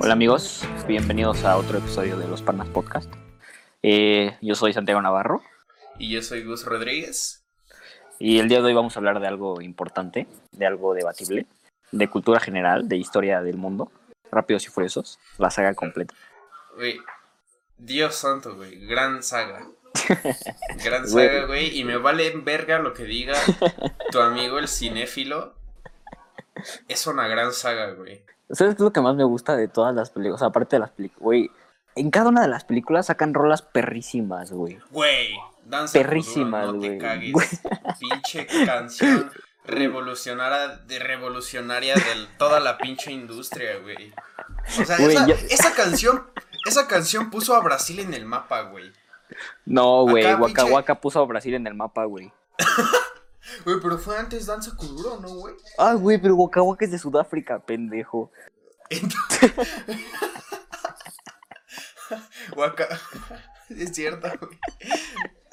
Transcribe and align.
Hola 0.00 0.12
amigos, 0.12 0.62
bienvenidos 0.86 1.44
a 1.44 1.56
otro 1.56 1.78
episodio 1.78 2.16
de 2.16 2.28
Los 2.28 2.40
Panas 2.40 2.68
Podcast. 2.68 3.12
Eh, 3.82 4.38
yo 4.40 4.54
soy 4.54 4.72
Santiago 4.72 5.02
Navarro. 5.02 5.42
Y 5.98 6.10
yo 6.10 6.22
soy 6.22 6.44
Gus 6.44 6.64
Rodríguez. 6.64 7.42
Y 8.20 8.38
el 8.38 8.48
día 8.48 8.58
de 8.58 8.66
hoy 8.66 8.74
vamos 8.74 8.96
a 8.96 9.00
hablar 9.00 9.18
de 9.18 9.26
algo 9.26 9.60
importante, 9.60 10.28
de 10.52 10.66
algo 10.66 10.94
debatible, 10.94 11.46
de 11.90 12.08
cultura 12.08 12.38
general, 12.38 12.88
de 12.88 12.96
historia 12.96 13.42
del 13.42 13.56
mundo, 13.56 13.90
Rápidos 14.30 14.66
y 14.66 14.70
Furiosos, 14.70 15.18
la 15.36 15.50
saga 15.50 15.74
completa. 15.74 16.14
Güey, 16.76 17.00
Dios 17.76 18.14
santo, 18.14 18.54
güey, 18.54 18.86
gran 18.86 19.24
saga. 19.24 19.66
gran 20.84 21.08
saga, 21.08 21.46
güey, 21.46 21.76
y 21.76 21.82
me 21.82 21.96
vale 21.96 22.30
verga 22.36 22.78
lo 22.78 22.94
que 22.94 23.02
diga 23.02 23.34
tu 24.12 24.20
amigo 24.20 24.60
el 24.60 24.68
cinéfilo. 24.68 25.56
Es 26.86 27.08
una 27.08 27.26
gran 27.26 27.52
saga, 27.52 27.90
güey. 27.92 28.22
¿Sabes 28.50 28.74
qué 28.74 28.78
es 28.78 28.84
lo 28.84 28.92
que 28.92 29.00
más 29.00 29.14
me 29.14 29.24
gusta 29.24 29.56
de 29.56 29.68
todas 29.68 29.94
las 29.94 30.10
películas? 30.10 30.42
aparte 30.42 30.76
de 30.76 30.80
las 30.80 30.90
películas, 30.90 31.22
güey. 31.22 31.50
En 31.94 32.10
cada 32.10 32.28
una 32.28 32.42
de 32.42 32.48
las 32.48 32.64
películas 32.64 33.06
sacan 33.06 33.34
rolas 33.34 33.62
perrísimas, 33.62 34.52
güey. 34.52 34.78
Güey, 34.90 35.34
danza 35.64 35.98
perrísimas, 35.98 36.72
güey. 36.72 36.98
Pinche 37.98 38.46
canción 38.64 39.30
revolucionaria 39.68 40.78
de 40.86 40.98
revolucionaria 40.98 41.94
de 41.94 42.02
toda 42.38 42.58
la 42.58 42.78
pinche 42.78 43.12
industria, 43.12 43.78
güey. 43.78 44.12
O 44.80 44.84
sea, 44.84 44.96
esa, 45.50 45.74
canción, 45.74 46.24
esa 46.66 46.88
canción 46.88 47.30
puso 47.30 47.54
a 47.54 47.60
Brasil 47.60 48.00
en 48.00 48.14
el 48.14 48.24
mapa, 48.24 48.62
güey. 48.62 48.90
No, 49.66 50.02
güey, 50.02 50.24
Waka 50.34 50.64
Waka 50.64 51.00
puso 51.00 51.20
a 51.20 51.26
Brasil 51.26 51.54
en 51.54 51.66
el 51.66 51.74
mapa, 51.74 52.04
güey. 52.04 52.32
Güey, 53.64 53.78
pero 53.80 53.98
fue 53.98 54.16
antes 54.18 54.46
Danza 54.46 54.74
Kuduro, 54.76 55.20
¿no, 55.20 55.28
güey? 55.28 55.54
Ah, 55.78 55.94
güey, 55.94 56.20
pero 56.20 56.36
Waka 56.36 56.62
Waka 56.62 56.84
es 56.84 56.90
de 56.90 56.98
Sudáfrica, 56.98 57.60
pendejo. 57.60 58.30
Waka... 62.56 62.88
Es 63.68 63.92
cierto, 63.94 64.28
güey. 64.40 64.58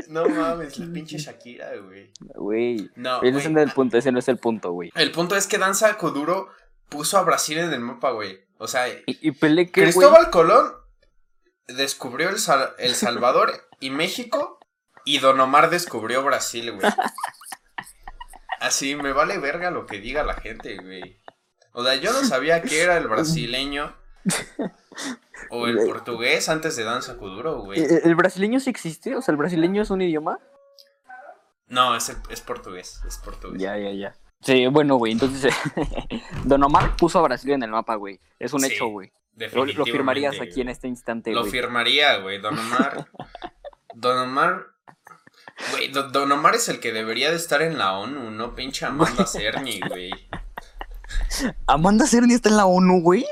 No 0.08 0.28
mames, 0.30 0.78
la 0.78 0.92
pinche 0.94 1.18
Shakira, 1.18 1.76
güey. 1.78 2.12
Güey. 2.20 2.92
No. 2.96 3.22
Ese 3.22 3.50
no 3.50 3.60
es 3.60 3.68
el 3.68 3.74
punto, 3.74 3.98
ese 3.98 4.12
no 4.12 4.20
es 4.20 4.28
el 4.28 4.38
punto, 4.38 4.72
güey. 4.72 4.92
El 4.96 5.12
punto 5.12 5.36
es 5.36 5.48
que 5.48 5.58
Danza 5.58 5.98
Kuduro 5.98 6.50
puso 6.90 7.18
a 7.18 7.24
Brasil 7.24 7.58
en 7.58 7.74
el 7.74 7.80
mapa, 7.80 8.12
güey. 8.12 8.40
O 8.58 8.68
sea, 8.68 8.88
y, 8.88 9.04
y 9.08 9.34
que, 9.34 9.72
Cristóbal 9.72 10.30
Colón 10.30 10.72
descubrió 11.68 12.30
el, 12.30 12.38
el 12.78 12.96
Salvador 12.96 13.68
y 13.80 13.90
México 13.90 14.60
y 15.04 15.20
Don 15.20 15.40
Omar 15.40 15.70
descubrió 15.70 16.24
Brasil, 16.24 16.72
güey. 16.72 16.88
Así 18.66 18.96
me 18.96 19.14
vale 19.14 19.38
verga 19.38 19.70
lo 19.70 19.86
que 19.86 20.00
diga 20.00 20.24
la 20.24 20.34
gente, 20.34 20.78
güey. 20.78 21.20
O 21.72 21.84
sea, 21.84 21.94
yo 21.96 22.12
no 22.14 22.24
sabía 22.24 22.64
que 22.64 22.82
era 22.82 22.98
el 22.98 23.08
brasileño 23.08 23.96
o 25.52 25.68
el 25.68 25.78
portugués 25.86 26.50
antes 26.50 26.76
de 26.76 26.84
Danza 26.84 27.16
Kuduro, 27.18 27.60
güey. 27.60 27.80
¿El, 27.80 28.16
brasileño 28.16 28.60
sí 28.60 28.72
existe? 28.72 29.16
O 29.16 29.22
sea, 29.22 29.34
¿el 29.34 29.38
brasileño 29.38 29.84
es 29.84 29.92
un 29.92 30.02
idioma? 30.02 30.40
No, 31.68 31.96
es, 31.96 32.12
es 32.32 32.42
portugués, 32.42 33.02
es 33.08 33.20
portugués. 33.20 33.62
Ya, 33.62 33.78
ya, 33.78 33.92
ya. 33.92 34.16
Sí, 34.42 34.66
bueno, 34.66 34.96
güey, 34.96 35.12
entonces 35.12 35.54
Don 36.46 36.64
Omar 36.64 36.96
puso 36.96 37.20
a 37.20 37.22
Brasil 37.22 37.52
en 37.52 37.62
el 37.62 37.70
mapa, 37.70 37.96
güey. 37.96 38.20
Es 38.40 38.52
un 38.54 38.66
hecho, 38.66 38.88
güey. 38.88 39.12
Lo 39.76 39.86
firmarías 39.86 40.42
aquí 40.42 40.62
en 40.62 40.70
este 40.70 40.88
instante, 40.88 41.32
Lo 41.32 41.46
firmaría, 41.46 42.18
güey. 42.18 42.42
Don 42.42 42.58
Omar. 42.58 43.08
Don 43.94 44.18
Omar 44.18 44.75
Güey, 45.72 45.92
Don 45.92 46.32
Omar 46.32 46.56
es 46.56 46.70
el 46.70 46.80
que 46.80 46.92
debería 46.92 47.30
de 47.32 47.38
estar 47.38 47.62
en 47.62 47.78
la 47.78 47.98
ONU, 47.98 48.32
no 48.32 48.56
pinche 48.56 48.86
Amanda 48.86 49.26
Cerny, 49.26 49.80
güey. 49.88 50.12
¿Amanda 51.66 52.06
Cerny 52.08 52.34
está 52.34 52.50
en 52.50 52.58
la 52.58 52.66
ONU, 52.66 53.02
güey? 53.02 53.26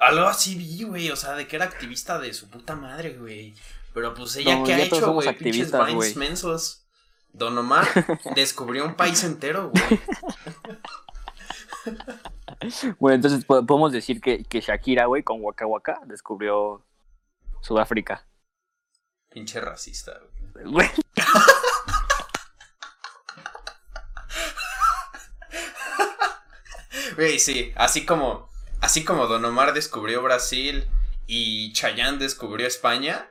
algo 0.00 0.26
así 0.26 0.54
vi, 0.54 0.84
güey, 0.84 1.10
o 1.10 1.16
sea, 1.16 1.34
de 1.34 1.46
que 1.46 1.56
era 1.56 1.64
activista 1.64 2.18
de 2.18 2.32
su 2.32 2.48
puta 2.48 2.74
madre, 2.74 3.16
güey. 3.18 3.54
Pero 3.92 4.14
pues 4.14 4.36
ella, 4.36 4.62
¿qué 4.64 4.74
ha 4.74 4.82
hecho, 4.82 5.12
güey? 5.12 5.36
Pinches 5.36 5.72
vines 5.72 6.16
mensos. 6.16 6.86
Don 7.32 7.56
Omar 7.58 7.86
descubrió 8.34 8.84
un 8.84 8.94
país 8.94 9.22
entero, 9.24 9.70
güey. 9.70 10.00
Bueno, 12.98 13.16
entonces 13.16 13.44
podemos 13.44 13.92
decir 13.92 14.22
que, 14.22 14.42
que 14.44 14.62
Shakira, 14.62 15.04
güey, 15.04 15.22
con 15.22 15.42
Waka 15.42 15.66
Waka 15.66 16.00
descubrió 16.06 16.82
Sudáfrica. 17.60 18.26
Pinche 19.28 19.60
racista, 19.60 20.18
güey. 20.18 20.33
Güey, 27.16 27.38
sí, 27.38 27.72
así 27.76 28.04
como, 28.04 28.50
así 28.80 29.04
como 29.04 29.26
Don 29.26 29.44
Omar 29.44 29.72
descubrió 29.72 30.22
Brasil 30.22 30.88
y 31.26 31.72
Chayanne 31.72 32.18
descubrió 32.18 32.66
España, 32.66 33.30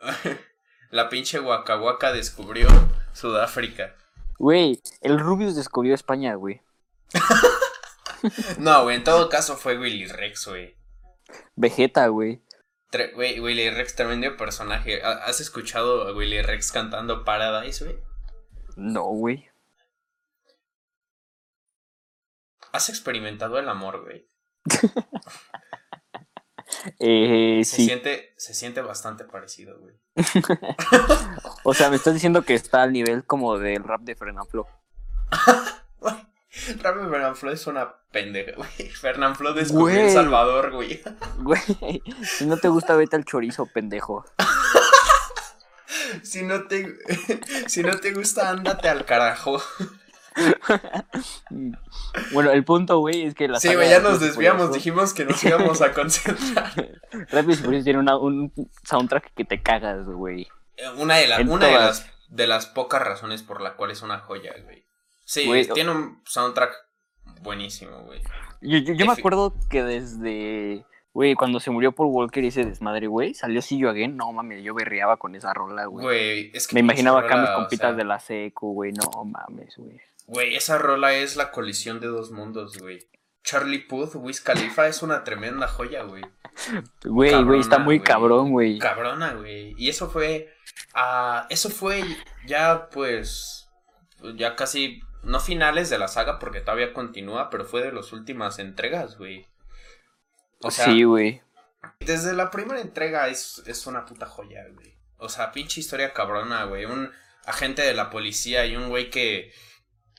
la 0.90 1.08
pinche 1.08 1.40
Waka 1.40 2.12
descubrió 2.12 2.68
Sudáfrica. 3.12 3.96
Güey, 4.38 4.80
el 5.00 5.18
Rubius 5.18 5.56
descubrió 5.56 5.94
España, 5.94 6.34
güey. 6.34 6.62
no, 8.58 8.84
güey, 8.84 8.96
en 8.96 9.04
todo 9.04 9.28
caso 9.28 9.56
fue 9.56 9.78
Willy 9.78 10.06
Rex, 10.06 10.46
güey. 10.46 10.76
Vegeta, 11.56 12.06
güey. 12.08 12.40
Güey, 13.14 13.40
Willy 13.40 13.70
Rex, 13.70 13.94
tremendo 13.94 14.36
personaje. 14.36 15.02
¿Has 15.02 15.40
escuchado 15.40 16.08
a 16.08 16.12
Willy 16.12 16.42
Rex 16.42 16.72
cantando 16.72 17.24
Paradise, 17.24 17.84
güey? 17.84 17.96
No, 18.76 19.04
güey. 19.04 19.48
¿Has 22.72 22.90
experimentado 22.90 23.58
el 23.58 23.68
amor, 23.68 24.02
güey? 24.02 24.28
eh, 26.98 27.62
se 27.64 27.76
Siente, 27.76 28.34
se 28.36 28.54
siente 28.54 28.82
bastante 28.82 29.24
parecido, 29.24 29.78
güey. 29.78 29.94
o 31.64 31.74
sea, 31.74 31.88
me 31.88 31.96
estás 31.96 32.14
diciendo 32.14 32.42
que 32.42 32.54
está 32.54 32.82
al 32.82 32.92
nivel 32.92 33.24
como 33.24 33.58
del 33.58 33.84
rap 33.84 34.02
de 34.02 34.16
Fernanfloo. 34.16 34.66
rap 36.82 36.96
de 36.96 37.08
Fernanfloo 37.08 37.52
es 37.52 37.66
una 37.66 37.94
pendeja, 38.10 38.52
güey. 38.56 38.88
Fernanfloo 39.00 39.54
descubrió 39.54 40.00
El 40.00 40.10
Salvador, 40.10 40.70
güey. 40.72 41.02
Güey, 41.38 42.02
si 42.22 42.46
no 42.46 42.56
te 42.56 42.68
gusta, 42.68 42.94
vete 42.94 43.16
al 43.16 43.24
chorizo, 43.24 43.66
pendejo. 43.66 44.24
si 46.22 46.42
no 46.42 46.64
te, 46.64 46.94
si 47.66 47.82
no 47.82 47.98
te 47.98 48.12
gusta, 48.12 48.50
ándate 48.50 48.88
al 48.88 49.04
carajo. 49.04 49.60
bueno, 52.32 52.52
el 52.52 52.64
punto, 52.64 52.98
güey, 52.98 53.22
es 53.22 53.34
que 53.34 53.48
la 53.48 53.58
Sí, 53.58 53.74
güey, 53.74 53.90
ya 53.90 54.00
nos 54.00 54.20
desviamos, 54.20 54.72
dijimos 54.72 55.14
que 55.14 55.24
nos 55.24 55.42
íbamos 55.42 55.80
a 55.80 55.92
concentrar. 55.92 56.72
Rápido 57.30 57.52
y 57.52 57.56
Furioso 57.56 57.84
tiene 57.84 57.98
un 57.98 58.52
soundtrack 58.84 59.34
que 59.34 59.44
te 59.44 59.62
cagas, 59.62 60.06
güey. 60.06 60.48
Una, 60.96 61.16
de, 61.16 61.44
una 61.48 61.66
de, 61.66 61.72
las, 61.72 62.06
de 62.28 62.46
las 62.46 62.66
pocas 62.66 63.02
razones 63.02 63.42
por 63.42 63.60
la 63.60 63.74
cual 63.74 63.90
es 63.90 64.02
una 64.02 64.18
joya, 64.18 64.54
güey. 64.64 64.84
Sí, 65.32 65.50
tiene 65.72 65.90
un 65.90 66.20
soundtrack 66.26 66.74
buenísimo, 67.40 68.02
güey. 68.02 68.20
Yo, 68.60 68.78
yo, 68.78 69.06
me 69.06 69.12
acuerdo 69.12 69.54
que 69.70 69.82
desde, 69.82 70.84
güey, 71.14 71.34
cuando 71.34 71.58
se 71.58 71.70
murió 71.70 71.92
Paul 71.92 72.10
Walker 72.12 72.44
y 72.44 72.48
ese 72.48 72.66
desmadre, 72.66 73.06
güey, 73.06 73.32
salió 73.32 73.62
See 73.62 73.78
You 73.78 73.88
Again, 73.88 74.14
no 74.14 74.30
mames, 74.30 74.62
yo 74.62 74.74
berreaba 74.74 75.16
con 75.16 75.34
esa 75.34 75.54
rola, 75.54 75.86
güey. 75.86 76.04
Güey, 76.04 76.50
es 76.52 76.68
que... 76.68 76.74
Me 76.74 76.80
imaginaba 76.80 77.20
acá 77.20 77.38
mis 77.38 77.48
compitas 77.48 77.96
de 77.96 78.04
la 78.04 78.20
seco, 78.20 78.72
güey, 78.72 78.92
no 78.92 79.24
mames, 79.24 79.74
güey. 79.78 79.98
Güey, 80.26 80.54
esa 80.54 80.76
rola 80.76 81.14
es 81.14 81.36
la 81.36 81.50
colisión 81.50 81.98
de 81.98 82.08
dos 82.08 82.30
mundos, 82.30 82.76
güey. 82.76 83.08
Charlie 83.42 83.80
Puth, 83.80 84.14
Wiz 84.16 84.42
Khalifa 84.42 84.86
es 84.86 85.02
una 85.02 85.24
tremenda 85.24 85.66
joya, 85.66 86.02
güey. 86.02 86.22
Güey, 87.04 87.42
güey, 87.42 87.60
está 87.60 87.78
muy 87.78 88.00
cabrón, 88.00 88.50
güey. 88.52 88.78
Cabrona, 88.78 89.32
güey. 89.32 89.74
Y 89.78 89.88
eso 89.88 90.10
fue. 90.10 90.52
Uh, 90.94 91.46
eso 91.48 91.70
fue 91.70 92.04
ya, 92.46 92.88
pues. 92.90 93.68
Ya 94.36 94.54
casi. 94.54 95.00
No 95.22 95.40
finales 95.40 95.90
de 95.90 95.98
la 95.98 96.08
saga, 96.08 96.38
porque 96.38 96.60
todavía 96.60 96.92
continúa, 96.92 97.50
pero 97.50 97.64
fue 97.64 97.82
de 97.82 97.92
las 97.92 98.12
últimas 98.12 98.58
entregas, 98.58 99.18
güey. 99.18 99.46
O 100.60 100.70
sea, 100.70 100.86
sí, 100.86 101.04
güey. 101.04 101.42
Desde 102.00 102.32
la 102.32 102.50
primera 102.50 102.80
entrega 102.80 103.28
es, 103.28 103.62
es 103.66 103.86
una 103.86 104.04
puta 104.04 104.26
joya, 104.26 104.64
güey. 104.74 104.96
O 105.18 105.28
sea, 105.28 105.52
pinche 105.52 105.80
historia 105.80 106.12
cabrona, 106.12 106.64
güey. 106.64 106.84
Un 106.84 107.10
agente 107.46 107.82
de 107.82 107.94
la 107.94 108.10
policía 108.10 108.66
y 108.66 108.76
un 108.76 108.88
güey 108.88 109.10
que 109.10 109.52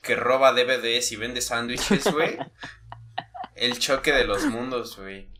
que 0.04 0.14
roba 0.14 0.52
DVDs 0.52 1.10
y 1.12 1.16
vende 1.16 1.40
sándwiches, 1.40 2.12
güey. 2.12 2.38
el 3.56 3.78
choque 3.78 4.12
de 4.12 4.24
los 4.24 4.44
mundos, 4.44 4.98
güey. 4.98 5.32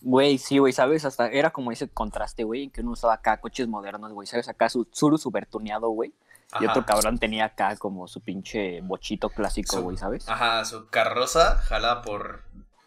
Güey, 0.00 0.38
sí, 0.38 0.58
güey, 0.58 0.72
¿sabes? 0.72 1.04
Hasta 1.04 1.28
era 1.28 1.50
como 1.50 1.70
ese 1.70 1.88
contraste, 1.88 2.44
güey, 2.44 2.70
que 2.70 2.80
uno 2.80 2.92
usaba 2.92 3.14
acá 3.14 3.40
coches 3.40 3.68
modernos, 3.68 4.12
güey, 4.12 4.26
¿sabes? 4.26 4.48
Acá 4.48 4.68
su 4.68 4.88
Zuru 4.94 5.18
super 5.18 5.46
tuneado, 5.46 5.88
Y 6.60 6.66
otro 6.66 6.84
cabrón 6.86 7.18
tenía 7.18 7.46
acá 7.46 7.76
como 7.76 8.08
su 8.08 8.22
pinche 8.22 8.80
bochito 8.80 9.28
clásico, 9.28 9.82
güey, 9.82 9.96
¿sabes? 9.96 10.28
Ajá, 10.28 10.64
su 10.64 10.88
carroza 10.88 11.58
jalada 11.58 12.00
por 12.02 12.44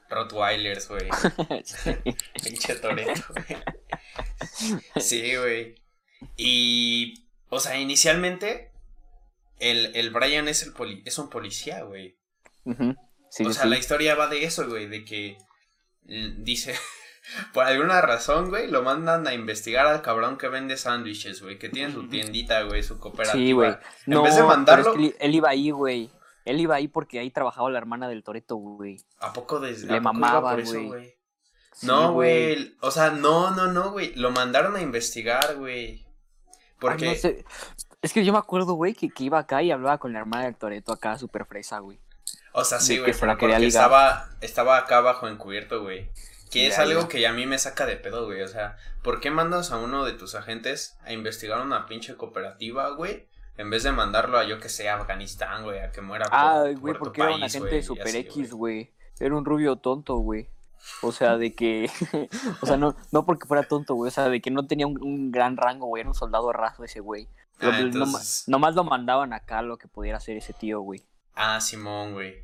Rottweilers, 0.10 0.90
güey. 0.90 1.08
pinche 2.44 2.76
Toreto, 2.76 3.22
güey. 3.30 3.64
Sí, 4.98 5.36
güey. 5.36 5.76
Y, 6.38 7.28
o 7.50 7.60
sea, 7.60 7.80
inicialmente 7.80 8.72
el, 9.60 9.96
el 9.96 10.10
Brian 10.10 10.48
es, 10.48 10.64
el 10.64 10.74
poli 10.74 11.04
es 11.06 11.18
un 11.20 11.30
policía, 11.30 11.84
güey. 11.84 12.18
o 12.66 13.54
sea, 13.54 13.66
la 13.66 13.78
historia 13.78 14.16
va 14.16 14.28
de 14.28 14.44
eso, 14.44 14.68
güey, 14.68 14.88
de 14.88 15.06
que 15.06 15.38
dice, 16.04 16.76
Por 17.54 17.66
alguna 17.66 18.02
razón, 18.02 18.50
güey, 18.50 18.70
lo 18.70 18.84
mandan 18.84 19.28
a 19.28 19.34
investigar 19.34 19.88
al 19.88 20.02
cabrón 20.02 20.38
que 20.38 20.48
vende 20.48 20.78
sándwiches, 20.78 21.42
güey, 21.42 21.58
que 21.58 21.70
tiene 21.70 21.94
su 21.94 22.08
tiendita, 22.08 22.64
güey, 22.64 22.84
su 22.84 23.00
cooperativa. 23.00 23.34
Sí, 23.34 23.52
güey. 23.52 23.76
No, 24.06 24.18
en 24.18 24.24
vez 24.24 24.36
de 24.36 24.44
mandarlo. 24.44 24.96
él 24.96 25.36
iba 25.36 25.50
ahí, 25.50 25.72
güey. 25.72 26.12
Él 26.46 26.60
iba 26.60 26.76
ahí 26.76 26.88
porque 26.88 27.20
ahí 27.20 27.30
trabajaba 27.30 27.70
la 27.70 27.78
hermana 27.78 28.08
del 28.08 28.24
Toreto, 28.24 28.56
güey. 28.56 29.00
¿A 29.20 29.32
poco 29.32 29.60
desde 29.60 29.88
Le 29.88 30.02
mamaba, 30.02 30.56
güey. 30.56 31.16
no, 31.84 32.14
güey. 32.14 32.76
O 32.82 32.92
sea, 32.92 33.12
no, 33.12 33.52
no, 33.52 33.72
no, 33.72 33.92
güey. 33.92 34.14
Lo 34.16 34.32
mandaron 34.32 34.76
a 34.76 34.82
investigar, 34.82 35.56
güey. 35.58 36.06
Porque. 36.80 37.46
Es 38.02 38.14
que 38.14 38.26
yo 38.26 38.34
me 38.34 38.40
acuerdo, 38.40 38.74
güey, 38.74 38.96
que, 38.96 39.10
que, 39.10 39.26
iba 39.26 39.38
acá 39.38 39.62
y 39.62 39.70
hablaba 39.70 40.00
con 40.00 40.12
la 40.12 40.20
hermana 40.20 40.46
del 40.46 40.56
Toreto 40.56 40.92
acá, 40.92 41.20
súper 41.20 41.46
fresa, 41.46 41.78
güey. 41.78 42.00
O 42.52 42.64
sea, 42.64 42.80
sí, 42.80 42.98
güey, 42.98 43.14
pero 43.14 43.38
porque 43.38 43.68
estaba, 43.68 44.30
estaba 44.42 44.78
acá 44.78 44.98
abajo 44.98 45.28
encubierto, 45.28 45.84
güey. 45.84 46.10
Que 46.52 46.68
es 46.68 46.78
algo 46.78 47.08
que 47.08 47.26
a 47.26 47.32
mí 47.32 47.46
me 47.46 47.58
saca 47.58 47.86
de 47.86 47.96
pedo, 47.96 48.26
güey. 48.26 48.42
O 48.42 48.48
sea, 48.48 48.76
¿por 49.02 49.22
qué 49.22 49.32
mandas 49.32 49.72
a 49.72 49.78
uno 49.78 50.04
de 50.04 50.12
tus 50.12 50.36
agentes 50.36 50.98
a 51.06 51.14
investigar 51.14 51.62
una 51.62 51.86
pinche 51.86 52.16
cooperativa, 52.18 52.90
güey? 52.90 53.26
En 53.58 53.70
vez 53.70 53.84
de 53.84 53.92
mandarlo 53.94 54.38
a 54.38 54.44
yo 54.44 54.60
que 54.60 54.68
sé, 54.68 54.90
Afganistán, 54.90 55.64
güey, 55.64 55.80
a 55.80 55.92
que 55.92 56.02
muera. 56.02 56.26
Ah, 56.30 56.66
güey, 56.78 56.94
porque 56.94 57.22
era 57.22 57.36
un 57.36 57.44
agente 57.44 57.82
super 57.82 58.16
X, 58.16 58.52
güey. 58.52 58.92
Era 59.20 59.36
un 59.36 59.46
rubio 59.46 59.78
tonto, 59.78 60.18
güey. 60.18 60.50
O 61.02 61.12
sea, 61.12 61.38
de 61.38 61.54
que. 61.54 61.90
o 62.62 62.66
sea, 62.66 62.76
no, 62.76 62.96
no 63.12 63.26
porque 63.26 63.48
fuera 63.48 63.64
tonto, 63.64 63.96
güey. 63.96 64.10
O 64.10 64.12
sea, 64.12 64.28
de 64.28 64.42
que 64.42 64.52
no 64.52 64.68
tenía 64.68 64.88
un, 64.88 65.32
gran 65.32 65.56
rango, 65.56 65.88
güey. 65.88 66.02
Era 66.02 66.10
un 66.10 66.16
soldado 66.16 66.52
raso 66.52 66.84
ese, 66.84 67.00
güey. 67.00 67.28
Ah, 67.62 67.80
nomás 68.48 68.76
lo 68.76 68.84
mandaban 68.84 69.34
acá 69.34 69.62
lo 69.62 69.78
que 69.78 69.88
pudiera 69.88 70.18
hacer 70.18 70.36
ese 70.36 70.54
tío, 70.54 70.82
güey. 70.82 71.04
Ah, 71.36 71.62
Simón, 71.62 72.14
güey. 72.14 72.44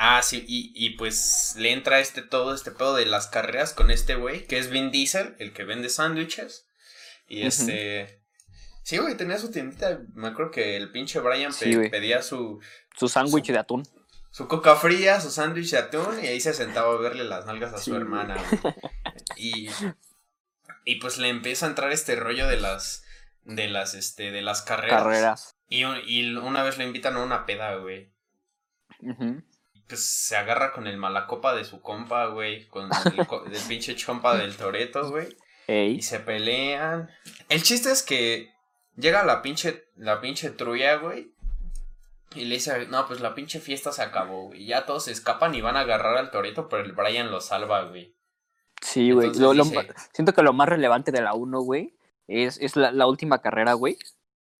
Ah, 0.00 0.22
sí, 0.22 0.44
y, 0.46 0.72
y, 0.76 0.90
pues 0.90 1.56
le 1.58 1.72
entra 1.72 1.98
este 1.98 2.22
todo 2.22 2.54
este 2.54 2.70
pedo 2.70 2.94
de 2.94 3.04
las 3.04 3.26
carreras 3.26 3.72
con 3.74 3.90
este 3.90 4.14
güey, 4.14 4.46
que 4.46 4.56
es 4.56 4.70
Vin 4.70 4.92
Diesel, 4.92 5.34
el 5.40 5.52
que 5.52 5.64
vende 5.64 5.88
sándwiches. 5.88 6.68
Y 7.26 7.42
este. 7.42 8.22
Sí, 8.84 8.98
güey, 8.98 9.16
tenía 9.16 9.38
su 9.38 9.50
tiendita. 9.50 10.00
Me 10.14 10.28
acuerdo 10.28 10.52
que 10.52 10.76
el 10.76 10.92
pinche 10.92 11.18
Brian 11.18 11.52
pedía 11.90 12.22
su. 12.22 12.60
Su 12.96 13.08
sándwich 13.08 13.48
de 13.48 13.58
atún. 13.58 13.82
Su 14.30 14.46
coca 14.46 14.76
fría, 14.76 15.20
su 15.20 15.30
sándwich 15.30 15.72
de 15.72 15.78
atún, 15.78 16.22
y 16.22 16.28
ahí 16.28 16.40
se 16.40 16.54
sentaba 16.54 16.94
a 16.94 16.98
verle 16.98 17.24
las 17.24 17.46
nalgas 17.46 17.74
a 17.74 17.78
su 17.78 17.96
hermana, 17.96 18.36
güey. 18.62 18.74
Y. 19.36 19.68
Y 20.84 21.00
pues 21.00 21.18
le 21.18 21.28
empieza 21.28 21.66
a 21.66 21.70
entrar 21.70 21.90
este 21.90 22.14
rollo 22.14 22.46
de 22.46 22.60
las. 22.60 23.02
De 23.42 23.66
las, 23.66 23.94
este, 23.94 24.30
de 24.30 24.42
las 24.42 24.62
carreras. 24.62 25.02
Carreras. 25.02 25.56
Y, 25.68 25.82
y 26.06 26.36
una 26.36 26.62
vez 26.62 26.78
le 26.78 26.84
invitan 26.84 27.16
a 27.16 27.22
una 27.24 27.46
peda, 27.46 27.74
güey. 27.76 28.12
Pues 29.88 30.04
se 30.04 30.36
agarra 30.36 30.72
con 30.72 30.86
el 30.86 30.98
malacopa 30.98 31.54
de 31.54 31.64
su 31.64 31.80
compa, 31.80 32.26
güey, 32.26 32.66
con 32.66 32.90
el, 33.04 33.60
pinche 33.68 33.96
chompa 33.96 34.36
del 34.36 34.54
Toreto, 34.54 35.10
güey. 35.10 35.28
Y 35.66 36.02
se 36.02 36.20
pelean. 36.20 37.10
El 37.48 37.62
chiste 37.62 37.90
es 37.90 38.02
que 38.02 38.52
llega 38.96 39.24
la 39.24 39.42
pinche, 39.42 39.88
la 39.96 40.20
pinche 40.20 40.50
truya, 40.50 40.96
güey. 40.96 41.32
Y 42.34 42.44
le 42.44 42.56
dice, 42.56 42.86
no, 42.88 43.06
pues 43.06 43.20
la 43.20 43.34
pinche 43.34 43.60
fiesta 43.60 43.90
se 43.92 44.02
acabó, 44.02 44.48
güey. 44.48 44.66
Ya 44.66 44.84
todos 44.84 45.04
se 45.04 45.12
escapan 45.12 45.54
y 45.54 45.62
van 45.62 45.76
a 45.76 45.80
agarrar 45.80 46.18
al 46.18 46.30
Toreto, 46.30 46.68
pero 46.68 46.84
el 46.84 46.92
Brian 46.92 47.30
lo 47.30 47.40
salva, 47.40 47.84
güey. 47.84 48.14
Sí, 48.82 49.10
güey. 49.10 49.32
siento 50.12 50.34
que 50.34 50.42
lo 50.42 50.52
más 50.52 50.68
relevante 50.68 51.10
de 51.10 51.22
la 51.22 51.32
1, 51.32 51.60
güey, 51.60 51.96
es, 52.26 52.58
es 52.58 52.76
la, 52.76 52.92
la 52.92 53.06
última 53.06 53.40
carrera, 53.40 53.72
güey. 53.72 53.98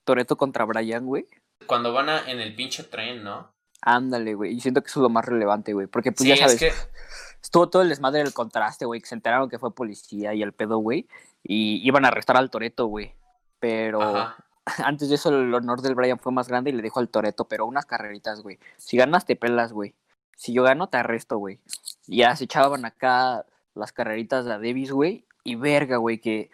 Toreto 0.05 0.37
contra 0.37 0.65
Brian, 0.65 1.05
güey. 1.05 1.27
Cuando 1.67 1.93
van 1.93 2.09
a, 2.09 2.31
en 2.31 2.41
el 2.41 2.55
pinche 2.55 2.83
tren, 2.83 3.23
¿no? 3.23 3.53
Ándale, 3.83 4.35
güey. 4.35 4.55
Y 4.55 4.61
siento 4.61 4.83
que 4.83 4.89
eso 4.89 5.01
es 5.01 5.03
lo 5.03 5.09
más 5.09 5.25
relevante, 5.25 5.73
güey. 5.73 5.87
Porque, 5.87 6.13
pues 6.13 6.29
ya 6.29 6.37
sabes, 6.37 6.75
estuvo 7.43 7.69
todo 7.69 7.83
el 7.83 7.89
desmadre 7.89 8.23
del 8.23 8.33
contraste, 8.33 8.85
güey. 8.85 9.01
Que 9.01 9.07
se 9.07 9.15
enteraron 9.15 9.49
que 9.49 9.59
fue 9.59 9.75
policía 9.75 10.35
y 10.35 10.43
el 10.43 10.53
pedo, 10.53 10.79
güey. 10.79 11.09
Y 11.43 11.87
iban 11.87 12.05
a 12.05 12.09
arrestar 12.09 12.37
al 12.37 12.51
Toreto, 12.51 12.87
güey. 12.87 13.15
Pero 13.61 14.01
antes 14.85 15.09
de 15.09 15.15
eso, 15.15 15.31
el 15.31 15.53
honor 15.55 15.83
del 15.83 15.95
Brian 15.95 16.19
fue 16.19 16.33
más 16.33 16.49
grande 16.49 16.71
y 16.71 16.75
le 16.75 16.83
dijo 16.83 17.01
al 17.01 17.09
Toreto, 17.09 17.47
pero 17.47 17.67
unas 17.67 17.87
carreritas, 17.87 18.43
güey. 18.43 18.59
Si 18.77 18.97
ganas, 18.97 19.25
te 19.25 19.37
pelas, 19.37 19.73
güey. 19.73 19.95
Si 20.37 20.53
yo 20.53 20.63
gano, 20.63 20.89
te 20.89 20.99
arresto, 20.99 21.39
güey. 21.39 21.61
Y 22.07 22.19
ya 22.19 22.35
se 22.37 22.45
echaban 22.45 22.85
acá 22.85 23.45
las 23.75 23.93
carreritas 23.93 24.45
de 24.45 24.53
Davis, 24.53 24.93
güey. 24.93 25.25
Y 25.45 25.55
verga, 25.55 25.97
güey, 25.97 26.19
que 26.21 26.51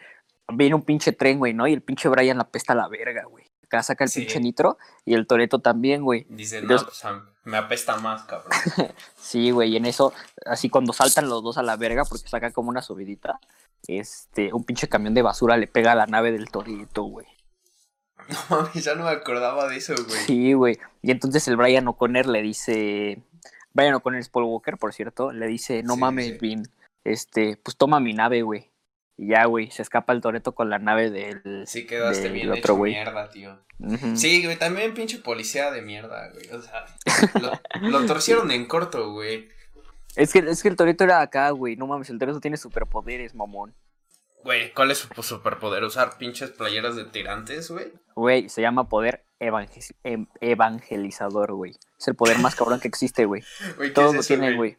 viene 0.52 0.74
un 0.74 0.82
pinche 0.82 1.12
tren, 1.12 1.38
güey, 1.38 1.52
¿no? 1.52 1.66
Y 1.66 1.72
el 1.72 1.82
pinche 1.82 2.08
Brian 2.08 2.38
la 2.38 2.48
pesta 2.48 2.74
a 2.74 2.76
la 2.76 2.88
verga, 2.88 3.24
güey 3.24 3.44
acá 3.74 3.82
saca 3.82 4.04
el 4.04 4.10
pinche 4.10 4.40
nitro 4.40 4.78
y 5.04 5.14
el 5.14 5.26
Toreto 5.26 5.58
también, 5.58 6.02
güey. 6.02 6.26
Dice, 6.28 6.62
no, 6.62 6.76
pues, 6.76 7.02
me 7.44 7.56
apesta 7.56 7.96
más, 7.96 8.22
cabrón. 8.24 8.52
sí, 9.16 9.50
güey, 9.50 9.72
y 9.72 9.76
en 9.76 9.86
eso, 9.86 10.12
así 10.46 10.70
cuando 10.70 10.92
saltan 10.92 11.28
los 11.28 11.42
dos 11.42 11.58
a 11.58 11.62
la 11.62 11.76
verga, 11.76 12.04
porque 12.04 12.28
saca 12.28 12.52
como 12.52 12.70
una 12.70 12.82
subidita, 12.82 13.40
este, 13.86 14.52
un 14.52 14.64
pinche 14.64 14.88
camión 14.88 15.14
de 15.14 15.22
basura 15.22 15.56
le 15.56 15.66
pega 15.66 15.92
a 15.92 15.96
la 15.96 16.06
nave 16.06 16.32
del 16.32 16.50
Toreto, 16.50 17.02
güey. 17.04 17.26
No 18.28 18.38
mames, 18.48 18.82
ya 18.82 18.94
no 18.94 19.04
me 19.04 19.10
acordaba 19.10 19.68
de 19.68 19.76
eso, 19.76 19.94
güey. 19.94 20.18
Sí, 20.20 20.52
güey. 20.54 20.78
Y 21.02 21.10
entonces 21.10 21.46
el 21.48 21.56
Brian 21.56 21.86
O'Connor 21.88 22.26
le 22.26 22.40
dice. 22.40 23.22
Brian 23.74 23.94
O'Connor 23.94 24.20
es 24.20 24.30
Paul 24.30 24.44
Walker, 24.44 24.78
por 24.78 24.94
cierto. 24.94 25.30
Le 25.30 25.46
dice, 25.46 25.82
no 25.82 25.96
mames, 25.96 26.40
Vin. 26.40 26.62
Este, 27.04 27.58
pues 27.62 27.76
toma 27.76 28.00
mi 28.00 28.14
nave, 28.14 28.40
güey. 28.40 28.70
Y 29.16 29.28
ya, 29.28 29.44
güey, 29.46 29.70
se 29.70 29.82
escapa 29.82 30.12
el 30.12 30.20
Toreto 30.20 30.54
con 30.54 30.70
la 30.70 30.78
nave 30.78 31.10
del. 31.10 31.64
Sí, 31.66 31.86
quedaste 31.86 32.28
bien 32.30 32.50
otro, 32.50 32.74
hecho 32.74 32.76
mierda, 32.76 33.30
tío. 33.30 33.58
Sí, 34.14 34.44
güey, 34.44 34.56
también 34.56 34.94
pinche 34.94 35.18
policía 35.18 35.70
de 35.70 35.82
mierda, 35.82 36.30
güey. 36.30 36.48
O 36.50 36.60
sea, 36.60 36.84
lo, 37.80 38.06
torcieron 38.06 38.50
en 38.50 38.66
corto, 38.66 39.12
güey. 39.12 39.48
Es 40.16 40.32
que, 40.32 40.40
es 40.40 40.62
que 40.62 40.68
el 40.68 40.76
Toreto 40.76 41.04
era 41.04 41.20
acá, 41.20 41.50
güey. 41.50 41.76
No 41.76 41.86
mames, 41.86 42.10
el 42.10 42.18
Toreto 42.18 42.40
tiene 42.40 42.56
superpoderes, 42.56 43.34
mamón. 43.34 43.74
Güey, 44.44 44.72
¿cuál 44.74 44.90
es 44.90 44.98
su 44.98 45.22
superpoder? 45.22 45.84
¿Usar 45.84 46.18
pinches 46.18 46.50
playeras 46.50 46.96
de 46.96 47.04
tirantes, 47.04 47.70
güey? 47.70 47.92
Güey, 48.14 48.48
se 48.50 48.60
llama 48.60 48.88
poder 48.88 49.24
em, 49.40 50.26
evangelizador, 50.40 51.54
güey. 51.54 51.72
Es 51.98 52.08
el 52.08 52.14
poder 52.14 52.38
más 52.40 52.54
cabrón 52.54 52.78
que 52.78 52.88
existe, 52.88 53.24
güey. 53.24 53.42
Todos 53.94 54.14
lo 54.14 54.22
tienen, 54.22 54.56
güey. 54.56 54.76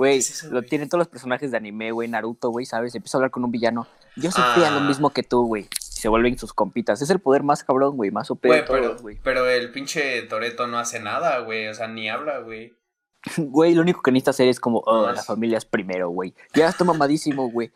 Güey, 0.00 0.24
lo 0.50 0.62
tienen 0.62 0.88
todos 0.88 1.00
los 1.00 1.08
personajes 1.08 1.50
de 1.50 1.58
anime, 1.58 1.92
güey, 1.92 2.08
Naruto, 2.08 2.48
güey, 2.48 2.64
¿sabes? 2.64 2.94
Empieza 2.94 3.18
a 3.18 3.18
hablar 3.18 3.30
con 3.30 3.44
un 3.44 3.50
villano. 3.50 3.86
Yo 4.16 4.30
sentía 4.30 4.70
lo 4.70 4.78
ah. 4.78 4.84
mismo 4.88 5.10
que 5.10 5.22
tú, 5.22 5.44
güey. 5.44 5.68
Se 5.78 6.08
vuelven 6.08 6.38
sus 6.38 6.54
compitas. 6.54 7.02
Es 7.02 7.10
el 7.10 7.20
poder 7.20 7.42
más 7.42 7.64
cabrón, 7.64 7.98
güey, 7.98 8.10
más 8.10 8.30
OP 8.30 8.46
güey. 8.46 9.20
Pero 9.22 9.46
el 9.46 9.70
pinche 9.72 10.22
Toreto 10.22 10.66
no 10.66 10.78
hace 10.78 11.00
nada, 11.00 11.40
güey. 11.40 11.68
O 11.68 11.74
sea, 11.74 11.86
ni 11.86 12.08
habla, 12.08 12.38
güey. 12.38 12.74
Güey, 13.36 13.74
lo 13.74 13.82
único 13.82 14.00
que 14.00 14.10
necesita 14.10 14.30
hacer 14.30 14.48
es 14.48 14.58
como, 14.58 14.78
oh, 14.86 15.12
la 15.12 15.22
familia 15.22 15.58
es 15.58 15.66
primero, 15.66 16.08
güey. 16.08 16.34
Ya 16.54 16.70
está 16.70 16.84
mamadísimo, 16.84 17.50
güey. 17.50 17.70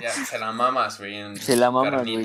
Ya, 0.00 0.12
se 0.12 0.38
la 0.38 0.52
mamas, 0.52 1.00
güey. 1.00 1.36
Se 1.38 1.56
la 1.56 1.72
mamas, 1.72 2.04
güey. 2.04 2.22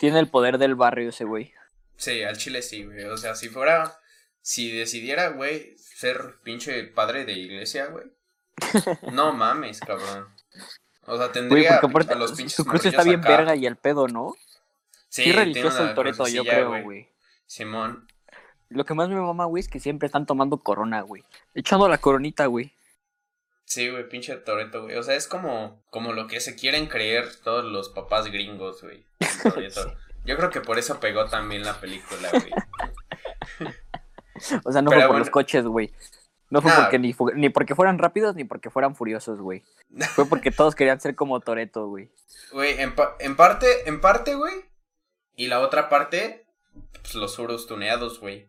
Tiene 0.00 0.18
el 0.18 0.26
poder 0.26 0.58
del 0.58 0.74
barrio 0.74 1.10
ese, 1.10 1.22
güey. 1.22 1.52
Sí, 1.96 2.24
al 2.24 2.36
chile 2.36 2.62
sí, 2.62 2.82
güey. 2.82 3.04
O 3.04 3.16
sea, 3.16 3.36
si 3.36 3.48
fuera, 3.48 3.96
si 4.42 4.72
decidiera, 4.72 5.28
güey, 5.28 5.76
ser 5.78 6.40
pinche 6.42 6.82
padre 6.82 7.24
de 7.24 7.34
iglesia, 7.34 7.86
güey. 7.86 8.06
No 9.12 9.32
mames, 9.32 9.80
cabrón. 9.80 10.28
O 11.06 11.16
sea, 11.16 11.32
tendría 11.32 11.78
a 11.78 12.14
los 12.14 12.32
pinches 12.32 12.54
Su 12.54 12.64
cruz 12.64 12.84
está 12.86 13.02
bien 13.02 13.20
verga 13.20 13.56
y 13.56 13.66
el 13.66 13.76
pedo, 13.76 14.06
¿no? 14.06 14.34
Sí, 15.08 15.24
sí 15.24 15.32
religioso 15.32 15.82
el 15.84 15.94
Toreto, 15.94 16.28
yo 16.28 16.44
creo, 16.44 16.82
güey. 16.82 17.08
Simón. 17.46 18.06
Lo 18.68 18.84
que 18.84 18.94
más 18.94 19.08
me 19.08 19.16
mama, 19.16 19.46
güey, 19.46 19.60
es 19.60 19.68
que 19.68 19.80
siempre 19.80 20.06
están 20.06 20.26
tomando 20.26 20.58
corona, 20.58 21.00
güey. 21.00 21.24
Echando 21.54 21.88
la 21.88 21.98
coronita, 21.98 22.46
güey. 22.46 22.72
Sí, 23.64 23.88
güey, 23.88 24.08
pinche 24.08 24.36
Toreto, 24.36 24.84
güey. 24.84 24.96
O 24.96 25.02
sea, 25.02 25.16
es 25.16 25.26
como, 25.26 25.82
como 25.90 26.12
lo 26.12 26.28
que 26.28 26.40
se 26.40 26.54
quieren 26.54 26.86
creer 26.86 27.28
todos 27.42 27.64
los 27.64 27.88
papás 27.88 28.26
gringos, 28.26 28.82
güey. 28.82 29.04
Yo 30.24 30.36
creo 30.36 30.50
que 30.50 30.60
por 30.60 30.78
eso 30.78 31.00
pegó 31.00 31.26
también 31.26 31.64
la 31.64 31.80
película, 31.80 32.30
güey. 32.30 33.70
o 34.64 34.72
sea, 34.72 34.82
no 34.82 34.92
fue 34.92 35.06
por 35.06 35.18
los 35.18 35.30
coches, 35.30 35.64
güey. 35.64 35.92
No 36.50 36.60
fue 36.60 36.72
porque 36.72 36.98
ni, 36.98 37.14
ni, 37.36 37.48
porque 37.48 37.76
fueran 37.76 37.98
rápidos 37.98 38.34
ni 38.34 38.44
porque 38.44 38.70
fueran 38.70 38.96
furiosos, 38.96 39.40
güey. 39.40 39.62
Fue 40.14 40.26
porque 40.26 40.50
todos 40.50 40.74
querían 40.74 41.00
ser 41.00 41.14
como 41.14 41.40
Toreto, 41.40 41.86
güey. 41.86 42.10
Güey, 42.52 42.80
en, 42.80 42.94
en, 43.20 43.36
parte, 43.36 43.88
en 43.88 44.00
parte, 44.00 44.34
güey. 44.34 44.54
Y 45.36 45.46
la 45.46 45.60
otra 45.60 45.88
parte, 45.88 46.44
pues 47.02 47.14
los 47.14 47.34
suros 47.34 47.66
tuneados, 47.66 48.20
güey. 48.20 48.48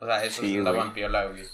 O 0.00 0.06
sea, 0.06 0.24
eso 0.24 0.42
sí, 0.42 0.58
la 0.58 0.92
piola, 0.92 1.26
güey. 1.26 1.44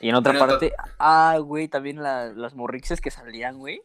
Y 0.00 0.08
en 0.08 0.14
otra 0.14 0.38
parte, 0.38 0.72
ah, 0.98 1.38
güey, 1.40 1.68
también 1.68 2.02
las 2.02 2.54
morrixes 2.54 3.00
que 3.00 3.10
salían, 3.10 3.58
güey. 3.58 3.82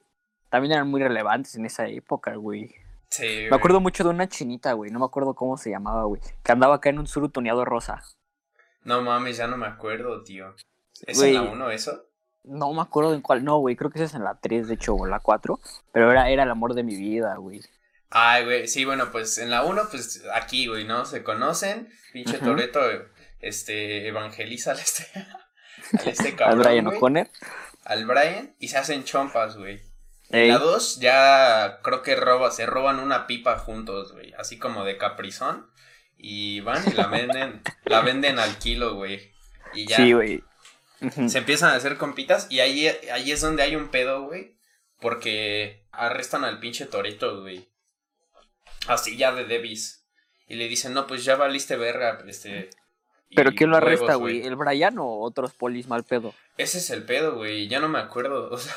También 0.50 0.74
eran 0.74 0.88
muy 0.88 1.02
relevantes 1.02 1.56
en 1.56 1.66
esa 1.66 1.88
época, 1.88 2.36
güey. 2.36 2.74
Sí, 3.10 3.48
Me 3.50 3.56
acuerdo 3.56 3.80
mucho 3.80 4.04
de 4.04 4.10
una 4.10 4.28
chinita, 4.28 4.74
güey. 4.74 4.92
No 4.92 5.00
me 5.00 5.06
acuerdo 5.06 5.36
cómo 5.36 5.58
se 5.58 5.70
llamaba, 5.70 6.04
güey. 6.06 6.22
Que 6.44 6.52
andaba 6.52 6.76
acá 6.76 6.90
en 6.90 7.00
un 7.00 7.08
suru 7.08 7.30
tuneado 7.30 7.66
rosa. 7.66 8.02
No 8.84 9.02
mames, 9.02 9.38
ya 9.38 9.48
no 9.48 9.58
me 9.58 9.68
acuerdo, 9.68 10.24
tío. 10.24 10.56
¿Es 11.06 11.22
en 11.22 11.34
la 11.34 11.42
1 11.42 11.72
eso? 11.72 12.06
No 12.44 12.72
me 12.74 12.82
acuerdo 12.82 13.14
en 13.14 13.22
cuál. 13.22 13.44
No, 13.44 13.58
güey, 13.58 13.76
creo 13.76 13.90
que 13.90 14.00
esa 14.00 14.06
es 14.06 14.14
en 14.14 14.24
la 14.24 14.40
3, 14.40 14.68
de 14.68 14.76
hecho, 14.76 14.96
o 14.96 15.06
la 15.06 15.20
4. 15.20 15.60
Pero 15.92 16.12
era, 16.12 16.30
era 16.30 16.44
el 16.44 16.52
amor 16.52 16.74
de 16.74 16.84
mi 16.84 16.96
vida, 16.96 17.36
güey. 17.36 17.62
Ay, 18.10 18.46
güey, 18.46 18.68
sí, 18.68 18.86
bueno, 18.86 19.12
pues 19.12 19.38
en 19.40 19.50
la 19.50 19.64
1, 19.64 19.90
pues 19.90 20.24
aquí, 20.34 20.68
güey, 20.68 20.86
¿no? 20.86 21.06
Se 21.06 21.24
conocen. 21.24 21.90
Pinche 22.14 22.38
Toreto, 22.38 22.80
este, 23.40 24.08
evangeliza 24.08 24.72
al 24.72 24.80
este. 24.80 25.06
al 26.00 26.08
este 26.08 26.36
cabrón. 26.38 26.60
al 26.60 26.68
Brian 26.68 26.88
O'Connor. 26.88 27.28
Al 27.84 28.06
Brian 28.06 28.56
y 28.60 28.70
se 28.70 28.78
hacen 28.78 29.04
chompas, 29.04 29.58
güey. 29.58 29.82
En 30.30 30.50
la 30.50 30.58
2 30.58 31.00
ya 31.00 31.80
creo 31.84 32.02
que 32.02 32.16
roba, 32.16 32.50
se 32.52 32.66
roban 32.66 33.00
una 33.00 33.28
pipa 33.28 33.60
juntos, 33.60 34.14
güey. 34.14 34.34
Así 34.38 34.58
como 34.58 34.84
de 34.84 34.98
caprizón. 34.98 35.70
Y 36.18 36.62
van 36.62 36.82
y 36.88 36.94
la 36.94 37.08
venden, 37.08 37.62
la 37.84 38.02
venden 38.02 38.40
al 38.40 38.58
kilo, 38.58 38.96
güey. 38.96 39.34
Y 39.74 39.88
ya. 39.88 39.98
Sí, 39.98 40.14
güey. 40.14 40.44
Se 41.28 41.38
empiezan 41.38 41.72
a 41.72 41.76
hacer 41.76 41.98
compitas 41.98 42.48
y 42.50 42.60
ahí, 42.60 42.88
ahí 43.12 43.32
es 43.32 43.42
donde 43.42 43.64
hay 43.64 43.76
un 43.76 43.90
pedo, 43.90 44.24
güey. 44.24 44.56
Porque 45.00 45.86
arrestan 45.92 46.44
al 46.44 46.60
pinche 46.60 46.86
Torito, 46.86 47.42
güey. 47.42 47.68
Así 48.88 49.18
ya 49.18 49.34
de 49.34 49.46
Devis. 49.46 50.06
Y 50.48 50.56
le 50.56 50.68
dicen, 50.68 50.94
no, 50.94 51.08
pues 51.08 51.26
ya 51.26 51.36
valiste 51.36 51.76
verga, 51.76 52.24
este... 52.28 52.70
¿Pero 53.36 53.52
quién 53.52 53.70
lo 53.72 53.78
arresta, 53.78 54.16
güey? 54.16 54.46
¿El 54.46 54.56
Brian 54.56 54.98
o 55.00 55.20
otros 55.20 55.54
polis 55.54 55.88
mal 55.88 56.04
pedo? 56.04 56.34
Ese 56.58 56.78
es 56.78 56.90
el 56.90 57.04
pedo, 57.04 57.36
güey. 57.36 57.68
Ya 57.68 57.80
no 57.80 57.90
me 57.90 58.00
acuerdo. 58.00 58.50
O 58.56 58.58
sea, 58.58 58.76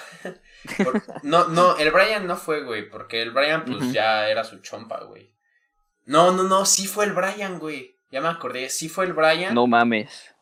no, 1.22 1.46
no, 1.48 1.76
el 1.76 1.92
Brian 1.92 2.26
no 2.26 2.36
fue, 2.36 2.64
güey. 2.64 2.88
Porque 2.88 3.22
el 3.22 3.30
Brian, 3.30 3.64
pues 3.64 3.92
ya 3.92 4.28
era 4.28 4.42
su 4.42 4.58
chompa, 4.58 5.04
güey. 5.04 5.30
No, 6.04 6.32
no, 6.32 6.42
no, 6.42 6.66
sí 6.66 6.88
fue 6.88 7.04
el 7.04 7.12
Brian, 7.12 7.60
güey. 7.60 7.94
Ya 8.10 8.20
me 8.20 8.28
acordé, 8.28 8.68
sí 8.68 8.88
fue 8.88 9.04
el 9.04 9.12
Brian. 9.12 9.54
No 9.54 9.68
mames. 9.68 10.34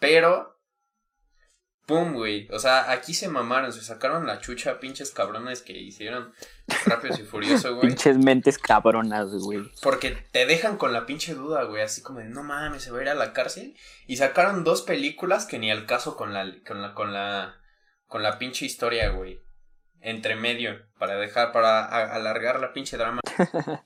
Pero 0.00 0.57
pum, 1.88 2.12
güey. 2.12 2.46
O 2.52 2.58
sea, 2.58 2.92
aquí 2.92 3.14
se 3.14 3.28
mamaron, 3.28 3.72
se 3.72 3.80
sacaron 3.80 4.26
la 4.26 4.40
chucha, 4.40 4.78
pinches 4.78 5.10
cabrones 5.10 5.62
que 5.62 5.72
hicieron 5.72 6.34
Rápidos 6.84 7.18
y 7.18 7.22
Furiosos, 7.22 7.74
güey. 7.74 7.88
Pinches 7.88 8.18
mentes 8.18 8.58
cabronas, 8.58 9.30
güey. 9.32 9.60
Porque 9.82 10.10
te 10.30 10.44
dejan 10.44 10.76
con 10.76 10.92
la 10.92 11.06
pinche 11.06 11.34
duda, 11.34 11.64
güey, 11.64 11.82
así 11.82 12.02
como 12.02 12.18
de, 12.20 12.26
no 12.26 12.44
mames, 12.44 12.82
se 12.82 12.90
va 12.90 12.98
a 12.98 13.02
ir 13.02 13.08
a 13.08 13.14
la 13.14 13.32
cárcel. 13.32 13.74
Y 14.06 14.18
sacaron 14.18 14.64
dos 14.64 14.82
películas 14.82 15.46
que 15.46 15.58
ni 15.58 15.70
al 15.70 15.86
caso 15.86 16.14
con 16.14 16.34
la, 16.34 16.54
con 16.66 16.82
la, 16.82 16.94
con 16.94 17.14
la, 17.14 17.56
con 18.06 18.22
la 18.22 18.38
pinche 18.38 18.66
historia, 18.66 19.08
güey. 19.08 19.40
Entre 20.00 20.36
medio, 20.36 20.78
para 20.98 21.16
dejar, 21.16 21.52
para 21.52 21.86
alargar 21.86 22.60
la 22.60 22.74
pinche 22.74 22.98
drama. 22.98 23.20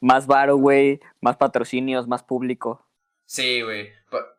más 0.00 0.28
varo, 0.28 0.56
güey, 0.56 1.00
más 1.20 1.36
patrocinios, 1.36 2.06
más 2.06 2.22
público. 2.22 2.86
Sí, 3.26 3.62
güey. 3.62 3.90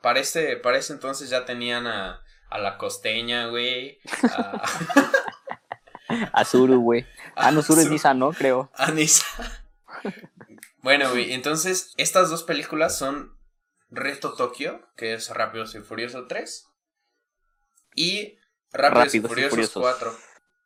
para, 0.01 0.22
este, 0.22 0.55
para 0.55 0.77
ese 0.77 0.93
entonces 0.93 1.29
ya 1.29 1.43
tenían 1.43 1.86
a 1.86 2.23
a 2.53 2.60
la 2.60 2.77
costeña, 2.77 3.48
güey. 3.48 4.00
A, 4.29 4.63
a 6.33 6.45
Zuru, 6.45 6.79
güey. 6.81 7.05
Ah, 7.36 7.51
no, 7.51 7.62
Zuru 7.63 7.81
es 7.81 7.89
Nisa, 7.89 8.13
¿no? 8.13 8.31
Creo. 8.31 8.72
A 8.75 8.91
Nisa. 8.91 9.25
bueno, 10.83 11.10
güey, 11.10 11.33
entonces 11.33 11.93
estas 11.98 12.29
dos 12.29 12.43
películas 12.43 12.95
son 12.95 13.36
Reto 13.89 14.33
Tokio, 14.33 14.88
que 14.95 15.15
es 15.15 15.29
Rápidos 15.31 15.74
y 15.74 15.79
Furiosos 15.79 16.27
3, 16.27 16.67
y 17.95 18.38
Rápidos, 18.72 19.15
y, 19.15 19.22
Furiosos 19.22 19.72
4. 19.74 20.15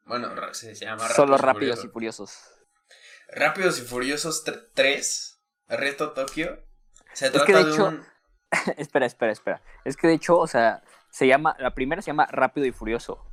Bueno, 0.06 0.30
se 0.54 0.76
llama 0.76 1.04
Rápidos 1.04 1.16
Solo 1.16 1.38
Rápidos 1.38 1.86
y 1.86 1.88
Furiosos. 1.88 2.38
Rápidos 3.30 3.80
y 3.80 3.84
Furiosos 3.84 4.44
3, 4.74 5.42
Reto 5.70 6.12
Tokio. 6.12 6.66
Se 7.14 7.30
trata 7.30 7.64
de 7.64 7.82
un... 7.82 8.06
espera, 8.78 9.06
espera, 9.06 9.32
espera. 9.32 9.62
Es 9.86 9.96
que 9.96 10.08
de 10.08 10.14
hecho, 10.14 10.38
o 10.38 10.48
sea, 10.48 10.82
se 11.18 11.26
llama, 11.26 11.56
la 11.58 11.72
primera 11.72 12.00
se 12.04 12.12
llama 12.12 12.28
Rápido 12.28 12.68
y 12.68 12.72
Furioso. 12.72 13.26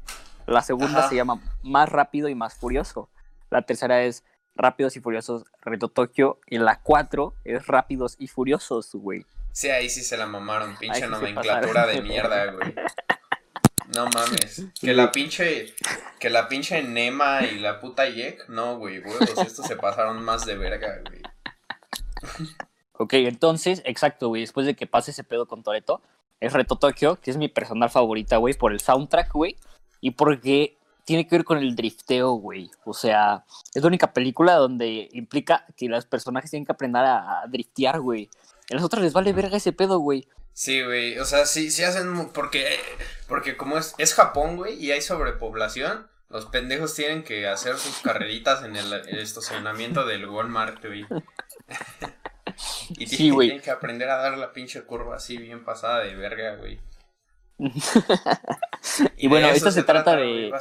La 0.46 0.62
segunda 0.62 1.06
se 1.06 1.16
llama 1.16 1.42
Más 1.62 1.90
Rápido 1.90 2.30
y 2.30 2.34
Más 2.34 2.54
Furioso. 2.54 3.10
La 3.50 3.60
tercera 3.60 4.04
es 4.04 4.24
Rápidos 4.54 4.96
y 4.96 5.00
Furiosos 5.00 5.44
Reto 5.60 5.88
Tokio. 5.88 6.40
Y 6.46 6.56
la 6.56 6.80
cuatro 6.80 7.34
es 7.44 7.66
Rápidos 7.66 8.16
y 8.18 8.28
Furiosos, 8.28 8.94
güey. 8.94 9.26
Sí, 9.52 9.68
ahí 9.68 9.90
sí 9.90 10.02
se 10.02 10.16
la 10.16 10.26
mamaron, 10.26 10.78
pinche 10.78 11.06
nomenclatura 11.06 11.86
de 11.86 12.00
mierda, 12.00 12.52
güey. 12.52 12.74
No 13.94 14.06
mames. 14.06 14.64
Que 14.80 14.94
la 14.94 15.12
pinche. 15.12 15.74
Que 16.18 16.30
la 16.30 16.48
pinche 16.48 16.82
Nema 16.82 17.42
y 17.42 17.58
la 17.58 17.80
puta 17.80 18.08
Yek. 18.08 18.48
No, 18.48 18.78
güey, 18.78 19.00
huevos. 19.00 19.28
Estos 19.46 19.66
se 19.66 19.76
pasaron 19.76 20.24
más 20.24 20.46
de 20.46 20.56
verga, 20.56 21.02
güey. 21.06 21.20
Ok, 22.94 23.12
entonces, 23.12 23.82
exacto, 23.84 24.28
güey. 24.28 24.40
Después 24.40 24.64
de 24.64 24.74
que 24.74 24.86
pase 24.86 25.10
ese 25.10 25.22
pedo 25.22 25.46
con 25.46 25.62
Toreto, 25.62 26.00
es 26.44 26.52
Reto 26.52 26.76
Tokio, 26.76 27.16
que 27.16 27.30
es 27.30 27.36
mi 27.36 27.48
personal 27.48 27.90
favorita, 27.90 28.36
güey, 28.36 28.54
por 28.54 28.72
el 28.72 28.80
soundtrack, 28.80 29.32
güey, 29.32 29.56
y 30.00 30.12
porque 30.12 30.78
tiene 31.04 31.26
que 31.26 31.36
ver 31.36 31.44
con 31.44 31.58
el 31.58 31.76
drifteo, 31.76 32.32
güey. 32.32 32.70
O 32.84 32.94
sea, 32.94 33.44
es 33.74 33.82
la 33.82 33.88
única 33.88 34.12
película 34.12 34.54
donde 34.54 35.08
implica 35.12 35.66
que 35.76 35.88
los 35.88 36.06
personajes 36.06 36.50
tienen 36.50 36.66
que 36.66 36.72
aprender 36.72 37.04
a, 37.04 37.44
driftear, 37.48 38.00
güey. 38.00 38.28
A 38.70 38.74
los 38.74 38.82
otros 38.82 39.02
les 39.02 39.12
vale 39.12 39.32
verga 39.32 39.56
ese 39.56 39.72
pedo, 39.72 39.98
güey. 39.98 40.26
Sí, 40.52 40.82
güey. 40.82 41.18
O 41.18 41.24
sea, 41.24 41.46
sí, 41.46 41.70
sí 41.70 41.82
hacen. 41.82 42.30
Porque, 42.30 42.78
porque 43.28 43.56
como 43.56 43.76
es, 43.76 43.94
es 43.98 44.14
Japón, 44.14 44.56
güey, 44.56 44.82
y 44.82 44.92
hay 44.92 45.02
sobrepoblación, 45.02 46.06
los 46.30 46.46
pendejos 46.46 46.94
tienen 46.94 47.22
que 47.22 47.46
hacer 47.48 47.76
sus 47.76 47.98
carreritas 47.98 48.64
en 48.64 48.76
el, 48.76 48.92
el 48.92 49.18
estacionamiento 49.18 50.06
del 50.06 50.26
Walmart, 50.26 50.84
güey. 50.84 51.06
Y 52.98 53.06
sí, 53.06 53.30
tienen 53.30 53.60
que 53.60 53.70
aprender 53.70 54.08
a 54.08 54.16
dar 54.16 54.38
la 54.38 54.52
pinche 54.52 54.82
curva 54.82 55.16
así 55.16 55.36
bien 55.36 55.64
pasada 55.64 56.04
de 56.04 56.14
verga, 56.14 56.56
güey. 56.56 56.78
y, 59.16 59.28
bueno, 59.28 59.48
esto 59.48 59.70
se, 59.70 59.84
trata, 59.84 60.16
de, 60.16 60.52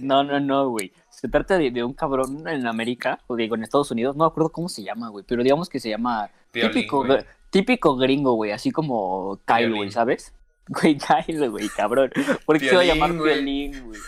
No, 0.00 0.22
no, 0.24 0.40
no, 0.40 0.68
güey. 0.68 0.92
Se 1.10 1.28
trata 1.28 1.58
de, 1.58 1.84
un 1.84 1.94
cabrón 1.94 2.46
en 2.46 2.66
América, 2.66 3.20
o 3.26 3.36
digo, 3.36 3.54
en 3.54 3.62
Estados 3.62 3.90
Unidos, 3.90 4.16
no 4.16 4.24
me 4.24 4.28
acuerdo 4.28 4.50
cómo 4.50 4.68
se 4.68 4.82
llama, 4.82 5.08
güey, 5.08 5.24
pero 5.26 5.42
digamos 5.42 5.68
que 5.68 5.80
se 5.80 5.88
llama 5.88 6.30
típico, 6.52 7.04
típico 7.50 7.96
gringo, 7.96 8.34
güey, 8.34 8.52
así 8.52 8.70
como 8.70 9.40
Kyle, 9.46 9.74
güey, 9.74 9.90
¿sabes? 9.90 10.34
Güey, 10.70 10.98
Kyle, 10.98 11.48
güey, 11.48 11.66
cabrón. 11.70 12.10
¿Por 12.44 12.58
qué 12.58 12.68
se 12.68 12.76
va 12.76 12.82
a 12.82 12.84
llamar 12.84 13.16
Piolín, 13.16 13.86
güey? 13.86 14.00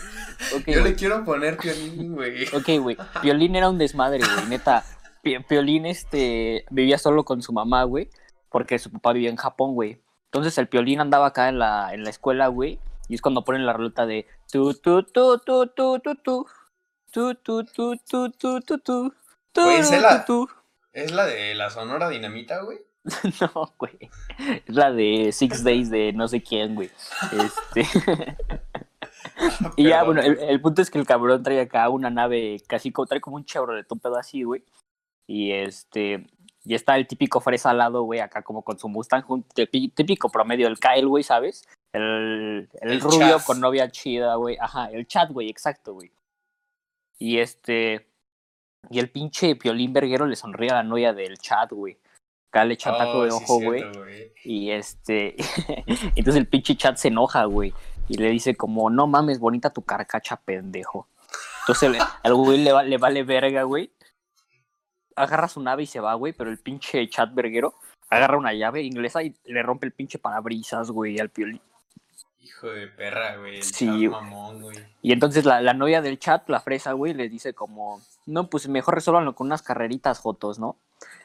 Yo 0.67 0.83
le 0.83 0.93
quiero 0.93 1.25
poner 1.25 1.57
Piolín, 1.57 2.13
güey. 2.13 2.43
Ok, 2.49 2.79
güey. 2.79 2.97
Piolín 3.19 3.55
era 3.55 3.67
un 3.67 3.79
desmadre, 3.79 4.19
güey, 4.19 4.45
neta. 4.47 4.83
Piolín 5.21 5.85
este, 5.85 6.65
vivía 6.69 6.97
solo 6.97 7.23
con 7.23 7.41
su 7.41 7.53
mamá, 7.53 7.83
güey, 7.83 8.09
porque 8.49 8.79
su 8.79 8.91
papá 8.91 9.13
vivía 9.13 9.29
en 9.29 9.35
Japón, 9.35 9.73
güey. 9.73 10.01
Entonces 10.25 10.57
el 10.57 10.67
Piolín 10.67 10.99
andaba 10.99 11.27
acá 11.27 11.49
en 11.49 11.59
la, 11.59 11.93
en 11.93 12.03
la 12.03 12.09
escuela, 12.09 12.47
güey, 12.47 12.79
y 13.09 13.15
es 13.15 13.21
cuando 13.21 13.43
ponen 13.43 13.65
la 13.65 13.73
ruta 13.73 14.05
de 14.05 14.25
tu 14.51 14.73
tu 14.73 15.03
tu 15.03 15.37
tu 15.39 15.67
tu 15.67 15.99
tu 15.99 16.15
tu 16.15 16.45
tu 17.11 17.35
tu 17.35 17.65
tu 17.65 17.65
tu 17.65 18.29
tu 18.31 18.61
tu 18.61 18.79
tu 18.79 20.23
tu 20.25 20.49
¿Es 20.93 21.11
la 21.11 21.25
de 21.25 21.55
la 21.55 21.69
Sonora 21.69 22.09
Dinamita, 22.09 22.61
güey? 22.61 22.79
no, 23.41 23.73
güey. 23.77 23.97
Es 24.65 24.75
la 24.75 24.91
de 24.91 25.31
Six 25.31 25.63
Days 25.63 25.89
de 25.89 26.13
no 26.13 26.27
sé 26.27 26.41
quién, 26.41 26.75
güey. 26.75 26.89
Este. 27.31 27.87
y 29.77 29.89
ya, 29.89 30.03
bueno, 30.03 30.21
el, 30.21 30.37
el, 30.39 30.61
punto 30.61 30.81
es 30.81 30.89
que 30.91 30.99
el 30.99 31.05
cabrón 31.05 31.43
trae 31.43 31.61
acá 31.61 31.89
una 31.89 32.09
nave 32.09 32.61
casi 32.67 32.91
como, 32.91 33.05
trae 33.07 33.21
como 33.21 33.37
un 33.37 33.45
Chevrolet, 33.45 33.91
un 33.91 33.99
pedo 33.99 34.17
así, 34.17 34.43
güey. 34.43 34.63
Y 35.31 35.53
este, 35.53 36.25
y 36.65 36.75
está 36.75 36.97
el 36.97 37.07
típico 37.07 37.39
fresa 37.39 37.69
al 37.69 37.77
lado, 37.77 38.03
güey, 38.03 38.19
acá 38.19 38.41
como 38.41 38.63
con 38.63 38.77
su 38.77 38.89
Mustang, 38.89 39.23
típico 39.95 40.29
promedio 40.29 40.67
del 40.67 40.77
Kyle, 40.77 41.07
güey, 41.07 41.23
¿sabes? 41.23 41.65
El, 41.93 42.67
el, 42.81 42.99
rubio 42.99 43.37
con 43.45 43.61
novia 43.61 43.89
chida, 43.89 44.35
güey. 44.35 44.57
Ajá, 44.59 44.91
el 44.91 45.07
chat, 45.07 45.31
güey, 45.31 45.49
exacto, 45.49 45.93
güey. 45.93 46.11
Y 47.17 47.37
este, 47.37 48.09
y 48.89 48.99
el 48.99 49.09
pinche 49.09 49.55
Piolín 49.55 49.93
Verguero 49.93 50.25
le 50.25 50.35
sonríe 50.35 50.71
a 50.71 50.75
la 50.75 50.83
novia 50.83 51.13
del 51.13 51.37
chat, 51.37 51.71
güey. 51.71 51.97
Acá 52.49 52.65
le 52.65 52.73
echa 52.73 52.97
taco 52.97 53.23
de 53.23 53.31
oh, 53.31 53.37
ojo, 53.37 53.61
güey. 53.61 53.85
y 54.43 54.71
este, 54.71 55.37
entonces 56.17 56.35
el 56.35 56.47
pinche 56.47 56.75
chat 56.75 56.97
se 56.97 57.07
enoja, 57.07 57.45
güey. 57.45 57.73
Y 58.09 58.17
le 58.17 58.29
dice 58.31 58.55
como, 58.55 58.89
no 58.89 59.07
mames, 59.07 59.39
bonita 59.39 59.69
tu 59.69 59.81
carcacha, 59.83 60.35
pendejo. 60.35 61.07
Entonces 61.61 62.01
el, 62.23 62.33
güey 62.33 62.57
le, 62.57 62.83
le 62.83 62.97
vale 62.97 63.23
verga, 63.23 63.63
güey 63.63 63.91
agarra 65.15 65.47
su 65.47 65.61
nave 65.61 65.83
y 65.83 65.87
se 65.87 65.99
va, 65.99 66.13
güey, 66.15 66.33
pero 66.33 66.49
el 66.49 66.57
pinche 66.57 67.07
chat 67.09 67.33
verguero 67.33 67.75
agarra 68.09 68.37
una 68.37 68.53
llave 68.53 68.83
inglesa 68.83 69.23
y 69.23 69.35
le 69.45 69.63
rompe 69.63 69.85
el 69.85 69.93
pinche 69.93 70.19
parabrisas, 70.19 70.91
güey, 70.91 71.19
al 71.19 71.29
piolín. 71.29 71.61
Hijo 72.39 72.67
de 72.67 72.87
perra, 72.87 73.37
güey. 73.37 73.61
sí, 73.61 74.07
mamón, 74.09 74.61
güey. 74.61 74.77
Y 75.01 75.13
entonces 75.13 75.45
la, 75.45 75.61
la, 75.61 75.73
novia 75.73 76.01
del 76.01 76.19
chat, 76.19 76.47
la 76.49 76.59
fresa, 76.59 76.93
güey, 76.93 77.13
le 77.13 77.29
dice 77.29 77.53
como, 77.53 78.01
no, 78.25 78.49
pues 78.49 78.67
mejor 78.67 78.95
resuélvanlo 78.95 79.35
con 79.35 79.47
unas 79.47 79.61
carreritas 79.61 80.19
jotos, 80.19 80.59
¿no? 80.59 80.77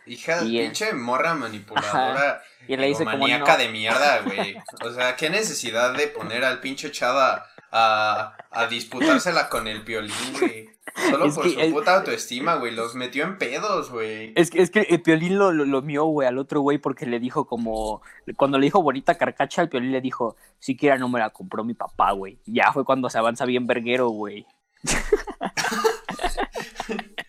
Hija 0.06 0.40
de 0.40 0.47
pinche 0.47 0.92
morra 0.92 1.35
manipuladora. 1.35 2.42
Y 2.68 2.76
le 2.76 2.88
dice 2.88 3.04
como 3.04 3.26
no. 3.26 3.56
de 3.56 3.68
mierda, 3.68 4.23
güey. 4.23 4.56
O 4.85 4.90
sea, 4.90 5.16
qué 5.16 5.30
necesidad 5.30 5.95
de 5.95 6.09
poner 6.09 6.45
al 6.45 6.61
pinche 6.61 6.90
chat 6.90 7.45
a, 7.73 8.37
a 8.50 8.66
disputársela 8.66 9.49
con 9.49 9.68
el 9.68 9.83
piolín, 9.83 10.12
güey. 10.38 10.76
Solo 11.11 11.35
por 11.35 11.50
su 11.50 11.73
puta 11.73 11.97
autoestima, 11.97 12.56
güey. 12.56 12.75
Los 12.75 12.95
metió 12.95 13.25
en 13.25 13.38
pedos, 13.38 13.90
güey. 13.90 14.33
Es 14.35 14.50
que, 14.50 14.62
es 14.62 14.71
que 14.71 14.80
el 14.80 15.02
Piolín 15.02 15.38
lo, 15.38 15.52
lo, 15.52 15.83
mió, 15.83 16.04
güey, 16.04 16.26
al 16.26 16.38
otro 16.38 16.61
güey 16.61 16.78
porque 16.78 17.06
le 17.06 17.21
dijo 17.21 17.47
como... 17.47 18.02
Cuando 18.37 18.59
le 18.59 18.66
dijo 18.66 18.83
bonita 18.83 19.16
carcacha, 19.16 19.62
el 19.62 19.68
Piolín 19.68 19.92
le 19.92 20.00
dijo, 20.00 20.37
siquiera 20.59 20.97
no 20.97 21.09
me 21.09 21.18
la 21.18 21.30
compró 21.30 21.64
mi 21.64 21.75
papá, 21.75 22.12
güey. 22.12 22.38
Ya 22.47 22.73
fue 22.73 22.85
cuando 22.85 23.11
se 23.11 23.18
avanza 23.18 23.45
bien 23.45 23.66
verguero, 23.66 24.09
güey. 24.09 24.47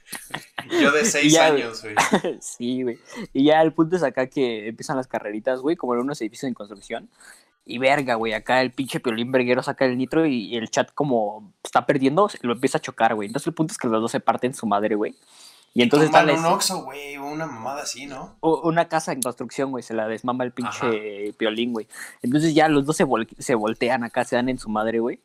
Yo 0.69 0.91
de 0.91 1.05
seis 1.05 1.37
años, 1.37 1.81
güey. 1.83 1.95
sí, 2.41 2.83
güey. 2.83 2.99
Y 3.33 3.45
ya 3.45 3.61
el 3.61 3.73
punto 3.73 3.95
es 3.95 4.03
acá 4.03 4.27
que 4.27 4.67
empiezan 4.67 4.97
las 4.97 5.07
carreritas, 5.07 5.61
güey, 5.61 5.75
como 5.75 5.93
en 5.93 6.01
unos 6.01 6.21
edificios 6.21 6.47
en 6.47 6.53
construcción. 6.53 7.09
Y 7.65 7.79
verga, 7.79 8.15
güey, 8.15 8.33
acá 8.33 8.61
el 8.61 8.71
pinche 8.71 9.01
Piolín 9.01 9.31
Verguero 9.31 9.61
saca 9.61 9.85
el 9.85 9.97
nitro 9.97 10.25
y, 10.25 10.55
el 10.55 10.69
chat 10.69 10.93
como 10.93 11.51
está 11.63 11.85
perdiendo, 11.85 12.29
lo 12.41 12.53
empieza 12.53 12.77
a 12.77 12.81
chocar, 12.81 13.13
güey. 13.13 13.27
Entonces 13.27 13.47
el 13.47 13.53
punto 13.53 13.73
es 13.73 13.77
que 13.77 13.89
los 13.89 14.01
dos 14.01 14.11
se 14.11 14.21
parten 14.21 14.53
su 14.53 14.65
madre, 14.65 14.95
güey. 14.95 15.15
Y 15.73 15.83
entonces 15.83 16.09
está 16.09 16.23
un 16.23 16.45
oxo, 16.45 16.83
güey, 16.83 17.17
una 17.17 17.45
mamada 17.45 17.83
así, 17.83 18.07
¿no? 18.07 18.37
Una 18.41 18.87
casa 18.87 19.11
en 19.11 19.21
construcción, 19.21 19.69
güey, 19.69 19.83
se 19.83 19.93
la 19.93 20.07
desmama 20.07 20.43
el 20.45 20.51
pinche 20.51 21.33
Piolín, 21.37 21.73
güey. 21.73 21.87
Entonces 22.21 22.55
ya 22.55 22.69
los 22.69 22.85
dos 22.85 22.95
se, 22.95 23.05
se 23.37 23.53
voltean 23.53 24.03
acá, 24.03 24.23
se 24.23 24.37
dan 24.37 24.49
en 24.49 24.57
su 24.57 24.69
madre, 24.69 24.99
güey. 24.99 25.19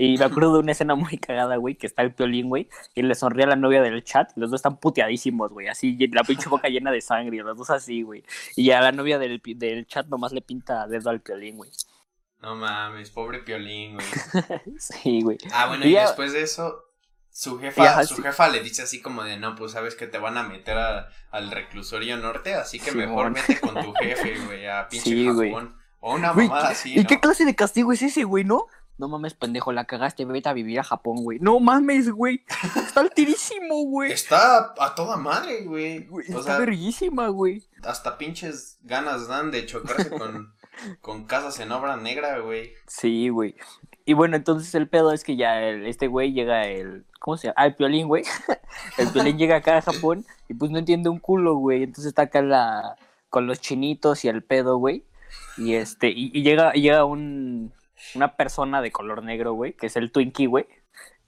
Y 0.00 0.16
me 0.16 0.26
acuerdo 0.26 0.52
de 0.52 0.60
una 0.60 0.70
escena 0.70 0.94
muy 0.94 1.18
cagada, 1.18 1.56
güey, 1.56 1.74
que 1.74 1.88
está 1.88 2.02
el 2.02 2.14
piolín, 2.14 2.48
güey, 2.48 2.68
y 2.94 3.02
le 3.02 3.16
sonríe 3.16 3.42
a 3.42 3.48
la 3.48 3.56
novia 3.56 3.82
del 3.82 4.04
chat. 4.04 4.30
Los 4.36 4.48
dos 4.52 4.58
están 4.58 4.78
puteadísimos, 4.78 5.50
güey, 5.50 5.66
así, 5.66 5.98
la 6.12 6.22
pinche 6.22 6.48
boca 6.48 6.68
llena 6.68 6.92
de 6.92 7.00
sangre, 7.00 7.38
los 7.38 7.58
dos 7.58 7.68
así, 7.70 8.02
güey. 8.02 8.22
Y 8.54 8.70
a 8.70 8.80
la 8.80 8.92
novia 8.92 9.18
del, 9.18 9.42
del 9.44 9.88
chat 9.88 10.06
nomás 10.06 10.30
le 10.30 10.40
pinta 10.40 10.86
dedo 10.86 11.10
al 11.10 11.20
piolín, 11.20 11.56
güey. 11.56 11.72
No 12.40 12.54
mames, 12.54 13.10
pobre 13.10 13.40
piolín, 13.40 13.94
güey. 13.94 14.06
sí, 14.78 15.20
güey. 15.22 15.38
Ah, 15.50 15.66
bueno, 15.66 15.84
y, 15.84 15.94
después 15.94 16.32
de 16.32 16.42
eso, 16.42 16.84
su 17.28 17.58
jefa, 17.58 18.04
su 18.04 18.22
jefa 18.22 18.48
le 18.50 18.62
dice 18.62 18.82
así 18.82 19.02
como 19.02 19.24
de, 19.24 19.36
no, 19.36 19.56
pues 19.56 19.72
sabes 19.72 19.96
que 19.96 20.06
te 20.06 20.18
van 20.18 20.38
a 20.38 20.44
meter 20.44 20.76
al 20.78 21.50
reclusorio 21.50 22.16
norte, 22.18 22.54
así 22.54 22.78
que 22.78 22.92
mejor 22.92 23.32
mete 23.32 23.58
con 23.58 23.74
tu 23.74 23.92
jefe, 23.94 24.38
güey, 24.46 24.64
a 24.68 24.88
pinche 24.88 25.10
sí, 25.10 25.26
Japón. 25.26 25.76
O 25.98 26.14
una 26.14 26.32
mamada 26.32 26.68
así, 26.68 26.96
¿Y 26.96 27.04
qué 27.04 27.18
clase 27.18 27.44
de 27.44 27.56
castigo 27.56 27.92
es 27.92 28.02
ese, 28.02 28.22
güey, 28.22 28.44
no? 28.44 28.66
No 28.98 29.06
mames, 29.06 29.34
pendejo, 29.34 29.70
la 29.70 29.84
cagaste, 29.84 30.24
vete 30.24 30.48
a 30.48 30.52
vivir 30.52 30.80
a 30.80 30.82
Japón, 30.82 31.22
güey. 31.22 31.38
No 31.40 31.60
mames, 31.60 32.10
güey. 32.10 32.44
Está 32.76 33.00
altísimo, 33.00 33.84
güey. 33.84 34.10
Está 34.10 34.74
a 34.76 34.94
toda 34.96 35.16
madre, 35.16 35.62
güey. 35.62 36.08
Está 36.26 36.58
verguísima, 36.58 37.28
güey. 37.28 37.62
Hasta 37.84 38.18
pinches 38.18 38.78
ganas 38.82 39.28
dan 39.28 39.52
de 39.52 39.66
chocarse 39.66 40.10
con, 40.10 40.52
con 41.00 41.26
casas 41.26 41.60
en 41.60 41.70
obra 41.70 41.96
negra, 41.96 42.40
güey. 42.40 42.72
Sí, 42.88 43.28
güey. 43.28 43.54
Y 44.04 44.14
bueno, 44.14 44.34
entonces 44.34 44.74
el 44.74 44.88
pedo 44.88 45.12
es 45.12 45.22
que 45.22 45.36
ya 45.36 45.62
este 45.62 46.08
güey 46.08 46.32
llega 46.32 46.66
el. 46.66 47.04
¿Cómo 47.20 47.36
se 47.36 47.48
llama? 47.48 47.54
Ah, 47.56 47.66
el 47.66 47.76
piolín, 47.76 48.08
güey. 48.08 48.24
el 48.98 49.08
piolín 49.12 49.38
llega 49.38 49.56
acá 49.56 49.76
a 49.76 49.82
Japón 49.82 50.26
y 50.48 50.54
pues 50.54 50.72
no 50.72 50.78
entiende 50.78 51.08
un 51.08 51.20
culo, 51.20 51.54
güey. 51.54 51.84
Entonces 51.84 52.06
está 52.06 52.22
acá 52.22 52.42
la, 52.42 52.96
con 53.30 53.46
los 53.46 53.60
chinitos 53.60 54.24
y 54.24 54.28
el 54.28 54.42
pedo, 54.42 54.78
güey. 54.78 55.04
Y 55.56 55.74
este, 55.74 56.08
y, 56.08 56.32
y 56.32 56.42
llega, 56.42 56.72
y 56.74 56.80
llega 56.80 57.04
un, 57.04 57.72
una 58.14 58.36
persona 58.36 58.82
de 58.82 58.90
color 58.90 59.22
negro, 59.22 59.52
güey, 59.52 59.72
que 59.72 59.86
es 59.86 59.96
el 59.96 60.12
Twinkie, 60.12 60.46
güey, 60.46 60.66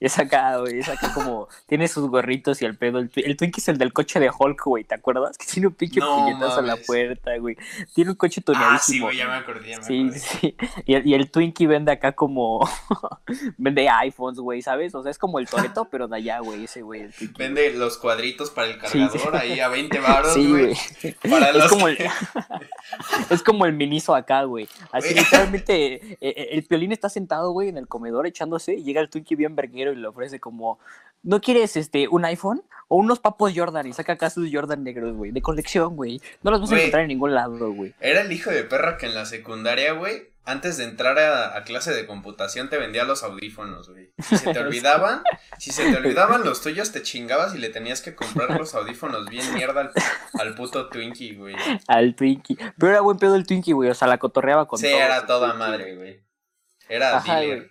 es 0.01 0.19
acá, 0.19 0.57
güey, 0.57 0.79
es 0.79 0.89
acá 0.89 1.13
como, 1.13 1.47
tiene 1.67 1.87
sus 1.87 2.09
gorritos 2.09 2.61
y 2.63 2.65
el 2.65 2.77
pedo. 2.77 2.99
El, 2.99 3.11
el 3.15 3.37
Twinkie 3.37 3.61
es 3.61 3.69
el 3.69 3.77
del 3.77 3.93
coche 3.93 4.19
de 4.19 4.31
Hulk, 4.31 4.65
güey, 4.65 4.85
¿te 4.85 4.95
acuerdas? 4.95 5.37
Que 5.37 5.45
tiene 5.45 5.69
un 5.69 5.75
pinche 5.75 6.01
no, 6.01 6.27
a 6.27 6.63
la 6.63 6.77
puerta, 6.77 7.37
güey. 7.37 7.57
Tiene 7.95 8.13
un 8.13 8.17
coche 8.17 8.41
tuneadísimo. 8.41 8.77
Ah, 8.77 8.81
sí, 8.81 9.01
güey, 9.01 9.17
ya 9.19 9.29
me 9.29 9.35
acordé, 9.35 9.69
ya 9.69 9.79
me 9.79 9.85
Sí, 9.85 10.11
sí. 10.13 10.57
Y 10.87 10.95
el, 10.95 11.07
y 11.07 11.15
el 11.15 11.31
Twinkie 11.31 11.67
vende 11.67 11.93
acá 11.93 12.13
como, 12.13 12.67
vende 13.59 13.89
iPhones, 13.91 14.41
güey, 14.41 14.63
¿sabes? 14.63 14.95
O 14.95 15.03
sea, 15.03 15.11
es 15.11 15.19
como 15.19 15.39
el 15.39 15.47
Toreto, 15.47 15.89
pero 15.91 16.09
de 16.09 16.17
allá, 16.17 16.41
güey, 16.41 16.65
ese 16.65 16.81
güey. 16.81 17.09
Vende 17.37 17.71
los 17.75 17.99
cuadritos 17.99 18.51
para 18.51 18.69
el 18.69 18.79
cargador 18.79 19.37
ahí 19.37 19.61
a 19.61 19.69
20 19.69 20.01
baros, 20.01 20.33
sí, 20.33 20.49
güey. 20.49 20.75
Para 21.29 21.51
es 21.51 21.69
como 21.69 21.89
el, 21.89 21.99
es 23.31 23.43
como 23.43 23.67
el 23.67 23.75
Miniso 23.75 24.15
acá, 24.15 24.45
güey. 24.45 24.67
Así 24.93 25.15
literalmente, 25.15 25.95
eh, 25.95 26.19
eh, 26.21 26.49
el 26.53 26.65
piolín 26.65 26.93
está 26.93 27.11
sentado, 27.11 27.53
güey, 27.53 27.69
en 27.69 27.77
el 27.77 27.87
comedor 27.87 28.27
echándose 28.27 28.75
y 28.75 28.83
llega 28.83 29.03
el 29.03 29.11
Twinkie 29.11 29.37
bien 29.37 29.55
verguero 29.55 29.90
y 29.93 29.97
le 29.97 30.09
ofrece 30.09 30.41
como, 30.41 30.79
¿no 31.23 31.41
quieres 31.41 31.77
este 31.77 32.09
un 32.09 32.25
iPhone? 32.25 32.63
O 32.89 32.97
unos 32.97 33.21
papos 33.21 33.53
Jordan 33.55 33.87
y 33.87 33.93
saca 33.93 34.15
acá 34.15 34.31
sus 34.31 34.51
Jordan 34.53 34.83
negros, 34.83 35.15
güey, 35.15 35.31
de 35.31 35.43
colección, 35.43 35.95
güey. 35.95 36.21
No 36.43 36.51
los 36.51 36.61
vas 36.61 36.73
a 36.73 36.77
encontrar 36.77 37.03
en 37.03 37.09
ningún 37.09 37.35
lado, 37.35 37.73
güey. 37.73 37.95
Era 38.01 38.23
el 38.23 38.33
hijo 38.33 38.51
de 38.51 38.65
perra 38.65 38.99
que 38.99 39.07
en 39.07 39.15
la 39.15 39.27
secundaria, 39.27 39.93
güey, 39.93 40.31
antes 40.45 40.79
de 40.79 40.85
entrar 40.85 41.19
a, 41.19 41.63
clase 41.65 41.95
de 41.95 42.07
computación 42.07 42.69
te 42.69 42.79
vendía 42.79 43.05
los 43.05 43.23
audífonos, 43.23 43.91
güey. 43.91 44.11
Si 44.19 44.37
se 44.37 44.53
te 44.53 44.59
olvidaban, 44.59 45.23
si 45.59 45.71
se 45.71 45.91
te 45.91 45.97
olvidaban 45.97 46.45
los 46.45 46.63
tuyos, 46.63 46.93
te 46.93 47.03
chingabas 47.03 47.55
y 47.55 47.59
le 47.59 47.69
tenías 47.69 48.01
que 48.03 48.15
comprar 48.15 48.59
los 48.59 48.75
audífonos 48.75 49.29
bien 49.29 49.55
mierda 49.55 49.93
al, 50.39 50.55
puto 50.55 50.89
Twinkie, 50.89 51.37
güey. 51.37 51.55
Al 51.87 52.15
Twinkie. 52.15 52.59
Pero 52.79 52.93
era 52.93 53.01
buen 53.01 53.19
pedo 53.19 53.37
el 53.37 53.47
Twinkie, 53.47 53.73
güey. 53.73 53.91
O 53.91 53.95
sea, 53.95 54.09
la 54.09 54.19
cotorreaba 54.19 54.67
con 54.67 54.79
Sí, 54.79 54.89
era 54.89 55.27
toda 55.27 55.55
madre, 55.55 55.95
güey. 55.95 56.21
Era 56.89 57.21
dealer. 57.21 57.71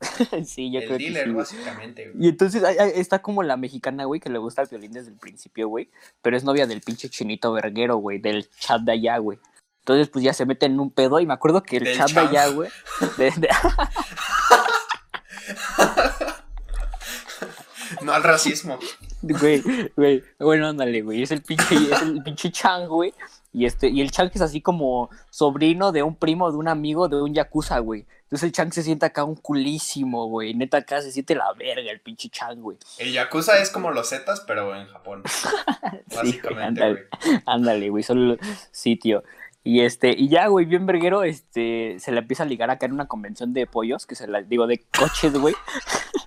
sí, 0.44 0.70
yo 0.70 0.80
creo 0.80 0.98
que 0.98 1.24
sí, 1.24 1.30
básicamente, 1.30 2.12
Y 2.18 2.28
entonces 2.28 2.62
está 2.94 3.22
como 3.22 3.42
la 3.42 3.56
mexicana, 3.56 4.04
güey, 4.04 4.20
que 4.20 4.28
le 4.28 4.38
gusta 4.38 4.62
el 4.62 4.68
violín 4.68 4.92
desde 4.92 5.10
el 5.10 5.16
principio, 5.16 5.68
güey. 5.68 5.90
Pero 6.22 6.36
es 6.36 6.44
novia 6.44 6.66
del 6.66 6.80
pinche 6.80 7.08
chinito 7.08 7.52
verguero, 7.52 7.96
güey, 7.96 8.18
del 8.18 8.48
chat 8.50 8.82
de 8.82 8.92
allá, 8.92 9.18
güey. 9.18 9.38
Entonces, 9.80 10.08
pues 10.08 10.24
ya 10.24 10.32
se 10.32 10.46
mete 10.46 10.66
en 10.66 10.80
un 10.80 10.90
pedo. 10.90 11.20
Y 11.20 11.26
me 11.26 11.34
acuerdo 11.34 11.62
que 11.62 11.76
el 11.76 11.96
chat 11.96 12.10
de 12.10 12.20
allá, 12.20 12.48
güey. 12.48 12.70
no 18.02 18.12
al 18.12 18.22
racismo. 18.22 18.78
Güey, 19.20 19.62
güey. 19.94 20.22
Bueno, 20.38 20.68
ándale, 20.68 21.02
güey. 21.02 21.22
Es 21.22 21.30
el 21.32 21.42
pinche, 21.42 21.74
es 21.74 22.02
el 22.02 22.22
pinche 22.22 22.50
Chang, 22.50 22.88
güey. 22.88 23.12
Y, 23.52 23.66
este, 23.66 23.88
y 23.88 24.00
el 24.00 24.10
Chang 24.10 24.30
es 24.34 24.40
así 24.40 24.60
como 24.60 25.10
sobrino 25.30 25.92
de 25.92 26.02
un 26.02 26.16
primo, 26.16 26.50
de 26.50 26.56
un 26.56 26.68
amigo, 26.68 27.08
de 27.08 27.22
un 27.22 27.34
Yakuza, 27.34 27.78
güey. 27.78 28.06
Entonces 28.34 28.48
el 28.48 28.52
Chang 28.52 28.72
se 28.72 28.82
siente 28.82 29.06
acá 29.06 29.22
un 29.22 29.36
culísimo, 29.36 30.26
güey. 30.26 30.54
Neta 30.54 30.78
acá 30.78 31.00
se 31.00 31.12
siente 31.12 31.36
la 31.36 31.52
verga 31.52 31.88
el 31.88 32.00
pinche 32.00 32.28
Chang, 32.28 32.60
güey. 32.60 32.76
El 32.98 33.12
Yakuza 33.12 33.58
es 33.58 33.70
como 33.70 33.92
los 33.92 34.08
Zetas, 34.08 34.40
pero 34.40 34.74
en 34.74 34.88
Japón. 34.88 35.22
Básicamente, 36.12 36.80
güey. 36.80 37.04
ándale, 37.46 37.90
güey. 37.90 38.02
Solo 38.02 38.36
sí, 38.72 38.96
tío. 38.96 39.22
Y 39.62 39.82
este, 39.82 40.10
y 40.18 40.28
ya, 40.28 40.48
güey, 40.48 40.66
bien 40.66 40.84
verguero, 40.84 41.22
este, 41.22 41.94
se 42.00 42.10
le 42.10 42.18
empieza 42.18 42.42
a 42.42 42.46
ligar 42.46 42.70
acá 42.70 42.86
en 42.86 42.92
una 42.94 43.06
convención 43.06 43.52
de 43.52 43.68
pollos, 43.68 44.04
que 44.04 44.16
se 44.16 44.26
la, 44.26 44.42
digo, 44.42 44.66
de 44.66 44.82
coches, 44.98 45.32
güey. 45.34 45.54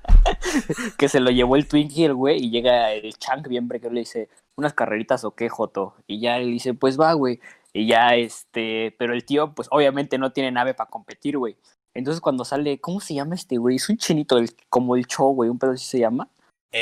que 0.98 1.10
se 1.10 1.20
lo 1.20 1.30
llevó 1.30 1.58
el 1.58 1.68
Twinkie, 1.68 2.06
el 2.06 2.14
güey, 2.14 2.42
y 2.42 2.52
llega 2.52 2.94
el 2.94 3.18
Chang 3.18 3.46
bien 3.50 3.68
verguero 3.68 3.94
le 3.94 4.00
dice, 4.00 4.30
unas 4.56 4.74
carreritas 4.74 5.26
o 5.26 5.32
qué, 5.32 5.50
Joto. 5.50 5.96
Y 6.08 6.22
ya 6.22 6.38
él 6.38 6.52
dice, 6.52 6.74
pues 6.74 6.98
va, 6.98 7.12
güey. 7.12 7.42
Y 7.74 7.86
ya, 7.86 8.16
este, 8.16 8.96
pero 8.98 9.14
el 9.14 9.26
tío, 9.26 9.54
pues 9.54 9.68
obviamente 9.72 10.18
no 10.18 10.32
tiene 10.32 10.52
nave 10.52 10.74
para 10.74 10.90
competir, 10.90 11.38
güey. 11.38 11.58
Entonces 11.98 12.22
cuando 12.22 12.46
sale, 12.46 12.80
¿cómo 12.80 13.00
se 13.00 13.16
llama 13.16 13.34
este 13.34 13.58
güey? 13.58 13.78
Es 13.78 13.90
un 13.90 13.98
chinito, 13.98 14.40
como 14.70 14.96
el 14.96 15.08
show, 15.08 15.34
güey, 15.34 15.50
un 15.50 15.58
pedo 15.58 15.72
así 15.72 15.86
se 15.86 15.98
llama. 15.98 16.30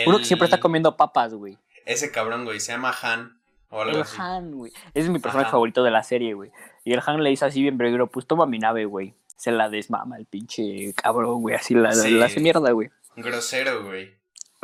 Uno 0.06 0.18
que 0.18 0.26
siempre 0.26 0.46
está 0.46 0.60
comiendo 0.60 0.98
papas, 0.98 1.34
güey. 1.34 1.58
Ese 1.86 2.12
cabrón, 2.12 2.44
güey, 2.44 2.60
se 2.60 2.74
llama 2.74 2.94
Han. 3.02 3.40
O 3.70 3.82
algo 3.82 4.00
el 4.00 4.06
Han, 4.18 4.52
güey. 4.52 4.74
Ese 4.94 5.06
es 5.06 5.10
mi 5.10 5.20
personaje 5.20 5.50
favorito 5.50 5.84
de 5.84 5.92
la 5.92 6.04
serie, 6.04 6.34
güey. 6.34 6.52
Y 6.84 6.92
el 6.92 7.02
Han 7.06 7.24
le 7.24 7.30
dice 7.30 7.46
así 7.46 7.62
bien 7.62 7.78
pero 7.78 8.08
pues 8.08 8.28
toma 8.28 8.46
mi 8.46 8.60
nave, 8.60 8.84
güey. 8.84 9.14
Se 9.38 9.52
la 9.52 9.70
desmama 9.70 10.18
el 10.18 10.26
pinche 10.26 10.94
cabrón, 10.94 11.42
güey. 11.42 11.56
Así 11.56 11.74
la, 11.76 11.94
la 11.94 12.26
hace 12.26 12.42
mierda, 12.42 12.72
güey. 12.72 12.90
Grosero, 13.16 13.86
güey. 13.86 14.14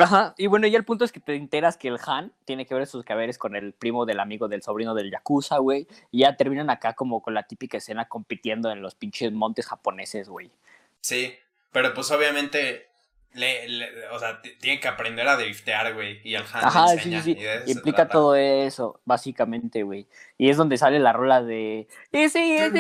Ajá, 0.02 0.34
y 0.38 0.48
bueno, 0.48 0.68
ya 0.68 0.78
el 0.78 0.86
punto 0.86 1.06
es 1.06 1.12
que 1.12 1.20
te 1.20 1.36
enteras 1.36 1.78
que 1.78 1.88
el 1.88 2.00
Han 2.06 2.32
tiene 2.46 2.66
que 2.66 2.74
ver 2.74 2.88
sus 2.88 3.04
caberes 3.04 3.38
con 3.38 3.56
el 3.56 3.74
primo 3.74 4.06
del 4.06 4.20
amigo 4.20 4.48
del 4.48 4.64
sobrino 4.64 4.94
del 4.94 5.12
Yakuza, 5.12 5.58
güey. 5.58 5.88
Y 6.12 6.20
ya 6.20 6.36
terminan 6.36 6.70
acá 6.70 6.94
como 6.94 7.22
con 7.22 7.34
la 7.34 7.44
típica 7.44 7.78
escena 7.78 8.08
compitiendo 8.08 8.72
en 8.72 8.82
los 8.82 8.96
pinches 8.96 9.32
montes 9.32 9.68
japoneses, 9.68 10.30
güey. 10.30 10.52
Sí, 11.02 11.34
pero 11.72 11.94
pues 11.94 12.12
obviamente 12.12 12.91
le, 13.34 14.08
o 14.10 14.20
sea, 14.20 14.42
tiene 14.60 14.80
que 14.80 14.88
aprender 14.88 15.28
a 15.28 15.38
driftear, 15.38 15.94
güey. 15.94 16.20
Y 16.24 16.36
el 16.36 16.44
Han 16.54 16.66
Ajá, 16.66 16.94
enseña, 16.94 17.22
sí, 17.22 17.36
sí, 17.36 17.42
sí. 17.66 17.72
Implica 17.72 18.10
todo 18.10 18.36
eso, 18.36 19.00
básicamente, 19.06 19.84
güey. 19.84 20.08
Y 20.38 20.50
es 20.50 20.58
donde 20.58 20.78
sale 20.78 21.00
la 21.00 21.14
rola 21.14 21.42
de. 21.42 21.88
Ese, 22.12 22.58
ese, 22.58 22.76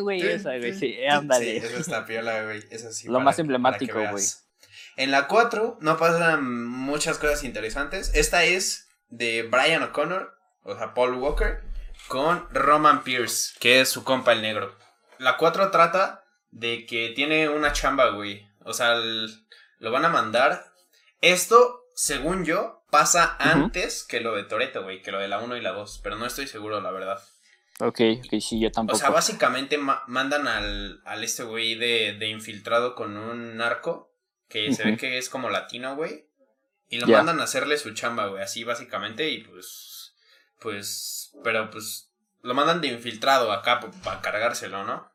Güey, 0.00 0.22
esa, 0.22 0.56
güey, 0.56 0.74
sí, 0.74 1.04
ándale. 1.04 1.60
Sí, 1.60 1.66
esa 1.66 1.78
está 1.78 2.06
piola, 2.06 2.44
güey. 2.44 2.62
Esa 2.70 2.92
sí. 2.92 3.08
Lo 3.08 3.20
más 3.20 3.38
emblemático, 3.38 3.98
güey. 4.10 4.24
En 4.96 5.10
la 5.10 5.26
4 5.26 5.78
no 5.80 5.96
pasan 5.96 6.68
muchas 6.68 7.18
cosas 7.18 7.42
interesantes. 7.42 8.12
Esta 8.14 8.44
es 8.44 8.88
de 9.08 9.42
Brian 9.42 9.82
O'Connor, 9.82 10.36
o 10.62 10.76
sea, 10.76 10.94
Paul 10.94 11.14
Walker, 11.14 11.60
con 12.06 12.46
Roman 12.52 13.02
Pierce, 13.02 13.54
que 13.58 13.80
es 13.80 13.88
su 13.88 14.04
compa 14.04 14.32
el 14.32 14.42
negro. 14.42 14.76
La 15.18 15.36
4 15.36 15.70
trata 15.70 16.23
de 16.54 16.86
que 16.86 17.10
tiene 17.10 17.48
una 17.48 17.72
chamba, 17.72 18.10
güey. 18.10 18.46
O 18.64 18.72
sea, 18.72 18.96
lo 19.78 19.90
van 19.90 20.04
a 20.04 20.08
mandar. 20.08 20.72
Esto, 21.20 21.84
según 21.94 22.44
yo, 22.44 22.84
pasa 22.90 23.36
antes 23.38 24.04
que 24.04 24.20
lo 24.20 24.34
de 24.34 24.44
Toreto, 24.44 24.82
güey, 24.82 25.02
que 25.02 25.10
lo 25.10 25.18
de 25.18 25.28
la 25.28 25.40
1 25.40 25.56
y 25.56 25.60
la 25.60 25.72
2, 25.72 26.00
pero 26.02 26.16
no 26.16 26.26
estoy 26.26 26.46
seguro, 26.46 26.80
la 26.80 26.92
verdad. 26.92 27.20
Ok, 27.80 28.00
ok, 28.24 28.40
sí, 28.40 28.60
yo 28.60 28.70
tampoco. 28.70 28.96
O 28.96 29.00
sea, 29.00 29.10
básicamente 29.10 29.78
mandan 29.78 30.46
al, 30.46 31.02
al 31.04 31.24
este 31.24 31.42
güey 31.42 31.74
de, 31.74 32.14
de, 32.18 32.28
infiltrado 32.28 32.94
con 32.94 33.16
un 33.16 33.56
narco, 33.56 34.12
que 34.48 34.72
se 34.72 34.84
ve 34.84 34.96
que 34.96 35.18
es 35.18 35.28
como 35.28 35.50
latino, 35.50 35.96
güey. 35.96 36.28
Y 36.88 37.00
lo 37.00 37.08
mandan 37.08 37.40
a 37.40 37.44
hacerle 37.44 37.78
su 37.78 37.92
chamba, 37.94 38.26
güey, 38.26 38.42
así 38.42 38.62
básicamente, 38.62 39.28
y 39.28 39.38
pues, 39.38 40.14
pues, 40.60 41.32
pero 41.42 41.68
pues, 41.70 42.12
lo 42.42 42.54
mandan 42.54 42.80
de 42.80 42.88
infiltrado 42.88 43.50
acá 43.50 43.80
para 44.04 44.20
cargárselo, 44.20 44.84
¿no? 44.84 45.10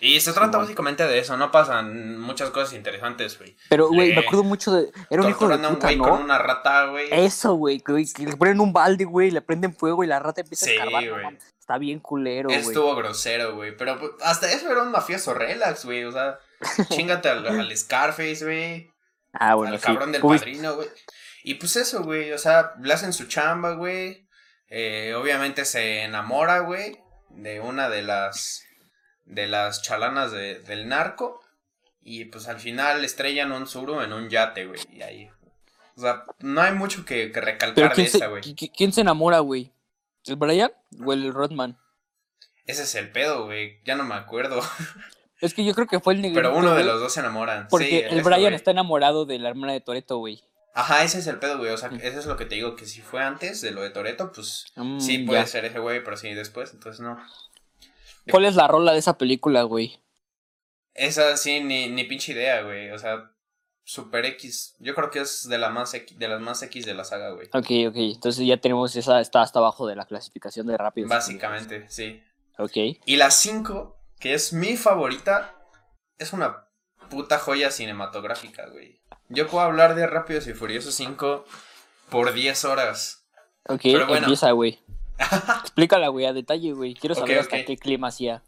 Y 0.00 0.20
se 0.20 0.32
trata 0.32 0.58
básicamente 0.58 1.06
de 1.06 1.18
eso, 1.18 1.36
no 1.36 1.50
pasan 1.50 2.18
muchas 2.18 2.50
cosas 2.50 2.72
interesantes, 2.74 3.36
güey. 3.38 3.56
Pero, 3.68 3.88
güey, 3.88 4.12
me 4.12 4.20
acuerdo 4.20 4.44
mucho 4.44 4.72
de... 4.72 4.92
Era 5.10 5.22
un 5.22 5.30
hijo 5.30 5.48
de 5.48 5.56
puta, 5.56 5.68
un 5.68 5.78
güey 5.78 5.98
con 5.98 6.22
una 6.22 6.38
rata, 6.38 6.86
güey. 6.86 7.08
Eso, 7.10 7.54
güey, 7.54 7.80
que, 7.80 7.92
le 7.92 8.36
ponen 8.36 8.60
un 8.60 8.72
balde, 8.72 9.04
güey, 9.04 9.30
le 9.30 9.40
prenden 9.40 9.74
fuego 9.74 10.04
y 10.04 10.06
la 10.06 10.20
rata 10.20 10.40
empieza 10.40 10.66
a 10.66 10.70
escarbar. 10.70 11.08
güey. 11.08 11.38
está 11.58 11.78
bien 11.78 11.98
culero, 11.98 12.48
güey. 12.48 12.60
Estuvo 12.60 12.94
grosero, 12.94 13.56
güey, 13.56 13.76
pero 13.76 13.98
pues, 13.98 14.12
hasta 14.22 14.50
eso 14.52 14.70
era 14.70 14.82
un 14.82 14.92
mafioso 14.92 15.34
relax, 15.34 15.84
güey, 15.84 16.04
o 16.04 16.12
sea, 16.12 16.38
chingate 16.90 17.28
al, 17.28 17.76
Scarface, 17.76 18.44
güey. 18.44 18.92
Ah, 19.32 19.54
bueno, 19.54 19.74
Al 19.74 19.80
cabrón 19.80 20.12
del 20.12 20.22
padrino, 20.22 20.76
güey. 20.76 20.88
Y 21.42 21.54
pues 21.54 21.76
eso, 21.76 22.02
güey, 22.02 22.32
o 22.32 22.38
sea, 22.38 22.74
le 22.80 22.92
hacen 22.92 23.12
su 23.12 23.26
chamba, 23.26 23.72
güey. 23.72 24.28
Eh, 24.68 25.14
obviamente 25.14 25.64
se 25.64 26.02
enamora, 26.02 26.60
güey, 26.60 27.00
de 27.30 27.60
una 27.60 27.88
de 27.88 28.02
las 28.02 28.67
de 29.28 29.46
las 29.46 29.82
chalanas 29.82 30.32
de, 30.32 30.60
del 30.60 30.88
narco. 30.88 31.40
Y 32.02 32.26
pues 32.26 32.48
al 32.48 32.58
final 32.58 33.04
estrellan 33.04 33.52
un 33.52 33.66
suru 33.66 34.00
en 34.00 34.12
un 34.12 34.28
yate, 34.28 34.66
güey. 34.66 34.80
Y 34.90 35.02
ahí. 35.02 35.30
O 35.96 36.00
sea, 36.00 36.24
no 36.40 36.60
hay 36.60 36.72
mucho 36.72 37.04
que, 37.04 37.30
recalcar 37.34 37.94
de 37.94 38.02
esa, 38.02 38.28
güey. 38.28 38.42
¿Quién 38.54 38.92
se 38.92 39.02
enamora, 39.02 39.40
güey? 39.40 39.72
¿El 40.26 40.36
Brian 40.36 40.72
o 41.04 41.12
el 41.12 41.32
Rodman? 41.32 41.78
Ese 42.66 42.82
es 42.82 42.94
el 42.94 43.10
pedo, 43.10 43.46
güey. 43.46 43.80
Ya 43.84 43.94
no 43.94 44.04
me 44.04 44.14
acuerdo. 44.14 44.60
Es 45.40 45.54
que 45.54 45.64
yo 45.64 45.72
creo 45.72 45.86
que 45.86 46.00
fue 46.00 46.14
el 46.14 46.20
negrito. 46.20 46.40
Pero 46.40 46.56
uno 46.56 46.74
de 46.74 46.82
los 46.82 46.98
dos 46.98 47.12
se 47.12 47.20
enamoran. 47.20 47.68
Porque 47.70 48.08
el 48.08 48.22
Brian 48.22 48.54
está 48.54 48.72
enamorado 48.72 49.24
de 49.24 49.38
la 49.38 49.50
hermana 49.50 49.72
de 49.72 49.80
Toreto, 49.80 50.18
güey. 50.18 50.42
Ajá, 50.74 51.04
ese 51.04 51.20
es 51.20 51.28
el 51.28 51.38
pedo, 51.38 51.58
güey. 51.58 51.70
O 51.70 51.76
sea, 51.76 51.90
eso 52.02 52.18
es 52.18 52.26
lo 52.26 52.36
que 52.36 52.44
te 52.44 52.56
digo, 52.56 52.74
que 52.74 52.86
si 52.86 53.02
fue 53.02 53.22
antes 53.22 53.60
de 53.60 53.70
lo 53.70 53.82
de 53.82 53.90
Toreto, 53.90 54.32
pues 54.32 54.66
mm, 54.74 54.98
sí 54.98 55.18
puede 55.18 55.46
ser 55.46 55.64
ese 55.64 55.78
güey, 55.78 56.02
pero 56.02 56.16
sí 56.16 56.34
después, 56.34 56.72
entonces 56.72 57.00
no. 57.00 57.18
¿Cuál 58.30 58.44
es 58.44 58.56
la 58.56 58.68
rola 58.68 58.92
de 58.92 58.98
esa 58.98 59.18
película, 59.18 59.62
güey? 59.62 60.00
Esa 60.94 61.36
sí, 61.36 61.60
ni, 61.60 61.88
ni 61.88 62.04
pinche 62.04 62.32
idea, 62.32 62.62
güey. 62.62 62.90
O 62.90 62.98
sea, 62.98 63.30
Super 63.84 64.26
X. 64.26 64.76
Yo 64.80 64.94
creo 64.94 65.10
que 65.10 65.20
es 65.20 65.48
de, 65.48 65.56
la 65.56 65.70
más 65.70 65.92
de 65.92 66.28
las 66.28 66.40
más 66.40 66.62
X 66.62 66.84
de 66.84 66.92
la 66.92 67.04
saga, 67.04 67.30
güey. 67.30 67.46
Ok, 67.54 67.88
ok. 67.88 67.96
Entonces 67.96 68.46
ya 68.46 68.58
tenemos 68.58 68.94
esa, 68.96 69.20
está 69.20 69.40
hasta 69.40 69.60
abajo 69.60 69.86
de 69.86 69.96
la 69.96 70.04
clasificación 70.04 70.66
de 70.66 70.76
rápido. 70.76 71.08
Básicamente, 71.08 71.86
sí. 71.88 72.22
Ok. 72.58 72.76
Y 73.06 73.16
la 73.16 73.30
5, 73.30 73.96
que 74.18 74.34
es 74.34 74.52
mi 74.52 74.76
favorita, 74.76 75.54
es 76.18 76.34
una 76.34 76.68
puta 77.08 77.38
joya 77.38 77.70
cinematográfica, 77.70 78.68
güey. 78.68 79.00
Yo 79.30 79.46
puedo 79.46 79.64
hablar 79.64 79.94
de 79.94 80.06
Rápidos 80.06 80.46
y 80.48 80.52
Furiosos 80.52 80.94
5 80.94 81.46
por 82.10 82.34
10 82.34 82.64
horas. 82.66 83.26
Ok, 83.68 83.82
bueno. 83.84 84.16
empieza, 84.16 84.50
güey. 84.52 84.80
Explícala, 85.60 86.08
güey, 86.08 86.26
a 86.26 86.32
detalle, 86.32 86.72
güey. 86.72 86.94
Quiero 86.94 87.14
saber 87.14 87.38
hasta 87.38 87.64
qué 87.64 87.76
clima 87.76 88.08
hacía. 88.08 88.42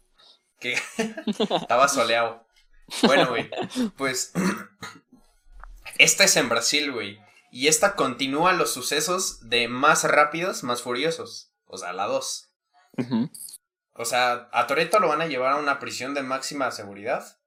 Que 0.59 0.77
estaba 1.61 1.87
soleado. 1.87 2.45
Bueno, 3.03 3.29
güey, 3.29 3.49
pues 3.97 4.33
esta 5.97 6.23
es 6.23 6.35
en 6.35 6.49
Brasil, 6.49 6.91
güey. 6.91 7.19
Y 7.51 7.67
esta 7.67 7.95
continúa 7.95 8.53
los 8.53 8.71
sucesos 8.71 9.49
de 9.49 9.67
más 9.67 10.03
rápidos, 10.05 10.63
más 10.63 10.81
furiosos. 10.81 11.51
O 11.65 11.77
sea, 11.77 11.93
la 11.93 12.05
2. 12.05 12.53
O 13.93 14.05
sea, 14.05 14.49
a 14.53 14.67
Toreto 14.67 14.99
lo 14.99 15.09
van 15.09 15.21
a 15.21 15.27
llevar 15.27 15.53
a 15.53 15.57
una 15.57 15.79
prisión 15.79 16.13
de 16.13 16.23
máxima 16.23 16.71
seguridad. 16.71 17.40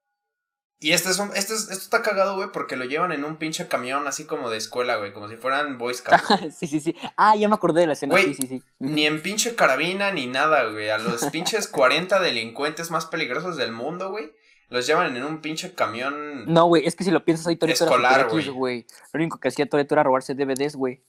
Y 0.85 0.93
este 0.93 1.09
es 1.09 1.19
este 1.19 1.55
esto 1.55 1.73
está 1.73 2.03
cagado, 2.03 2.37
güey, 2.37 2.51
porque 2.53 2.77
lo 2.77 2.85
llevan 2.85 3.11
en 3.11 3.25
un 3.25 3.37
pinche 3.37 3.69
camión 3.69 4.07
así 4.07 4.27
como 4.27 4.51
de 4.51 4.59
escuela, 4.59 4.97
güey, 4.97 5.15
como 5.15 5.31
si 5.31 5.37
fueran 5.37 5.79
Boy 5.79 5.95
Scouts. 5.95 6.55
sí, 6.59 6.67
sí, 6.67 6.79
sí. 6.79 6.95
Ah, 7.17 7.35
ya 7.37 7.49
me 7.49 7.55
acordé 7.55 7.81
de 7.81 7.87
la 7.87 7.95
escena. 7.95 8.15
sí, 8.19 8.35
sí, 8.35 8.47
sí. 8.47 8.63
Ni 8.81 9.07
en 9.07 9.23
pinche 9.23 9.55
carabina 9.55 10.11
ni 10.11 10.27
nada, 10.27 10.69
güey. 10.69 10.91
A 10.91 10.99
los 10.99 11.25
pinches 11.33 11.69
40 11.69 12.21
delincuentes 12.21 12.91
más 12.91 13.07
peligrosos 13.07 13.57
del 13.57 13.73
mundo, 13.73 14.11
güey. 14.11 14.35
Los 14.69 14.87
llevan 14.87 15.17
en 15.17 15.25
un 15.25 15.41
pinche 15.41 15.73
camión. 15.73 16.45
No, 16.53 16.67
güey, 16.67 16.87
es 16.87 16.95
que 16.97 17.05
si 17.05 17.11
lo 17.11 17.25
piensas 17.25 17.47
ahí, 17.47 17.57
Toreto 17.57 17.87
era 17.99 18.25
güey. 18.25 18.85
Lo 19.15 19.21
único 19.21 19.41
que 19.41 19.49
hacía 19.49 19.67
Toreto 19.67 19.95
era 19.95 20.03
robarse 20.03 20.35
DVDs, 20.35 20.77
güey. 20.77 21.03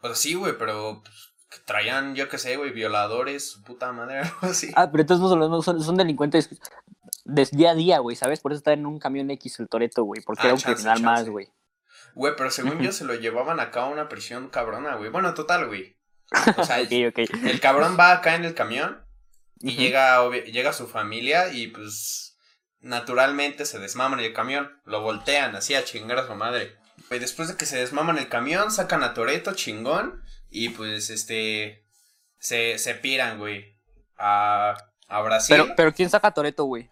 O 0.00 0.06
sea, 0.06 0.16
sí, 0.16 0.32
güey, 0.32 0.56
pero 0.56 1.02
pues, 1.02 1.34
traían, 1.64 2.14
yo 2.14 2.28
qué 2.28 2.38
sé, 2.38 2.56
güey, 2.56 2.72
violadores, 2.72 3.50
su 3.50 3.62
puta 3.62 3.92
madre, 3.92 4.18
algo 4.20 4.38
así. 4.42 4.72
Ah, 4.74 4.90
pero 4.90 5.02
entonces 5.02 5.36
no 5.36 5.62
son, 5.62 5.82
son 5.82 5.96
delincuentes 5.96 6.50
de 7.24 7.48
día 7.52 7.70
a 7.70 7.74
día, 7.74 7.98
güey, 7.98 8.16
¿sabes? 8.16 8.40
Por 8.40 8.52
eso 8.52 8.58
está 8.58 8.72
en 8.72 8.86
un 8.86 8.98
camión 8.98 9.30
X 9.30 9.60
el 9.60 9.68
Toreto, 9.68 10.04
güey, 10.04 10.22
porque 10.22 10.42
ah, 10.42 10.46
era 10.46 10.54
un 10.54 10.60
criminal 10.60 11.02
más, 11.02 11.28
güey. 11.28 11.48
Güey, 12.14 12.34
pero 12.36 12.50
según 12.50 12.80
yo 12.80 12.92
se 12.92 13.04
lo 13.04 13.14
llevaban 13.14 13.60
acá 13.60 13.82
a 13.82 13.88
una 13.88 14.08
prisión 14.08 14.48
cabrona, 14.48 14.96
güey. 14.96 15.10
Bueno, 15.10 15.34
total, 15.34 15.66
güey. 15.66 15.96
O 16.56 16.64
sea, 16.64 16.80
el 16.80 17.60
cabrón 17.60 17.96
va 17.98 18.12
acá 18.12 18.34
en 18.36 18.44
el 18.44 18.54
camión 18.54 19.04
y 19.60 19.76
llega, 19.76 20.28
llega 20.30 20.72
su 20.72 20.86
familia 20.86 21.52
y 21.52 21.68
pues 21.68 22.38
naturalmente 22.80 23.66
se 23.66 23.78
desmaman 23.78 24.20
el 24.20 24.32
camión. 24.32 24.80
Lo 24.84 25.02
voltean 25.02 25.54
así 25.56 25.74
a 25.74 25.84
chingar 25.84 26.18
a 26.18 26.26
su 26.26 26.34
madre. 26.34 26.78
Y 27.10 27.18
después 27.18 27.48
de 27.48 27.56
que 27.56 27.66
se 27.66 27.76
desmaman 27.76 28.16
el 28.16 28.28
camión, 28.28 28.70
sacan 28.70 29.02
a 29.02 29.12
Toreto 29.12 29.52
chingón 29.52 30.22
y 30.50 30.70
pues 30.70 31.10
este 31.10 31.86
se, 32.38 32.78
se 32.78 32.94
piran, 32.94 33.38
güey, 33.38 33.76
a, 34.18 34.76
a 35.08 35.20
Brasil. 35.22 35.56
Pero, 35.56 35.74
pero 35.76 35.94
¿quién 35.94 36.10
saca 36.10 36.28
a 36.28 36.34
Toreto, 36.34 36.64
güey? 36.64 36.88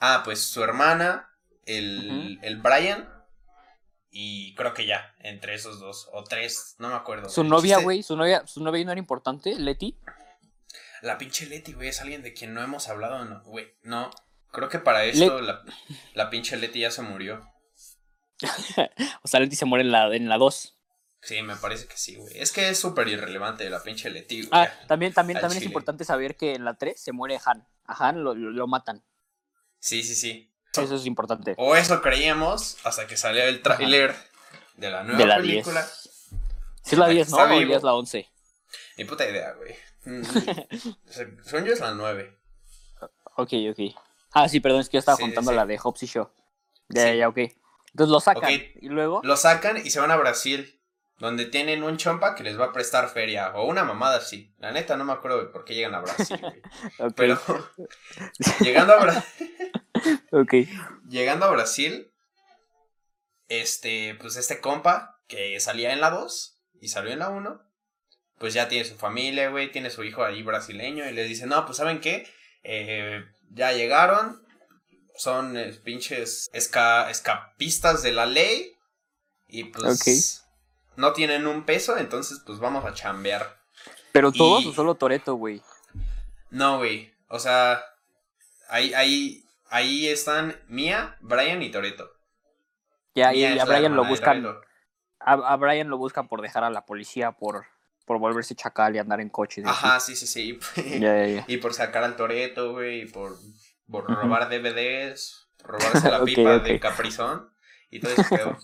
Ah, 0.00 0.22
pues 0.24 0.42
su 0.42 0.62
hermana, 0.62 1.30
el, 1.66 2.38
el 2.42 2.58
Brian. 2.58 3.08
Y 4.10 4.54
creo 4.54 4.72
que 4.72 4.86
ya, 4.86 5.14
entre 5.18 5.54
esos 5.54 5.80
dos, 5.80 6.08
o 6.12 6.24
tres, 6.24 6.76
no 6.78 6.88
me 6.88 6.94
acuerdo. 6.94 7.28
Su 7.28 7.44
novia, 7.44 7.78
güey, 7.78 8.02
su 8.02 8.16
novia, 8.16 8.46
su 8.46 8.62
novia 8.62 8.84
no 8.84 8.92
era 8.92 8.98
importante, 8.98 9.54
Leti. 9.54 9.98
La 11.02 11.18
pinche 11.18 11.46
Leti, 11.46 11.74
güey, 11.74 11.88
es 11.88 12.00
alguien 12.00 12.22
de 12.22 12.32
quien 12.32 12.54
no 12.54 12.62
hemos 12.62 12.88
hablado, 12.88 13.24
no, 13.24 13.42
güey, 13.42 13.66
no. 13.82 14.10
Creo 14.50 14.68
que 14.70 14.78
para 14.78 15.04
esto 15.04 15.40
la, 15.42 15.62
la, 16.14 16.30
pinche 16.30 16.56
Leti 16.56 16.80
ya 16.80 16.90
se 16.90 17.02
murió. 17.02 17.46
o 19.22 19.28
sea, 19.28 19.40
Leti 19.40 19.56
se 19.56 19.66
muere 19.66 19.84
en 19.84 19.92
la, 19.92 20.14
en 20.14 20.28
la 20.28 20.38
2. 20.38 20.77
Sí, 21.20 21.42
me 21.42 21.56
parece 21.56 21.86
que 21.86 21.96
sí, 21.96 22.16
güey. 22.16 22.38
Es 22.38 22.52
que 22.52 22.68
es 22.68 22.78
súper 22.78 23.08
irrelevante 23.08 23.68
la 23.68 23.82
pinche 23.82 24.08
Leti, 24.08 24.42
güey. 24.42 24.50
Ah, 24.52 24.70
también, 24.86 25.12
también, 25.12 25.40
también 25.40 25.60
es 25.60 25.66
importante 25.66 26.04
saber 26.04 26.36
que 26.36 26.54
en 26.54 26.64
la 26.64 26.74
3 26.74 26.98
se 26.98 27.12
muere 27.12 27.38
Han. 27.44 27.66
A 27.86 28.08
Han 28.08 28.22
lo, 28.22 28.34
lo 28.34 28.66
matan. 28.66 29.02
Sí, 29.80 30.02
sí, 30.02 30.14
sí. 30.14 30.50
Eso 30.72 30.94
es 30.94 31.06
importante. 31.06 31.54
O 31.58 31.74
eso 31.74 32.00
creíamos 32.00 32.76
hasta 32.84 33.06
que 33.06 33.16
salió 33.16 33.42
el 33.44 33.62
tráiler 33.62 34.14
de 34.76 34.90
la 34.90 35.02
nueva 35.02 35.36
película. 35.36 35.86
Si 36.82 36.94
es 36.94 36.98
la 36.98 37.08
10, 37.08 37.30
¿no? 37.30 37.36
O 37.36 37.46
es 37.50 37.82
la 37.82 37.94
11. 37.94 38.28
Ni 38.96 39.04
puta 39.04 39.28
idea, 39.28 39.52
güey. 39.54 39.74
Mm, 40.04 40.22
según 41.42 41.64
yo 41.66 41.72
es 41.72 41.80
la 41.80 41.92
9. 41.94 42.38
Ok, 43.36 43.52
ok. 43.70 43.94
Ah, 44.32 44.48
sí, 44.48 44.60
perdón, 44.60 44.80
es 44.80 44.88
que 44.88 44.96
yo 44.96 45.00
estaba 45.00 45.18
contando 45.18 45.52
la 45.52 45.66
de 45.66 45.78
Hobbs 45.78 46.02
y 46.02 46.06
Show. 46.06 46.28
Ya, 46.88 47.14
ya, 47.14 47.28
ok. 47.28 47.38
Entonces 47.38 48.12
lo 48.12 48.20
sacan. 48.20 48.50
Y 48.52 48.88
luego. 48.88 49.20
Lo 49.24 49.36
sacan 49.36 49.76
y 49.84 49.90
se 49.90 50.00
van 50.00 50.10
a 50.10 50.16
Brasil. 50.16 50.77
Donde 51.18 51.46
tienen 51.46 51.82
un 51.82 51.96
chompa 51.96 52.36
que 52.36 52.44
les 52.44 52.58
va 52.58 52.66
a 52.66 52.72
prestar 52.72 53.08
feria. 53.08 53.52
O 53.54 53.66
una 53.66 53.82
mamada 53.82 54.18
así. 54.18 54.54
La 54.58 54.70
neta 54.70 54.96
no 54.96 55.04
me 55.04 55.12
acuerdo 55.12 55.38
de 55.38 55.46
por 55.46 55.64
qué 55.64 55.74
llegan 55.74 55.94
a 55.94 56.00
Brasil, 56.00 56.40
Pero 57.16 57.40
llegando 58.60 58.94
a 58.94 59.00
Brasil. 59.00 59.78
ok. 60.32 60.54
Llegando 61.08 61.46
a 61.46 61.50
Brasil. 61.50 62.12
Este, 63.48 64.14
pues 64.20 64.36
este 64.36 64.60
compa 64.60 65.20
que 65.26 65.58
salía 65.58 65.92
en 65.92 66.00
la 66.00 66.10
2 66.10 66.60
y 66.80 66.88
salió 66.88 67.12
en 67.12 67.18
la 67.18 67.30
1. 67.30 67.62
Pues 68.38 68.54
ya 68.54 68.68
tiene 68.68 68.84
su 68.84 68.94
familia, 68.94 69.50
güey. 69.50 69.72
Tiene 69.72 69.90
su 69.90 70.04
hijo 70.04 70.24
ahí 70.24 70.44
brasileño. 70.44 71.08
Y 71.08 71.12
les 71.12 71.28
dice, 71.28 71.46
no, 71.46 71.66
pues 71.66 71.78
¿saben 71.78 72.00
qué? 72.00 72.28
Eh, 72.62 73.24
ya 73.50 73.72
llegaron. 73.72 74.40
Son 75.16 75.56
eh, 75.56 75.72
pinches 75.82 76.48
escapistas 76.52 78.04
de 78.04 78.12
la 78.12 78.26
ley. 78.26 78.76
Y 79.48 79.64
pues 79.64 80.44
no 80.98 81.12
tienen 81.12 81.46
un 81.46 81.62
peso, 81.62 81.96
entonces 81.96 82.42
pues 82.44 82.58
vamos 82.58 82.84
a 82.84 82.92
chambear. 82.92 83.56
¿Pero 84.10 84.32
todos 84.32 84.66
o 84.66 84.72
solo 84.72 84.96
Toreto, 84.96 85.36
güey? 85.36 85.62
No, 86.50 86.78
güey. 86.78 87.14
O 87.28 87.38
sea, 87.38 87.80
ahí, 88.68 88.92
ahí, 88.94 89.44
ahí 89.70 90.08
están 90.08 90.60
Mia, 90.66 91.16
Brian 91.20 91.62
y 91.62 91.70
Toreto. 91.70 92.10
Ya, 93.14 93.32
y 93.32 93.44
a 93.44 93.64
Brian 93.64 93.94
lo 93.94 94.04
buscan. 94.04 94.44
A, 95.20 95.56
Brian 95.56 95.88
lo 95.88 95.98
buscan 95.98 96.26
por 96.26 96.42
dejar 96.42 96.64
a 96.64 96.70
la 96.70 96.84
policía, 96.84 97.30
por, 97.30 97.66
por 98.04 98.18
volverse 98.18 98.56
chacal 98.56 98.96
y 98.96 98.98
andar 98.98 99.20
en 99.20 99.28
coche. 99.28 99.62
Ajá, 99.64 100.00
sí, 100.00 100.16
sí, 100.16 100.26
sí. 100.26 100.58
Y 101.46 101.56
por 101.58 101.74
sacar 101.74 102.02
al 102.02 102.16
Toreto, 102.16 102.72
güey, 102.72 103.02
y 103.02 103.06
por, 103.06 103.38
robar 103.86 104.48
DVDs, 104.48 105.48
robarse 105.62 106.10
la 106.10 106.24
pipa 106.24 106.58
de 106.58 106.80
Caprizón 106.80 107.56
y 107.90 108.00
todo 108.00 108.12
eso 108.12 108.24
quedó. 108.28 108.58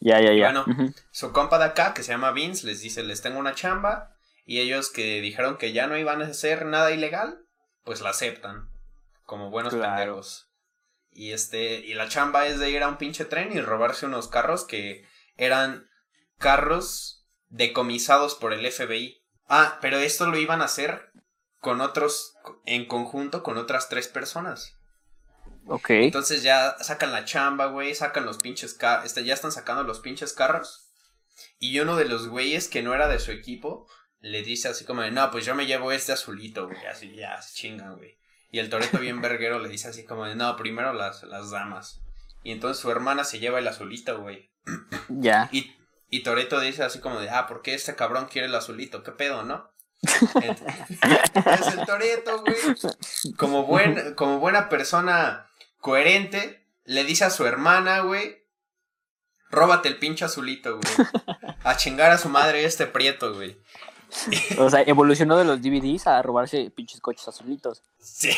ya, 0.00 0.20
ya, 0.20 0.32
ya. 0.32 0.52
Bueno, 0.52 0.64
su 1.10 1.32
compa 1.32 1.58
de 1.58 1.64
acá, 1.64 1.94
que 1.94 2.02
se 2.02 2.12
llama 2.12 2.32
Vince, 2.32 2.66
les 2.66 2.80
dice, 2.80 3.02
les 3.02 3.22
tengo 3.22 3.38
una 3.38 3.54
chamba. 3.54 4.16
Y 4.44 4.58
ellos 4.60 4.90
que 4.90 5.20
dijeron 5.20 5.56
que 5.56 5.72
ya 5.72 5.86
no 5.86 5.96
iban 5.96 6.20
a 6.20 6.26
hacer 6.26 6.66
nada 6.66 6.90
ilegal, 6.90 7.44
pues 7.84 8.00
la 8.00 8.10
aceptan. 8.10 8.68
Como 9.24 9.50
buenos 9.50 9.74
pendejos. 9.74 10.48
Y 11.10 11.32
este, 11.32 11.80
y 11.80 11.94
la 11.94 12.08
chamba 12.08 12.46
es 12.46 12.58
de 12.58 12.70
ir 12.70 12.82
a 12.82 12.88
un 12.88 12.96
pinche 12.96 13.24
tren 13.24 13.52
y 13.52 13.60
robarse 13.60 14.06
unos 14.06 14.28
carros 14.28 14.64
que 14.64 15.06
eran 15.36 15.88
carros 16.38 17.26
decomisados 17.48 18.34
por 18.34 18.52
el 18.52 18.70
FBI. 18.70 19.22
Ah, 19.48 19.78
pero 19.80 19.98
esto 19.98 20.26
lo 20.26 20.38
iban 20.38 20.62
a 20.62 20.66
hacer 20.66 21.12
con 21.60 21.80
otros, 21.80 22.34
en 22.64 22.86
conjunto 22.86 23.42
con 23.42 23.58
otras 23.58 23.88
tres 23.88 24.08
personas. 24.08 24.78
Ok. 25.66 25.90
Entonces 25.90 26.42
ya 26.42 26.76
sacan 26.80 27.12
la 27.12 27.24
chamba, 27.24 27.66
güey, 27.66 27.94
sacan 27.94 28.26
los 28.26 28.38
pinches 28.38 28.74
carros, 28.74 29.06
este, 29.06 29.24
ya 29.24 29.34
están 29.34 29.52
sacando 29.52 29.84
los 29.84 30.00
pinches 30.00 30.32
carros. 30.32 30.88
Y 31.58 31.78
uno 31.80 31.96
de 31.96 32.04
los 32.04 32.28
güeyes 32.28 32.68
que 32.68 32.82
no 32.82 32.94
era 32.94 33.08
de 33.08 33.18
su 33.18 33.30
equipo 33.30 33.86
le 34.20 34.42
dice 34.42 34.68
así 34.68 34.84
como 34.84 35.02
de, 35.02 35.10
no, 35.10 35.30
pues 35.30 35.44
yo 35.44 35.54
me 35.54 35.66
llevo 35.66 35.92
este 35.92 36.12
azulito, 36.12 36.66
güey, 36.68 36.86
así 36.86 37.14
ya, 37.14 37.40
se 37.42 37.54
chingan, 37.54 37.96
güey. 37.96 38.18
Y 38.50 38.58
el 38.58 38.68
Toreto 38.68 38.98
bien 38.98 39.20
verguero 39.22 39.58
le 39.58 39.68
dice 39.68 39.88
así 39.88 40.04
como 40.04 40.26
de, 40.26 40.36
no, 40.36 40.56
primero 40.56 40.92
las, 40.92 41.22
las 41.24 41.50
damas. 41.50 42.00
Y 42.44 42.52
entonces 42.52 42.80
su 42.80 42.90
hermana 42.90 43.24
se 43.24 43.38
lleva 43.38 43.58
el 43.58 43.68
azulito, 43.68 44.20
güey. 44.20 44.50
Ya. 45.08 45.48
Y, 45.52 45.72
y 46.08 46.22
Toreto 46.22 46.60
dice 46.60 46.82
así 46.82 47.00
como 47.00 47.20
de, 47.20 47.30
ah, 47.30 47.46
¿por 47.46 47.62
qué 47.62 47.74
este 47.74 47.94
cabrón 47.94 48.26
quiere 48.30 48.48
el 48.48 48.54
azulito? 48.54 49.02
¿Qué 49.02 49.12
pedo, 49.12 49.42
no? 49.44 49.70
es 50.02 51.74
el 51.74 51.86
Toreto, 51.86 52.42
güey. 52.42 53.34
Como, 53.36 53.64
buen, 53.64 54.14
como 54.14 54.38
buena 54.38 54.68
persona 54.68 55.48
coherente, 55.82 56.64
le 56.84 57.04
dice 57.04 57.24
a 57.24 57.30
su 57.30 57.44
hermana, 57.44 58.00
güey, 58.00 58.46
róbate 59.50 59.88
el 59.88 59.98
pinche 59.98 60.24
azulito, 60.24 60.78
güey. 60.78 61.08
A 61.64 61.76
chingar 61.76 62.10
a 62.10 62.18
su 62.18 62.28
madre 62.28 62.64
este 62.64 62.86
prieto, 62.86 63.34
güey. 63.34 63.56
O 64.58 64.68
sea, 64.68 64.82
evolucionó 64.82 65.36
de 65.38 65.44
los 65.44 65.62
DVDs 65.62 66.08
a 66.08 66.20
robarse 66.20 66.72
pinches 66.74 67.00
coches 67.00 67.28
azulitos. 67.28 67.82
Sí. 68.00 68.32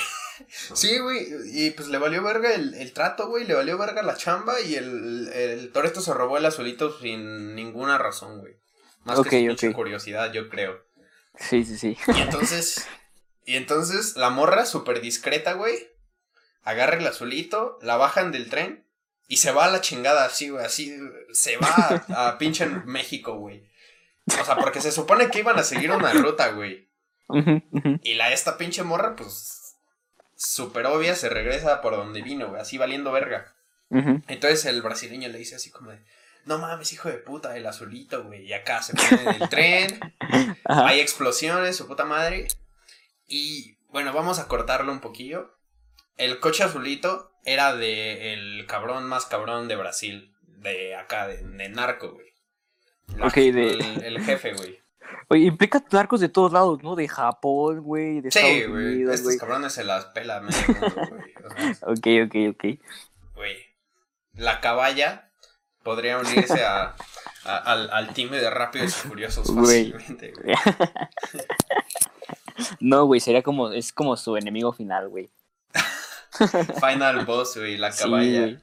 Sí, 0.74 0.98
güey. 0.98 1.26
Y 1.52 1.70
pues 1.70 1.88
le 1.88 1.96
valió 1.96 2.22
verga 2.22 2.52
el, 2.52 2.92
trato, 2.92 3.28
güey. 3.28 3.46
Le 3.46 3.54
valió 3.54 3.78
verga 3.78 4.02
la 4.02 4.14
chamba. 4.14 4.60
Y 4.60 4.74
el, 4.74 5.28
el 5.32 5.72
Toreto 5.72 6.02
se 6.02 6.12
robó 6.12 6.36
el 6.36 6.44
azulito 6.44 6.98
sin 7.00 7.54
ninguna 7.54 7.96
razón, 7.96 8.40
güey. 8.40 8.56
Más 9.04 9.20
que 9.22 9.56
sin 9.56 9.72
curiosidad, 9.72 10.32
yo 10.32 10.50
creo. 10.50 10.84
Sí, 11.38 11.64
sí, 11.64 11.78
sí. 11.78 11.96
Y 12.14 12.20
entonces. 12.20 12.86
y 13.46 13.56
entonces 13.56 14.16
la 14.16 14.28
morra, 14.28 14.66
súper 14.66 15.00
discreta, 15.00 15.54
güey. 15.54 15.93
Agarra 16.64 16.96
el 16.96 17.06
azulito, 17.06 17.78
la 17.82 17.96
bajan 17.96 18.32
del 18.32 18.50
tren. 18.50 18.84
Y 19.26 19.38
se 19.38 19.52
va 19.52 19.66
a 19.66 19.70
la 19.70 19.80
chingada 19.80 20.24
así, 20.24 20.50
güey. 20.50 20.64
Así. 20.64 20.98
Se 21.32 21.56
va 21.56 22.04
a, 22.08 22.28
a 22.28 22.38
pinche 22.38 22.66
México, 22.66 23.36
güey. 23.36 23.64
O 24.26 24.44
sea, 24.44 24.56
porque 24.56 24.80
se 24.80 24.92
supone 24.92 25.28
que 25.30 25.40
iban 25.40 25.58
a 25.58 25.62
seguir 25.62 25.90
una 25.90 26.12
ruta, 26.12 26.48
güey. 26.48 26.88
Y 28.02 28.14
la 28.14 28.32
esta 28.32 28.56
pinche 28.56 28.82
morra, 28.82 29.16
pues, 29.16 29.76
súper 30.36 30.86
obvia, 30.86 31.14
se 31.14 31.28
regresa 31.28 31.80
por 31.80 31.96
donde 31.96 32.22
vino, 32.22 32.48
güey, 32.48 32.60
así 32.60 32.78
valiendo 32.78 33.12
verga. 33.12 33.54
Entonces 33.90 34.64
el 34.64 34.82
brasileño 34.82 35.28
le 35.28 35.38
dice 35.38 35.54
así 35.54 35.70
como 35.70 35.92
de, 35.92 36.04
no 36.46 36.58
mames, 36.58 36.92
hijo 36.92 37.08
de 37.08 37.18
puta, 37.18 37.56
el 37.56 37.66
azulito, 37.66 38.24
güey. 38.24 38.44
Y 38.44 38.52
acá 38.52 38.82
se 38.82 38.94
pone 38.94 39.22
en 39.22 39.42
el 39.42 39.48
tren, 39.48 40.00
hay 40.64 41.00
explosiones, 41.00 41.76
su 41.76 41.86
puta 41.86 42.04
madre. 42.04 42.48
Y 43.26 43.76
bueno, 43.88 44.12
vamos 44.12 44.38
a 44.38 44.48
cortarlo 44.48 44.90
un 44.92 45.00
poquillo. 45.00 45.53
El 46.16 46.40
coche 46.40 46.64
azulito 46.64 47.32
era 47.44 47.74
de 47.74 48.32
el 48.32 48.66
cabrón 48.66 49.04
más 49.04 49.26
cabrón 49.26 49.68
de 49.68 49.76
Brasil, 49.76 50.34
de 50.42 50.94
acá, 50.94 51.26
de 51.26 51.68
narco, 51.68 52.12
güey 52.12 52.34
de... 53.06 53.98
El, 54.04 54.20
jefe, 54.24 54.54
güey. 54.54 54.78
Oye, 55.28 55.44
implica 55.46 55.82
narcos 55.90 56.20
de 56.20 56.28
todos 56.28 56.52
lados, 56.52 56.82
¿no? 56.82 56.96
De 56.96 57.08
Japón, 57.08 57.80
güey, 57.80 58.20
de 58.20 58.30
sí, 58.30 58.64
güey. 58.64 59.02
Estos 59.02 59.36
cabrones 59.36 59.72
se 59.72 59.84
las 59.84 60.06
pela 60.06 60.40
medio 60.40 60.58
güey. 61.86 62.26
ok, 62.26 62.26
ok, 62.26 62.54
ok. 62.54 62.80
Güey. 63.34 63.56
La 64.34 64.60
caballa 64.60 65.30
podría 65.82 66.18
unirse 66.18 66.64
a, 66.64 66.96
al, 67.44 67.90
al 67.90 68.14
team 68.14 68.30
de 68.30 68.50
Rápidos 68.50 69.04
y 69.04 69.08
Furiosos 69.08 69.46
fácilmente, 69.54 70.32
güey. 70.32 70.56
no, 72.80 73.04
güey, 73.06 73.20
sería 73.20 73.42
como, 73.42 73.70
es 73.70 73.92
como 73.92 74.16
su 74.16 74.36
enemigo 74.36 74.72
final, 74.72 75.08
güey. 75.08 75.30
Final 76.80 77.24
boss, 77.24 77.56
güey, 77.56 77.76
la 77.76 77.90
caballa. 77.94 78.60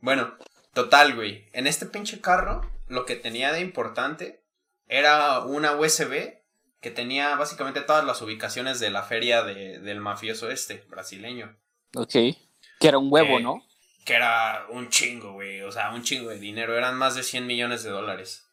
bueno, 0.00 0.36
total, 0.74 1.14
güey. 1.14 1.48
En 1.52 1.66
este 1.66 1.86
pinche 1.86 2.20
carro 2.20 2.70
lo 2.88 3.04
que 3.04 3.16
tenía 3.16 3.52
de 3.52 3.60
importante 3.60 4.44
era 4.86 5.40
una 5.40 5.72
USB 5.72 6.36
que 6.80 6.90
tenía 6.90 7.34
básicamente 7.34 7.80
todas 7.80 8.04
las 8.04 8.22
ubicaciones 8.22 8.78
de 8.78 8.90
la 8.90 9.02
feria 9.02 9.42
de, 9.42 9.80
del 9.80 10.00
mafioso 10.00 10.50
este, 10.50 10.84
brasileño. 10.88 11.56
Ok. 11.94 12.12
Que 12.12 12.88
era 12.88 12.98
un 12.98 13.08
huevo, 13.10 13.40
¿no? 13.40 13.66
Que 14.04 14.14
era 14.14 14.66
un 14.70 14.88
chingo, 14.88 15.32
güey. 15.32 15.62
O 15.62 15.72
sea, 15.72 15.92
un 15.92 16.02
chingo 16.02 16.30
de 16.30 16.38
dinero. 16.38 16.76
Eran 16.76 16.96
más 16.96 17.14
de 17.16 17.22
100 17.22 17.46
millones 17.46 17.82
de 17.82 17.90
dólares. 17.90 18.48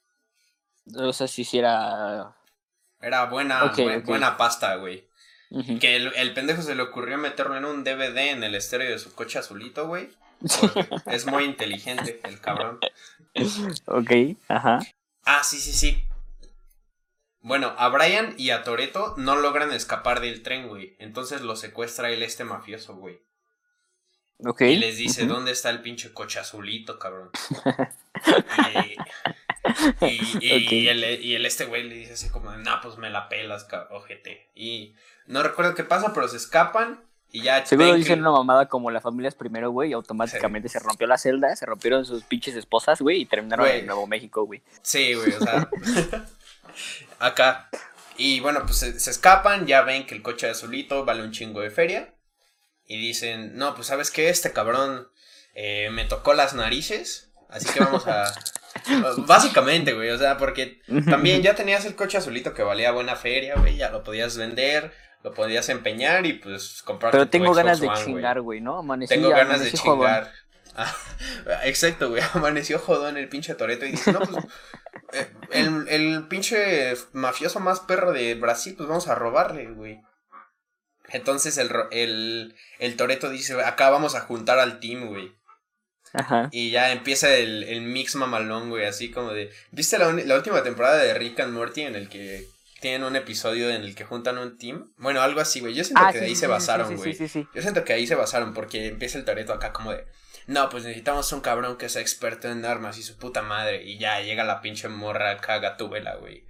O 0.96 1.14
sea, 1.14 1.28
si 1.28 1.44
hiciera... 1.44 2.36
Era 3.00 3.26
buena, 3.26 3.72
buena 4.06 4.38
pasta, 4.38 4.76
güey. 4.78 5.08
Que 5.80 5.96
el, 5.96 6.12
el, 6.16 6.34
pendejo 6.34 6.64
se 6.64 6.74
le 6.74 6.82
ocurrió 6.82 7.18
meterlo 7.18 7.56
en 7.56 7.66
un 7.66 7.84
DVD 7.84 8.32
en 8.32 8.44
el 8.44 8.56
estéreo 8.56 8.90
de 8.90 8.98
su 8.98 9.14
coche 9.14 9.38
azulito, 9.38 9.88
güey. 9.88 10.10
es 11.06 11.26
muy 11.26 11.44
inteligente 11.44 12.20
el 12.24 12.40
cabrón. 12.40 12.80
Ok, 13.86 14.12
ajá. 14.48 14.80
Ah, 15.26 15.44
sí, 15.44 15.60
sí, 15.60 15.72
sí. 15.74 16.04
Bueno, 17.42 17.74
a 17.78 17.90
Brian 17.90 18.36
y 18.38 18.52
a 18.52 18.64
Toreto 18.64 19.16
no 19.18 19.36
logran 19.36 19.72
escapar 19.72 20.22
del 20.22 20.44
tren, 20.44 20.68
güey. 20.70 20.96
Entonces 20.98 21.42
lo 21.42 21.56
secuestra 21.56 22.10
el 22.10 22.24
este 22.24 22.46
mafioso, 22.46 22.96
güey. 22.96 23.22
Ok. 24.46 24.62
Y 24.62 24.78
les 24.78 24.98
dice, 24.98 25.26
¿dónde 25.26 25.52
está 25.52 25.70
el 25.70 25.82
pinche 25.82 26.14
coche 26.14 26.40
azulito, 26.40 27.00
cabrón? 27.00 27.32
y, 28.86 28.96
el, 30.02 30.44
y, 30.44 31.36
el, 31.36 31.46
este 31.46 31.66
güey 31.66 31.84
le 31.84 31.96
dice 31.96 32.14
así 32.14 32.30
como, 32.30 32.52
nah, 32.52 32.82
pues 32.82 32.98
me 32.98 33.10
la 33.10 33.30
pelas, 33.30 33.68
ojete. 33.92 34.50
Y 34.56 34.96
no 35.28 35.44
recuerdo 35.44 35.76
qué 35.76 35.84
pasa, 35.84 36.14
pero 36.14 36.28
se 36.28 36.38
escapan 36.38 37.02
y 37.36 37.42
ya 37.42 37.66
Seguro 37.66 37.96
dicen 37.96 38.20
una 38.20 38.30
mamada 38.30 38.68
como 38.68 38.92
la 38.92 39.02
familia 39.02 39.28
es 39.28 39.34
primero, 39.34 39.72
güey, 39.72 39.90
y 39.90 39.94
automáticamente 39.94 40.70
se 40.70 40.78
rompió 40.78 41.08
la 41.08 41.18
celda, 41.18 41.56
se 41.56 41.66
rompieron 41.66 42.06
sus 42.06 42.24
pinches 42.24 42.56
esposas, 42.56 43.02
güey, 43.02 43.22
y 43.22 43.26
terminaron 43.26 43.68
en 43.68 43.88
Nuevo 43.88 44.06
México, 44.06 44.46
güey. 44.46 44.62
Sí, 44.84 45.16
güey, 45.16 45.34
o 45.34 45.40
sea. 45.40 45.68
acá. 47.20 47.70
Y 48.18 48.40
bueno, 48.40 48.62
pues 48.68 48.78
se, 48.78 49.10
escapan, 49.10 49.66
ya 49.66 49.82
ven 49.82 50.06
que 50.06 50.14
el 50.14 50.22
coche 50.22 50.48
azulito 50.48 51.06
vale 51.06 51.24
un 51.24 51.32
chingo 51.32 51.62
de 51.62 51.72
feria. 51.72 52.14
Y 52.86 53.00
dicen, 53.00 53.56
no, 53.58 53.74
pues 53.74 53.88
sabes 53.88 54.12
qué, 54.12 54.30
este 54.30 54.54
cabrón 54.54 55.08
eh, 55.56 55.90
me 55.92 56.06
tocó 56.06 56.36
las 56.36 56.54
narices, 56.54 57.32
así 57.50 57.68
que 57.74 57.80
vamos 57.80 58.06
a... 58.06 58.32
Básicamente, 59.28 59.94
güey, 59.94 60.10
o 60.10 60.18
sea, 60.18 60.38
porque 60.38 60.82
también 61.10 61.42
ya 61.42 61.56
tenías 61.56 61.86
el 61.86 61.96
coche 61.96 62.18
azulito 62.18 62.54
que 62.54 62.64
valía 62.64 62.92
buena 62.92 63.16
feria, 63.16 63.56
güey, 63.56 63.78
ya 63.78 63.90
lo 63.90 64.04
podías 64.04 64.38
vender 64.38 64.92
lo 65.24 65.34
podías 65.34 65.70
empeñar 65.70 66.26
y 66.26 66.34
pues 66.34 66.84
comprar. 66.84 67.12
Pero 67.12 67.30
tengo 67.30 67.54
ganas 67.54 67.80
de 67.80 67.90
chingar, 67.94 68.42
güey, 68.42 68.60
¿no? 68.60 68.80
Amanecí, 68.80 69.14
tengo 69.14 69.30
ganas 69.30 69.64
de 69.64 69.72
chingar. 69.72 70.32
Ah, 70.76 70.94
exacto, 71.64 72.10
güey. 72.10 72.22
Amaneció 72.34 72.78
jodón 72.78 73.18
el 73.18 73.30
pinche 73.30 73.56
Toreto 73.56 73.86
y 73.86 73.92
dice, 73.92 74.12
no, 74.12 74.20
pues. 74.20 74.46
Eh, 75.14 75.32
el, 75.52 75.88
el 75.90 76.28
pinche 76.28 76.94
mafioso 77.14 77.60
más 77.60 77.80
perro 77.80 78.12
de 78.12 78.36
Brasil, 78.36 78.74
pues 78.76 78.90
vamos 78.90 79.08
a 79.08 79.16
robarle, 79.16 79.68
güey. 79.68 80.02
Entonces 81.10 81.58
el, 81.58 81.70
el, 81.92 82.56
el 82.80 82.98
Toreto 82.98 83.30
dice, 83.30 83.62
acá 83.64 83.90
vamos 83.90 84.16
a 84.16 84.22
juntar 84.22 84.60
al 84.60 84.80
team, 84.80 85.08
güey. 85.08 85.34
Ajá. 86.14 86.50
Y 86.52 86.72
ya 86.72 86.92
empieza 86.92 87.36
el, 87.36 87.64
el 87.64 87.82
mix 87.82 88.16
mamalón, 88.16 88.70
güey, 88.70 88.86
así 88.86 89.12
como 89.12 89.34
de... 89.34 89.52
¿Viste 89.72 89.98
la, 89.98 90.12
la 90.12 90.36
última 90.36 90.64
temporada 90.64 90.98
de 90.98 91.14
Rick 91.14 91.40
and 91.40 91.54
Morty 91.54 91.82
en 91.82 91.96
el 91.96 92.08
que 92.08 92.48
tienen 92.84 93.06
un 93.06 93.16
episodio 93.16 93.70
en 93.70 93.82
el 93.82 93.96
que 93.96 94.04
juntan 94.04 94.38
un 94.38 94.58
team. 94.58 94.92
Bueno, 94.98 95.22
algo 95.22 95.40
así, 95.40 95.62
güey. 95.62 95.74
Yo 95.74 95.86
siento 95.86 96.04
ah, 96.06 96.12
que 96.12 96.20
de 96.20 96.26
ahí 96.26 96.36
se 96.36 96.48
basaron, 96.48 96.98
güey. 96.98 97.18
Yo 97.18 97.62
siento 97.62 97.86
que 97.86 97.94
ahí 97.94 98.06
se 98.06 98.16
basaron 98.16 98.54
porque 98.54 98.88
empieza 98.88 99.18
el 99.18 99.24
Toreto 99.24 99.54
acá 99.54 99.72
como 99.72 99.94
de, 99.94 100.06
no, 100.48 100.68
pues 100.68 100.84
necesitamos 100.84 101.32
un 101.32 101.40
cabrón 101.40 101.78
que 101.78 101.88
sea 101.88 102.02
experto 102.02 102.50
en 102.52 102.66
armas 102.66 102.98
y 102.98 103.04
su 103.04 103.18
puta 103.18 103.42
madre. 103.42 103.84
Y 103.84 103.98
ya 104.00 104.20
llega 104.20 104.44
la 104.44 104.60
pinche 104.60 104.90
morra 104.90 105.32
acá 105.32 105.60
gatúbela, 105.60 106.16
güey. 106.16 106.44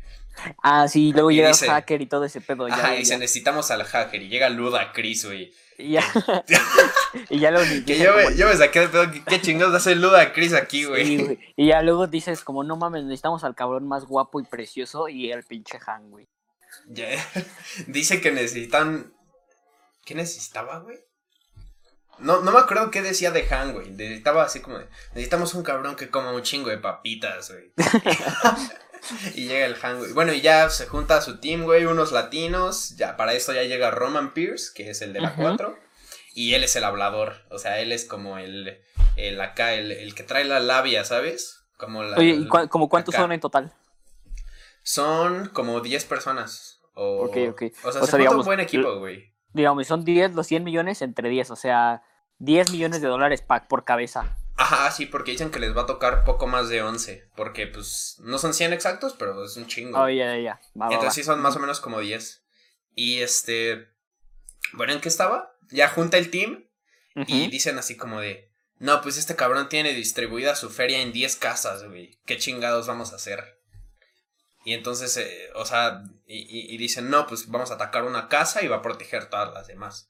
Ah, 0.61 0.87
sí, 0.87 1.13
luego 1.13 1.31
llega 1.31 1.49
el 1.49 1.55
hacker 1.55 2.01
y 2.01 2.05
todo 2.07 2.25
ese 2.25 2.41
pedo. 2.41 2.67
Ya, 2.67 2.75
ajá, 2.75 2.95
y 2.95 2.99
dice, 2.99 3.17
necesitamos 3.17 3.69
al 3.71 3.83
hacker. 3.83 4.21
Y 4.21 4.29
llega 4.29 4.49
Luda 4.49 4.91
Chris, 4.91 5.25
güey. 5.25 5.53
Y 5.77 5.93
ya. 5.93 6.03
y 7.29 7.39
ya 7.39 7.51
lo 7.51 7.59
que 7.59 7.97
yo, 7.97 8.15
me, 8.15 8.35
yo 8.35 8.47
me 8.47 8.55
saqué 8.55 8.81
de 8.81 8.89
pedo. 8.89 9.11
¿Qué 9.27 9.41
chingados 9.41 9.75
hace 9.75 9.95
Luda 9.95 10.33
Chris 10.33 10.53
aquí, 10.53 10.85
güey? 10.85 11.39
y 11.55 11.67
ya 11.67 11.81
luego 11.81 12.07
dices, 12.07 12.43
como, 12.43 12.63
no 12.63 12.75
mames, 12.77 13.03
necesitamos 13.03 13.43
al 13.43 13.55
cabrón 13.55 13.87
más 13.87 14.05
guapo 14.05 14.39
y 14.39 14.43
precioso. 14.45 15.07
Y 15.07 15.31
el 15.31 15.43
pinche 15.43 15.79
Han, 15.85 16.09
güey. 16.09 16.27
Dice 17.87 18.21
que 18.21 18.31
necesitan. 18.31 19.13
¿Qué 20.05 20.15
necesitaba, 20.15 20.79
güey? 20.79 20.97
No, 22.19 22.41
no 22.41 22.51
me 22.51 22.59
acuerdo 22.59 22.91
qué 22.91 23.01
decía 23.01 23.31
de 23.31 23.47
Han, 23.53 23.73
güey. 23.73 23.91
Necesitaba 23.91 24.43
así 24.43 24.59
como 24.59 24.77
necesitamos 25.13 25.53
un 25.53 25.63
cabrón 25.63 25.95
que 25.95 26.09
coma 26.09 26.31
un 26.31 26.43
chingo 26.43 26.69
de 26.69 26.77
papitas, 26.77 27.51
güey. 27.51 27.73
y 29.35 29.47
llega 29.47 29.65
el 29.65 29.75
Han, 29.81 29.99
güey. 29.99 30.13
Bueno, 30.13 30.33
y 30.33 30.41
ya 30.41 30.69
se 30.69 30.87
junta 30.87 31.17
a 31.17 31.21
su 31.21 31.39
team, 31.39 31.63
güey, 31.63 31.85
unos 31.85 32.11
latinos. 32.11 32.95
Ya, 32.97 33.17
para 33.17 33.33
esto 33.33 33.53
ya 33.53 33.63
llega 33.63 33.91
Roman 33.91 34.33
Pierce, 34.33 34.71
que 34.73 34.89
es 34.89 35.01
el 35.01 35.13
de 35.13 35.21
la 35.21 35.35
4. 35.35 35.77
Y 36.35 36.53
él 36.53 36.63
es 36.63 36.75
el 36.75 36.83
hablador. 36.83 37.45
O 37.49 37.59
sea, 37.59 37.79
él 37.79 37.91
es 37.91 38.05
como 38.05 38.37
el, 38.37 38.81
el 39.15 39.41
acá, 39.41 39.73
el, 39.73 40.15
que 40.15 40.23
trae 40.23 40.45
la 40.45 40.59
labia, 40.59 41.03
¿sabes? 41.03 41.63
Como 41.77 42.03
la, 42.03 42.17
Oye, 42.17 42.31
¿y 42.31 42.47
como 42.47 42.89
cuántos 42.89 43.15
son 43.15 43.31
en 43.31 43.39
total? 43.39 43.73
Son 44.81 45.49
como 45.49 45.81
10 45.81 46.05
personas. 46.05 46.81
O, 46.93 47.25
ok, 47.25 47.37
ok. 47.51 47.63
O 47.83 47.91
sea, 47.91 48.03
se 48.03 48.17
digamos, 48.17 48.39
un 48.39 48.45
buen 48.45 48.59
equipo, 48.59 48.99
güey. 48.99 49.31
Digamos, 49.53 49.85
son 49.87 50.03
10, 50.03 50.33
los 50.33 50.47
100 50.47 50.63
millones 50.63 51.01
entre 51.01 51.29
10, 51.29 51.51
o 51.51 51.55
sea, 51.55 52.01
10 52.39 52.71
millones 52.71 53.01
de 53.01 53.07
dólares 53.07 53.43
por 53.69 53.85
cabeza. 53.85 54.37
Ajá, 54.63 54.89
sí, 54.91 55.07
porque 55.07 55.31
dicen 55.31 55.51
que 55.51 55.59
les 55.59 55.75
va 55.75 55.81
a 55.81 55.85
tocar 55.85 56.23
poco 56.23 56.47
más 56.47 56.69
de 56.69 56.81
11. 56.81 57.29
Porque, 57.35 57.67
pues, 57.67 58.15
no 58.19 58.37
son 58.37 58.53
100 58.53 58.71
exactos, 58.71 59.13
pero 59.19 59.43
es 59.43 59.57
un 59.57 59.67
chingo. 59.67 59.99
Oh, 59.99 60.07
ya, 60.07 60.37
ya. 60.37 60.61
Entonces 60.73 61.15
sí 61.15 61.23
son 61.23 61.41
más 61.41 61.57
o 61.57 61.59
menos 61.59 61.81
como 61.81 61.99
10. 61.99 62.45
Y 62.95 63.19
este. 63.19 63.89
Bueno, 64.71 64.93
¿en 64.93 65.01
qué 65.01 65.09
estaba? 65.09 65.53
Ya 65.69 65.89
junta 65.89 66.17
el 66.17 66.31
team 66.31 66.65
y 67.27 67.47
dicen 67.47 67.77
así 67.77 67.97
como 67.97 68.21
de. 68.21 68.53
No, 68.77 69.01
pues 69.01 69.17
este 69.17 69.35
cabrón 69.35 69.67
tiene 69.67 69.93
distribuida 69.93 70.55
su 70.55 70.69
feria 70.69 71.01
en 71.01 71.11
10 71.11 71.35
casas, 71.35 71.83
güey. 71.83 72.21
¿Qué 72.25 72.37
chingados 72.37 72.87
vamos 72.87 73.11
a 73.11 73.17
hacer? 73.17 73.59
Y 74.63 74.73
entonces, 74.73 75.17
eh, 75.17 75.49
o 75.55 75.65
sea, 75.65 76.03
y, 76.25 76.77
dicen, 76.77 77.09
no, 77.09 77.27
pues 77.27 77.49
vamos 77.49 77.69
a 77.69 77.73
atacar 77.73 78.05
una 78.05 78.29
casa 78.29 78.63
y 78.63 78.69
va 78.69 78.77
a 78.77 78.81
proteger 78.81 79.29
todas 79.29 79.53
las 79.53 79.67
demás. 79.67 80.09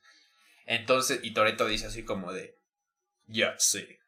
Entonces, 0.68 1.22
y 1.24 1.34
Toreto 1.34 1.66
dice 1.66 1.88
así 1.88 2.06
como 2.06 2.32
de, 2.32 2.60
ya 3.26 3.56
sé, 3.58 4.03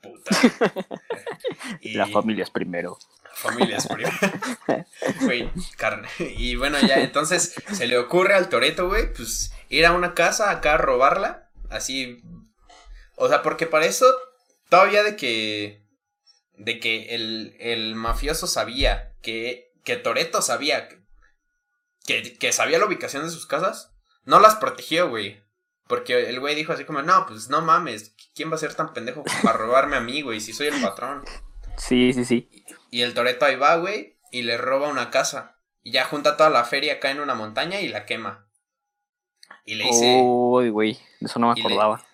puta. 0.00 0.30
y, 1.80 1.94
la 1.94 2.06
familia 2.06 2.44
es 2.44 2.50
primero. 2.50 2.98
Familia 3.34 3.76
es 3.76 3.86
primero. 3.86 4.16
Güey, 5.20 5.50
carne. 5.76 6.08
Y 6.18 6.56
bueno, 6.56 6.78
ya, 6.80 6.96
entonces 6.96 7.54
se 7.72 7.86
le 7.86 7.98
ocurre 7.98 8.34
al 8.34 8.48
Toreto, 8.48 8.88
güey, 8.88 9.12
pues 9.12 9.52
ir 9.68 9.86
a 9.86 9.92
una 9.92 10.14
casa 10.14 10.50
acá 10.50 10.74
a 10.74 10.78
robarla, 10.78 11.48
así 11.70 12.22
o 13.18 13.28
sea, 13.28 13.42
porque 13.42 13.66
para 13.66 13.86
eso, 13.86 14.06
todavía 14.68 15.02
de 15.02 15.16
que. 15.16 15.84
De 16.56 16.80
que 16.80 17.14
el, 17.14 17.56
el 17.58 17.94
mafioso 17.94 18.46
sabía 18.46 19.12
que. 19.22 19.72
Que 19.84 19.96
Toreto 19.96 20.40
sabía. 20.40 20.88
Que, 22.06 22.38
que 22.38 22.52
sabía 22.52 22.78
la 22.78 22.86
ubicación 22.86 23.24
de 23.24 23.30
sus 23.30 23.46
casas. 23.46 23.92
No 24.24 24.38
las 24.38 24.56
protegió, 24.56 25.08
güey. 25.08 25.42
Porque 25.88 26.28
el 26.28 26.38
güey 26.38 26.54
dijo 26.54 26.72
así 26.72 26.84
como, 26.84 27.00
no, 27.00 27.24
pues 27.26 27.48
no 27.48 27.62
mames, 27.62 28.14
¿quién 28.34 28.50
va 28.50 28.56
a 28.56 28.58
ser 28.58 28.74
tan 28.74 28.92
pendejo 28.92 29.24
para 29.42 29.56
robarme 29.56 29.96
a 29.96 30.00
mí, 30.00 30.20
güey? 30.20 30.40
Si 30.40 30.52
soy 30.52 30.68
el 30.68 30.80
patrón. 30.82 31.24
Sí, 31.78 32.12
sí, 32.12 32.24
sí. 32.24 32.48
Y, 32.90 33.02
el 33.02 33.14
Toreto 33.14 33.46
ahí 33.46 33.56
va, 33.56 33.76
güey, 33.76 34.18
y 34.30 34.42
le 34.42 34.58
roba 34.58 34.88
una 34.88 35.10
casa. 35.10 35.58
Y 35.82 35.92
ya 35.92 36.04
junta 36.04 36.36
toda 36.36 36.50
la 36.50 36.64
feria 36.64 36.94
acá 36.94 37.10
en 37.10 37.20
una 37.20 37.34
montaña 37.34 37.80
y 37.80 37.88
la 37.88 38.04
quema. 38.04 38.46
Y 39.64 39.76
le 39.76 39.84
dice. 39.84 40.20
Uy, 40.22 40.68
güey, 40.68 40.98
eso 41.20 41.38
no 41.38 41.52
me 41.52 41.58
acordaba. 41.58 42.04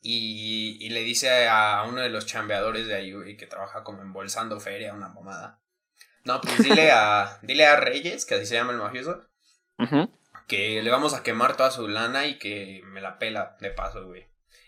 Y, 0.00 0.88
le 0.90 1.00
dice 1.00 1.48
a 1.48 1.84
uno 1.88 2.00
de 2.00 2.10
los 2.10 2.26
chambeadores 2.26 2.88
de 2.88 2.94
ahí, 2.96 3.36
que 3.36 3.46
trabaja 3.46 3.84
como 3.84 4.02
embolsando 4.02 4.58
feria, 4.58 4.92
una 4.92 5.14
pomada. 5.14 5.60
No, 6.24 6.40
pues 6.40 6.58
dile 6.64 6.90
a, 6.90 7.38
dile 7.42 7.66
a 7.66 7.76
Reyes, 7.76 8.26
que 8.26 8.34
así 8.34 8.46
se 8.46 8.54
llama 8.54 8.72
el 8.72 8.78
mafioso, 8.78 9.22
que 10.46 10.82
le 10.82 10.90
vamos 10.90 11.14
a 11.14 11.22
quemar 11.22 11.56
toda 11.56 11.70
su 11.70 11.88
lana 11.88 12.26
y 12.26 12.38
que 12.38 12.82
me 12.86 13.00
la 13.00 13.18
pela 13.18 13.56
de 13.60 13.70
paso, 13.70 14.06
güey. 14.06 14.26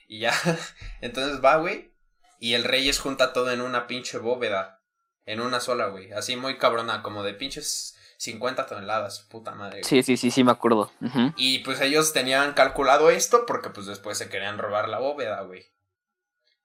Y 0.09 0.21
ya, 0.21 0.33
entonces 1.01 1.45
va, 1.45 1.57
güey, 1.57 1.93
y 2.39 2.55
el 2.55 2.65
Reyes 2.65 2.99
junta 2.99 3.33
todo 3.33 3.51
en 3.51 3.61
una 3.61 3.87
pinche 3.87 4.19
bóveda, 4.19 4.83
en 5.25 5.41
una 5.41 5.61
sola, 5.61 5.87
güey, 5.87 6.13
así 6.13 6.37
muy 6.37 6.59
cabrona, 6.59 7.03
como 7.03 7.23
de 7.23 7.35
pinches 7.35 7.97
50 8.19 8.67
toneladas, 8.67 9.27
puta 9.29 9.55
madre. 9.55 9.85
Sí, 9.85 10.03
sí, 10.03 10.17
sí, 10.17 10.31
sí, 10.31 10.45
me 10.45 10.53
acuerdo. 10.53 10.91
Y 11.37 11.59
pues 11.61 11.81
ellos 11.81 12.13
tenían 12.13 12.55
calculado 12.55 13.11
esto 13.11 13.45
porque 13.47 13.71
pues 13.71 13.87
después 13.87 14.17
se 14.19 14.29
querían 14.29 14.59
robar 14.59 14.89
la 14.89 14.99
bóveda, 14.99 15.43
güey. 15.43 15.67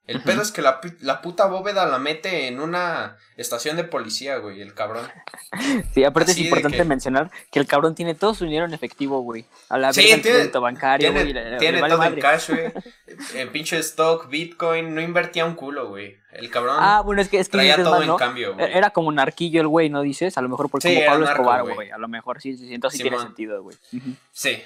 El 0.08 0.22
pedo 0.24 0.42
es 0.42 0.52
que 0.52 0.62
la, 0.62 0.82
la, 1.02 1.22
puta 1.22 1.46
bóveda 1.46 1.86
la 1.86 2.00
mete 2.00 2.48
en 2.48 2.60
una 2.60 3.18
estación 3.38 3.78
de 3.78 3.84
policía, 3.84 4.38
güey, 4.38 4.62
el 4.62 4.74
cabrón. 4.74 5.08
Sí, 5.94 6.04
aparte 6.04 6.32
es 6.32 6.38
importante 6.38 6.84
mencionar 6.86 7.30
que 7.52 7.60
el 7.60 7.68
cabrón 7.68 7.94
tiene 7.94 8.16
todo 8.16 8.34
su 8.34 8.46
dinero 8.46 8.66
en 8.66 8.74
efectivo, 8.74 9.22
güey. 9.22 9.46
A 9.70 9.78
la 9.78 9.94
sí, 9.94 10.02
tiene, 10.02 10.22
crédito 10.22 10.62
bancario, 10.62 11.12
tiene, 11.14 11.32
güey. 11.32 11.60
Tiene 11.60 11.82
todo 11.88 12.04
en 12.04 12.20
cash, 12.20 12.50
güey. 12.50 12.72
En 13.36 13.52
pinche 13.52 13.78
stock, 13.80 14.30
Bitcoin, 14.30 14.96
no 14.96 15.02
invertía 15.02 15.46
un 15.46 15.56
culo, 15.56 15.90
güey. 15.90 16.18
El 16.32 16.50
cabrón 16.50 16.78
ah, 16.80 17.02
bueno, 17.02 17.22
es 17.22 17.28
que, 17.28 17.40
es 17.40 17.50
que 17.50 17.58
traía 17.58 17.76
todo 17.76 18.02
en 18.02 18.16
cambio, 18.16 18.56
güey. 18.56 18.72
Era 18.72 18.90
como 18.92 19.10
un 19.10 19.20
arquillo 19.20 19.62
el 19.62 19.68
güey, 19.68 19.90
¿no 19.90 20.02
dices? 20.02 20.38
A 20.38 20.42
lo 20.42 20.50
mejor 20.50 20.70
por 20.70 20.82
como 20.82 21.06
Pablo 21.06 21.26
Escobar, 21.26 21.64
güey. 21.64 21.92
A 21.92 21.98
lo 21.98 22.08
mejor 22.08 22.42
sí, 22.42 22.58
sí, 22.58 22.74
entonces 22.74 22.98
sí 22.98 23.04
tiene 23.04 23.20
sentido, 23.20 23.62
güey. 23.62 23.78
Sí, 24.32 24.62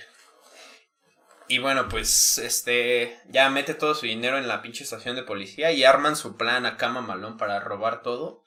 y 1.47 1.59
bueno, 1.59 1.87
pues 1.89 2.37
este 2.37 3.19
ya 3.27 3.49
mete 3.49 3.73
todo 3.73 3.95
su 3.95 4.05
dinero 4.05 4.37
en 4.37 4.47
la 4.47 4.61
pinche 4.61 4.83
estación 4.83 5.15
de 5.15 5.23
policía 5.23 5.71
y 5.71 5.83
arman 5.83 6.15
su 6.15 6.37
plan 6.37 6.65
a 6.65 6.77
cama 6.77 7.01
malón 7.01 7.37
para 7.37 7.59
robar 7.59 8.01
todo. 8.01 8.43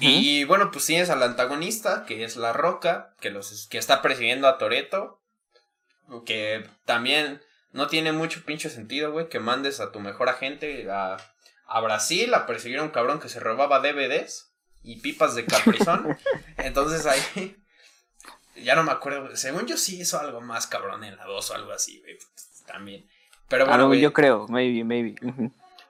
Y 0.00 0.42
bueno, 0.44 0.72
pues 0.72 0.84
tienes 0.86 1.10
al 1.10 1.22
antagonista, 1.22 2.04
que 2.06 2.24
es 2.24 2.36
La 2.36 2.52
Roca, 2.52 3.14
que 3.20 3.30
los 3.30 3.68
que 3.68 3.78
está 3.78 4.02
persiguiendo 4.02 4.48
a 4.48 4.58
Toreto, 4.58 5.22
que 6.24 6.68
también 6.84 7.40
no 7.70 7.86
tiene 7.86 8.10
mucho 8.10 8.44
pinche 8.44 8.68
sentido, 8.68 9.12
güey, 9.12 9.28
que 9.28 9.38
mandes 9.38 9.78
a 9.78 9.92
tu 9.92 10.00
mejor 10.00 10.28
agente 10.28 10.90
a, 10.90 11.18
a 11.68 11.80
Brasil 11.80 12.34
a 12.34 12.46
perseguir 12.46 12.80
a 12.80 12.82
un 12.82 12.90
cabrón 12.90 13.20
que 13.20 13.28
se 13.28 13.38
robaba 13.38 13.78
DVDs 13.78 14.52
y 14.82 15.00
pipas 15.00 15.36
de 15.36 15.44
caprizón. 15.44 16.18
Entonces 16.56 17.06
ahí 17.06 17.56
ya 18.62 18.74
no 18.74 18.82
me 18.82 18.92
acuerdo. 18.92 19.34
Según 19.36 19.66
yo 19.66 19.76
sí 19.76 20.00
hizo 20.00 20.18
algo 20.18 20.40
más 20.40 20.66
cabrón 20.66 21.04
en 21.04 21.16
la 21.16 21.24
2 21.24 21.50
o 21.50 21.54
algo 21.54 21.72
así, 21.72 22.00
güey. 22.00 22.18
También. 22.66 23.08
Pero 23.48 23.66
bueno, 23.66 23.94
yo 23.94 24.12
creo, 24.12 24.46
maybe, 24.48 24.84
maybe. 24.84 25.14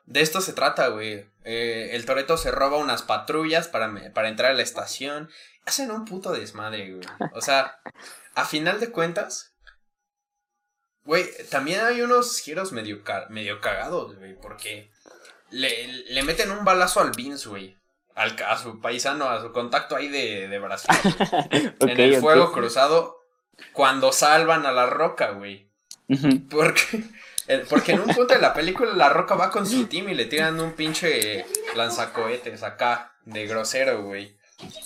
De 0.05 0.21
esto 0.21 0.41
se 0.41 0.53
trata, 0.53 0.89
güey. 0.89 1.27
Eh, 1.45 1.91
el 1.93 2.05
Toreto 2.05 2.37
se 2.37 2.51
roba 2.51 2.77
unas 2.77 3.03
patrullas 3.03 3.69
para, 3.69 4.13
para 4.13 4.29
entrar 4.29 4.51
a 4.51 4.55
la 4.55 4.63
estación. 4.63 5.31
Hacen 5.65 5.91
un 5.91 6.05
puto 6.05 6.33
desmadre, 6.33 6.93
güey. 6.93 7.07
O 7.33 7.41
sea, 7.41 7.81
a 8.35 8.45
final 8.45 8.79
de 8.79 8.91
cuentas, 8.91 9.55
güey, 11.05 11.27
también 11.51 11.81
hay 11.81 12.03
unos 12.03 12.39
giros 12.41 12.73
medio, 12.73 13.03
medio 13.31 13.61
cagados, 13.61 14.17
güey. 14.17 14.39
Porque 14.39 14.91
le, 15.51 15.89
le 15.89 16.23
meten 16.23 16.51
un 16.51 16.65
balazo 16.65 17.01
al 17.01 17.13
Vince, 17.13 17.49
güey 17.49 17.77
al, 18.17 18.35
a 18.49 18.59
su 18.59 18.81
paisano, 18.81 19.29
a 19.29 19.41
su 19.41 19.53
contacto 19.53 19.95
ahí 19.95 20.09
de, 20.09 20.49
de 20.49 20.59
Brasil. 20.59 20.91
en 21.81 22.01
el 22.01 22.17
fuego 22.17 22.51
cruzado 22.51 23.21
cuando 23.73 24.11
salvan 24.11 24.67
a 24.67 24.73
la 24.73 24.87
roca, 24.87 25.31
güey. 25.31 25.71
Porque, 26.51 27.05
porque 27.69 27.93
en 27.93 28.01
un 28.01 28.15
punto 28.15 28.35
de 28.35 28.41
la 28.41 28.55
película 28.55 28.93
la 28.95 29.09
roca 29.09 29.35
va 29.35 29.51
con 29.51 29.67
su 29.67 29.87
team 29.87 30.09
y 30.09 30.15
le 30.15 30.25
tiran 30.25 30.59
un 30.61 30.73
pinche 30.73 31.45
lanzacohetes 31.75 32.63
acá 32.63 33.13
de 33.25 33.47
grosero, 33.47 34.03
güey. 34.03 34.37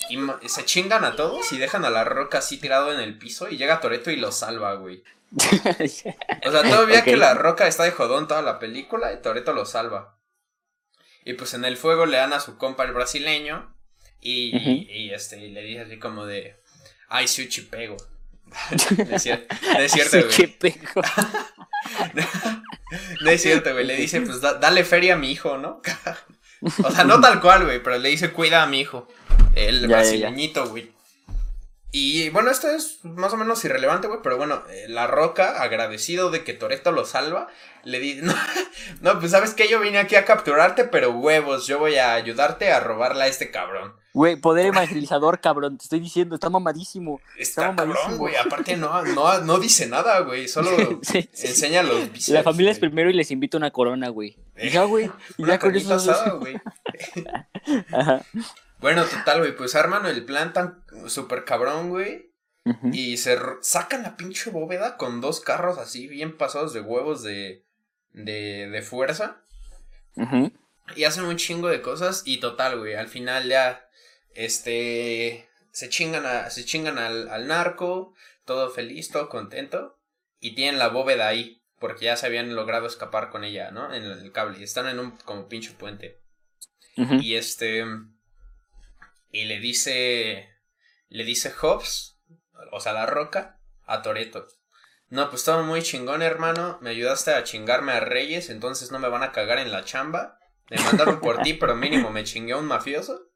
Y 0.09 0.19
se 0.49 0.65
chingan 0.65 1.05
a 1.05 1.15
todos 1.15 1.51
y 1.53 1.57
dejan 1.57 1.85
a 1.85 1.89
la 1.89 2.03
roca 2.03 2.39
así 2.39 2.57
tirado 2.57 2.91
en 2.91 2.99
el 2.99 3.17
piso 3.17 3.49
y 3.49 3.57
llega 3.57 3.79
Toreto 3.79 4.11
y 4.11 4.17
lo 4.17 4.31
salva, 4.31 4.73
güey. 4.73 5.03
o 5.31 6.51
sea, 6.51 6.63
todavía 6.63 7.05
que 7.05 7.15
la 7.15 7.33
roca 7.33 7.67
está 7.67 7.83
de 7.83 7.91
jodón 7.91 8.27
toda 8.27 8.41
la 8.41 8.59
película 8.59 9.13
y 9.13 9.21
Toreto 9.21 9.53
lo 9.53 9.65
salva. 9.65 10.17
Y 11.23 11.33
pues 11.33 11.53
en 11.53 11.65
el 11.65 11.77
fuego 11.77 12.05
le 12.05 12.17
dan 12.17 12.33
a 12.33 12.39
su 12.39 12.57
compa 12.57 12.83
el 12.83 12.93
brasileño. 12.93 13.73
Y, 14.19 14.55
y, 14.89 15.11
este, 15.13 15.37
le 15.37 15.61
dice 15.63 15.81
así 15.81 15.97
como 15.97 16.25
de. 16.25 16.55
Ay, 17.09 17.27
sushi 17.27 17.61
pego. 17.61 17.97
es 19.11 19.23
cierto, 19.23 19.55
es 19.79 19.91
cierto, 19.91 20.17
güey. 20.19 20.77
no, 23.21 23.31
es 23.31 23.41
cierto, 23.41 23.71
güey. 23.73 23.85
Le 23.85 23.95
dice, 23.95 24.21
pues 24.21 24.41
dale 24.41 24.83
feria 24.83 25.13
a 25.13 25.17
mi 25.17 25.31
hijo, 25.31 25.57
¿no? 25.57 25.81
o 26.83 26.91
sea, 26.91 27.03
no 27.03 27.19
tal 27.19 27.41
cual, 27.41 27.65
güey, 27.65 27.81
pero 27.81 27.97
le 27.97 28.09
dice, 28.09 28.31
cuida 28.31 28.63
a 28.63 28.67
mi 28.67 28.81
hijo. 28.81 29.07
El 29.55 29.87
brasileñito, 29.87 30.67
güey. 30.69 30.91
Y 31.93 32.29
bueno, 32.29 32.51
esto 32.51 32.69
es 32.69 33.03
más 33.03 33.33
o 33.33 33.37
menos 33.37 33.63
irrelevante, 33.65 34.07
güey, 34.07 34.21
pero 34.23 34.37
bueno, 34.37 34.63
eh, 34.69 34.85
La 34.87 35.07
Roca, 35.07 35.61
agradecido 35.61 36.31
de 36.31 36.45
que 36.45 36.53
Toreto 36.53 36.93
lo 36.93 37.05
salva, 37.05 37.49
le 37.83 37.99
dice, 37.99 38.21
no, 39.01 39.19
pues 39.19 39.31
sabes 39.31 39.53
que 39.53 39.67
yo 39.67 39.81
vine 39.81 39.97
aquí 39.97 40.15
a 40.15 40.23
capturarte, 40.23 40.85
pero 40.85 41.11
huevos, 41.11 41.67
yo 41.67 41.79
voy 41.79 41.95
a 41.95 42.13
ayudarte 42.13 42.71
a 42.71 42.79
robarla 42.79 43.25
a 43.25 43.27
este 43.27 43.51
cabrón. 43.51 43.93
Güey, 44.13 44.37
poder 44.37 44.67
evangelizador, 44.67 45.39
cabrón, 45.41 45.77
te 45.77 45.83
estoy 45.83 45.99
diciendo, 45.99 46.35
está 46.35 46.49
mamadísimo. 46.49 47.19
Está, 47.37 47.75
cabrón, 47.75 48.17
güey, 48.17 48.35
aparte 48.35 48.77
no, 48.77 49.01
no, 49.03 49.39
no 49.39 49.57
dice 49.59 49.87
nada, 49.87 50.19
güey, 50.21 50.47
solo 50.47 50.69
enseña 51.13 51.83
los 51.83 52.11
bíceps, 52.11 52.29
La 52.29 52.43
familia 52.43 52.71
es 52.71 52.79
primero 52.79 53.09
y 53.09 53.13
les 53.13 53.31
invito 53.31 53.57
una 53.57 53.71
corona, 53.71 54.07
güey. 54.09 54.37
ya, 54.71 54.83
güey, 54.83 55.11
ya 55.37 55.59
con 55.59 55.75
eso. 55.75 55.99
güey. 56.39 56.55
Ajá. 57.91 58.21
Bueno, 58.81 59.05
total, 59.05 59.39
güey, 59.39 59.55
pues 59.55 59.75
arman 59.75 60.07
el 60.07 60.25
plan 60.25 60.53
tan 60.53 60.83
súper 61.07 61.45
cabrón, 61.45 61.89
güey. 61.89 62.31
Y 62.91 63.17
se 63.17 63.39
sacan 63.61 64.03
la 64.03 64.17
pinche 64.17 64.51
bóveda 64.51 64.97
con 64.97 65.19
dos 65.19 65.39
carros 65.39 65.79
así 65.79 66.07
bien 66.07 66.37
pasados 66.37 66.73
de 66.73 66.81
huevos 66.81 67.23
de, 67.23 67.65
de, 68.11 68.69
de 68.69 68.81
fuerza. 68.81 69.43
Y 70.95 71.05
hacen 71.05 71.23
un 71.23 71.37
chingo 71.37 71.69
de 71.69 71.81
cosas 71.81 72.23
y 72.25 72.39
total, 72.39 72.79
güey, 72.79 72.95
al 72.95 73.07
final 73.07 73.47
ya, 73.47 73.87
este, 74.33 75.47
se 75.71 75.89
chingan, 75.89 76.25
a, 76.25 76.49
se 76.49 76.65
chingan 76.65 76.97
al, 76.97 77.29
al 77.29 77.47
narco, 77.47 78.13
todo 78.45 78.69
feliz, 78.69 79.09
todo 79.09 79.29
contento. 79.29 79.97
Y 80.39 80.55
tienen 80.55 80.79
la 80.79 80.89
bóveda 80.89 81.27
ahí, 81.27 81.63
porque 81.79 82.05
ya 82.05 82.17
se 82.17 82.25
habían 82.25 82.55
logrado 82.55 82.87
escapar 82.87 83.29
con 83.29 83.43
ella, 83.43 83.71
¿no? 83.71 83.93
En 83.93 84.03
el 84.03 84.31
cable. 84.31 84.59
Y 84.59 84.63
están 84.63 84.87
en 84.87 84.99
un 84.99 85.11
como 85.17 85.47
pinche 85.47 85.71
puente. 85.71 86.19
Y 86.95 87.35
este 87.35 87.85
y 89.31 89.45
le 89.45 89.59
dice, 89.59 90.49
le 91.09 91.23
dice 91.23 91.51
Hobbs, 91.51 92.19
o 92.71 92.79
sea, 92.79 92.93
la 92.93 93.05
roca, 93.05 93.59
a 93.85 94.01
Toreto. 94.01 94.47
No, 95.09 95.29
pues 95.29 95.43
todo 95.43 95.63
muy 95.63 95.81
chingón, 95.81 96.21
hermano. 96.21 96.77
Me 96.81 96.91
ayudaste 96.91 97.31
a 97.33 97.43
chingarme 97.43 97.91
a 97.91 97.99
Reyes, 97.99 98.49
entonces 98.49 98.91
no 98.91 98.99
me 98.99 99.09
van 99.09 99.23
a 99.23 99.31
cagar 99.31 99.59
en 99.59 99.71
la 99.71 99.83
chamba. 99.83 100.39
Me 100.69 100.81
mandaron 100.81 101.19
por 101.19 101.41
ti, 101.41 101.53
pero 101.53 101.75
mínimo 101.75 102.11
me 102.11 102.23
chingué 102.23 102.53
a 102.53 102.57
un 102.57 102.65
mafioso. 102.65 103.29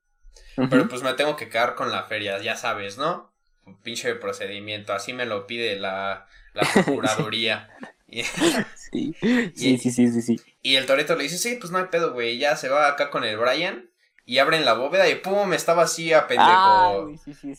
Pero 0.55 0.87
pues 0.87 1.03
me 1.03 1.13
tengo 1.13 1.35
que 1.35 1.49
quedar 1.49 1.75
con 1.75 1.91
la 1.91 2.03
feria, 2.03 2.39
ya 2.39 2.55
sabes, 2.55 2.97
¿no? 2.97 3.33
Un 3.65 3.81
pinche 3.81 4.15
procedimiento, 4.15 4.93
así 4.93 5.11
me 5.11 5.25
lo 5.25 5.47
pide 5.47 5.77
la, 5.77 6.27
la 6.53 6.61
procuraduría. 6.73 7.69
sí. 8.07 9.13
sí, 9.21 9.77
sí, 9.77 9.91
sí, 9.91 10.21
sí, 10.21 10.41
Y 10.61 10.75
el 10.75 10.85
Toreto 10.85 11.17
le 11.17 11.23
dice, 11.23 11.37
sí, 11.37 11.57
pues 11.59 11.71
no 11.71 11.79
hay 11.79 11.85
pedo, 11.85 12.13
güey. 12.13 12.37
Ya 12.37 12.55
se 12.55 12.69
va 12.69 12.87
acá 12.87 13.09
con 13.09 13.25
el 13.25 13.37
Brian 13.37 13.89
y 14.28 14.39
abren 14.39 14.65
la 14.65 14.73
bóveda 14.73 15.07
y 15.07 15.15
pum, 15.15 15.53
estaba 15.53 15.84
así 15.84 16.11
a 16.11 16.26
pendejo. 16.28 17.11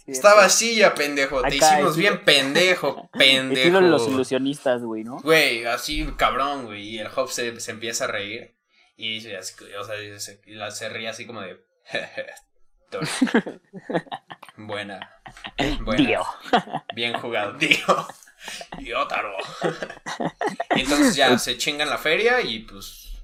estaba 0.08 0.44
así 0.44 0.82
a 0.82 0.94
pendejo. 0.94 1.40
Te 1.42 1.56
hicimos 1.56 1.96
bien 1.96 2.24
pendejo, 2.24 3.08
pendejo. 3.18 3.80
los 3.80 4.08
ilusionistas, 4.08 4.82
güey, 4.82 5.04
¿no? 5.04 5.18
Güey, 5.20 5.64
así 5.64 6.04
cabrón, 6.16 6.66
güey. 6.66 6.82
Y 6.82 6.98
el 6.98 7.08
Hop 7.14 7.30
se, 7.30 7.60
se, 7.60 7.70
empieza 7.70 8.04
a 8.04 8.08
reír. 8.08 8.56
Y 8.96 9.18
o 9.18 9.84
sea, 9.84 9.96
se, 10.18 10.40
se 10.70 10.88
ríe 10.88 11.08
así 11.08 11.24
como 11.26 11.40
de. 11.40 11.64
Buena. 14.56 15.20
Buena. 15.82 16.22
Bien 16.94 17.14
jugado, 17.14 17.56
tío. 17.56 17.78
Y 18.78 18.92
Otaro. 18.92 19.36
y 20.74 20.80
entonces 20.80 21.14
ya 21.14 21.38
se 21.38 21.58
chingan 21.58 21.90
la 21.90 21.98
feria 21.98 22.40
y 22.40 22.60
pues, 22.60 23.22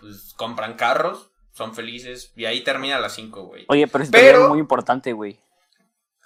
pues 0.00 0.32
compran 0.36 0.74
carros 0.74 1.29
son 1.60 1.74
felices 1.74 2.32
y 2.36 2.46
ahí 2.46 2.64
termina 2.64 2.98
las 2.98 3.14
5, 3.16 3.42
güey. 3.42 3.66
Oye, 3.68 3.86
pero 3.86 4.02
es 4.42 4.48
muy 4.48 4.58
importante, 4.58 5.12
güey. 5.12 5.38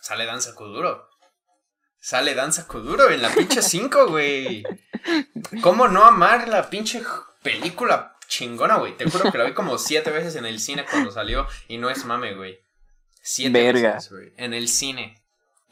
Sale 0.01 0.27
Danza 0.27 0.55
Kuduro. 0.55 1.09
Sale 1.99 2.37
Danza 2.37 2.69
Kuduro 2.69 3.11
en 3.11 3.21
la 3.21 3.31
pinche 3.31 3.61
5, 3.61 4.07
güey. 4.11 4.63
¿Cómo 5.61 5.89
no 5.89 6.05
amar 6.05 6.47
la 6.47 6.71
pinche 6.71 7.03
película 7.43 8.17
chingona, 8.29 8.77
güey? 8.77 8.97
Te 8.97 9.11
juro 9.11 9.33
que 9.33 9.39
la 9.39 9.43
vi 9.43 9.55
como 9.55 9.77
siete 9.77 10.13
veces 10.13 10.37
en 10.37 10.47
el 10.47 10.61
cine 10.61 10.85
cuando 10.89 11.11
salió 11.11 11.49
y 11.67 11.79
no 11.79 11.91
es 11.91 12.05
mame, 12.05 12.35
güey. 12.35 12.61
Siete 13.21 13.73
veces, 13.73 14.13
güey. 14.13 14.35
En 14.37 14.55
el 14.55 14.69
cine. 14.69 15.21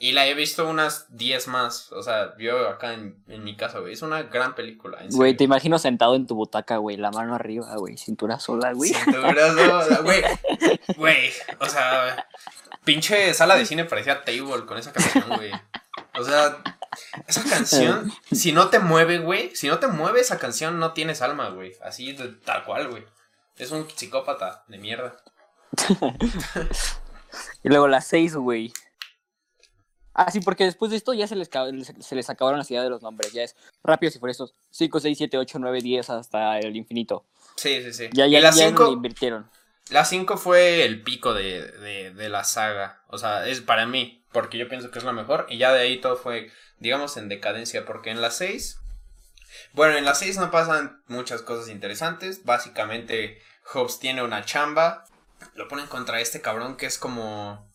Y 0.02 0.10
la 0.10 0.26
he 0.26 0.34
visto 0.34 0.68
unas 0.68 1.06
10 1.16 1.46
más. 1.46 1.92
O 1.92 2.02
sea, 2.02 2.34
yo 2.36 2.68
acá 2.68 2.92
en, 2.92 3.22
mi 3.28 3.54
casa, 3.54 3.78
güey. 3.78 3.92
Es 3.92 4.02
una 4.02 4.24
gran 4.24 4.56
película. 4.56 4.98
Güey, 5.08 5.36
te 5.36 5.44
imagino 5.44 5.78
sentado 5.78 6.16
en 6.16 6.26
tu 6.26 6.34
butaca, 6.34 6.78
güey. 6.78 6.96
La 6.96 7.12
mano 7.12 7.36
arriba, 7.36 7.72
güey. 7.76 7.96
Cintura 7.96 8.40
sola, 8.40 8.72
güey. 8.72 8.92
Cintura 8.92 9.52
sola, 9.52 10.00
güey. 10.00 10.22
Güey, 10.96 11.30
o 11.60 11.68
sea, 11.68 12.26
pinche 12.82 13.32
sala 13.32 13.54
de 13.54 13.64
cine 13.64 13.84
parecía 13.84 14.24
Table 14.24 14.66
con 14.66 14.76
esa 14.76 14.92
canción, 14.92 15.36
güey. 15.36 15.52
O 16.18 16.24
sea, 16.24 16.58
esa 17.28 17.44
canción, 17.44 18.12
si 18.32 18.50
no 18.50 18.70
te 18.70 18.80
mueve, 18.80 19.20
güey. 19.20 19.54
Si 19.54 19.68
no 19.68 19.78
te 19.78 19.86
mueve 19.86 20.20
esa 20.20 20.40
canción, 20.40 20.80
no 20.80 20.94
tienes 20.94 21.22
alma, 21.22 21.50
güey. 21.50 21.74
Así, 21.80 22.12
de, 22.12 22.26
tal 22.44 22.64
cual, 22.64 22.88
güey. 22.88 23.04
Es 23.56 23.70
un 23.70 23.88
psicópata 23.88 24.64
de 24.66 24.78
mierda. 24.78 25.16
y 27.62 27.68
luego 27.68 27.86
las 27.86 28.08
6, 28.08 28.34
güey. 28.34 28.72
Ah, 30.14 30.30
sí, 30.30 30.40
porque 30.40 30.64
después 30.64 30.90
de 30.90 30.98
esto 30.98 31.14
ya 31.14 31.26
se 31.26 31.36
les, 31.36 31.48
se 32.00 32.14
les 32.14 32.30
acabaron 32.30 32.58
las 32.58 32.70
ideas 32.70 32.84
de 32.84 32.90
los 32.90 33.02
nombres. 33.02 33.32
Ya 33.32 33.42
es 33.42 33.56
rápidos 33.82 34.16
y 34.16 34.18
furiosos. 34.18 34.54
5, 34.70 35.00
6, 35.00 35.18
7, 35.18 35.38
8, 35.38 35.58
9, 35.58 35.80
10 35.80 36.10
hasta 36.10 36.58
el 36.58 36.76
infinito. 36.76 37.24
Sí, 37.56 37.82
sí, 37.82 37.92
sí. 37.92 38.10
Ya, 38.12 38.26
ya, 38.26 38.40
la 38.40 38.52
5 38.52 38.92
invirtieron. 38.92 39.50
La 39.90 40.04
5 40.04 40.36
fue 40.36 40.84
el 40.84 41.02
pico 41.02 41.34
de, 41.34 41.62
de, 41.62 42.12
de, 42.12 42.28
la 42.28 42.44
saga. 42.44 43.02
O 43.08 43.18
sea, 43.18 43.46
es 43.46 43.60
para 43.60 43.86
mí, 43.86 44.24
porque 44.32 44.58
yo 44.58 44.68
pienso 44.68 44.90
que 44.90 44.98
es 44.98 45.04
la 45.04 45.12
mejor. 45.12 45.46
Y 45.48 45.58
ya 45.58 45.72
de 45.72 45.80
ahí 45.80 46.00
todo 46.00 46.16
fue, 46.16 46.50
digamos, 46.78 47.16
en 47.16 47.28
decadencia. 47.28 47.86
Porque 47.86 48.10
en 48.10 48.20
la 48.20 48.30
6. 48.30 48.78
Bueno, 49.72 49.96
en 49.96 50.04
la 50.04 50.14
6 50.14 50.38
no 50.38 50.50
pasan 50.50 51.02
muchas 51.06 51.40
cosas 51.40 51.70
interesantes. 51.70 52.44
Básicamente, 52.44 53.40
Hobbs 53.72 53.98
tiene 53.98 54.22
una 54.22 54.44
chamba. 54.44 55.04
Lo 55.54 55.68
ponen 55.68 55.86
contra 55.86 56.20
este 56.20 56.42
cabrón 56.42 56.76
que 56.76 56.86
es 56.86 56.98
como 56.98 57.71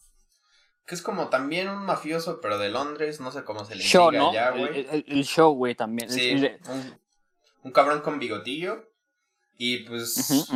que 0.88 0.96
es 0.96 1.02
como 1.02 1.28
también 1.28 1.68
un 1.68 1.84
mafioso, 1.84 2.40
pero 2.40 2.58
de 2.58 2.70
Londres, 2.70 3.20
no 3.20 3.30
sé 3.30 3.44
cómo 3.44 3.66
se 3.66 3.76
le 3.76 3.84
show, 3.84 4.10
¿no? 4.10 4.32
güey. 4.32 4.88
El, 4.90 5.26
show, 5.26 5.54
güey, 5.54 5.76
también. 5.76 6.10
Sí, 6.10 6.50
un, 7.62 7.72
cabrón 7.74 8.00
con 8.00 8.20
bigotillo. 8.20 8.90
Y 9.58 9.80
pues. 9.80 10.50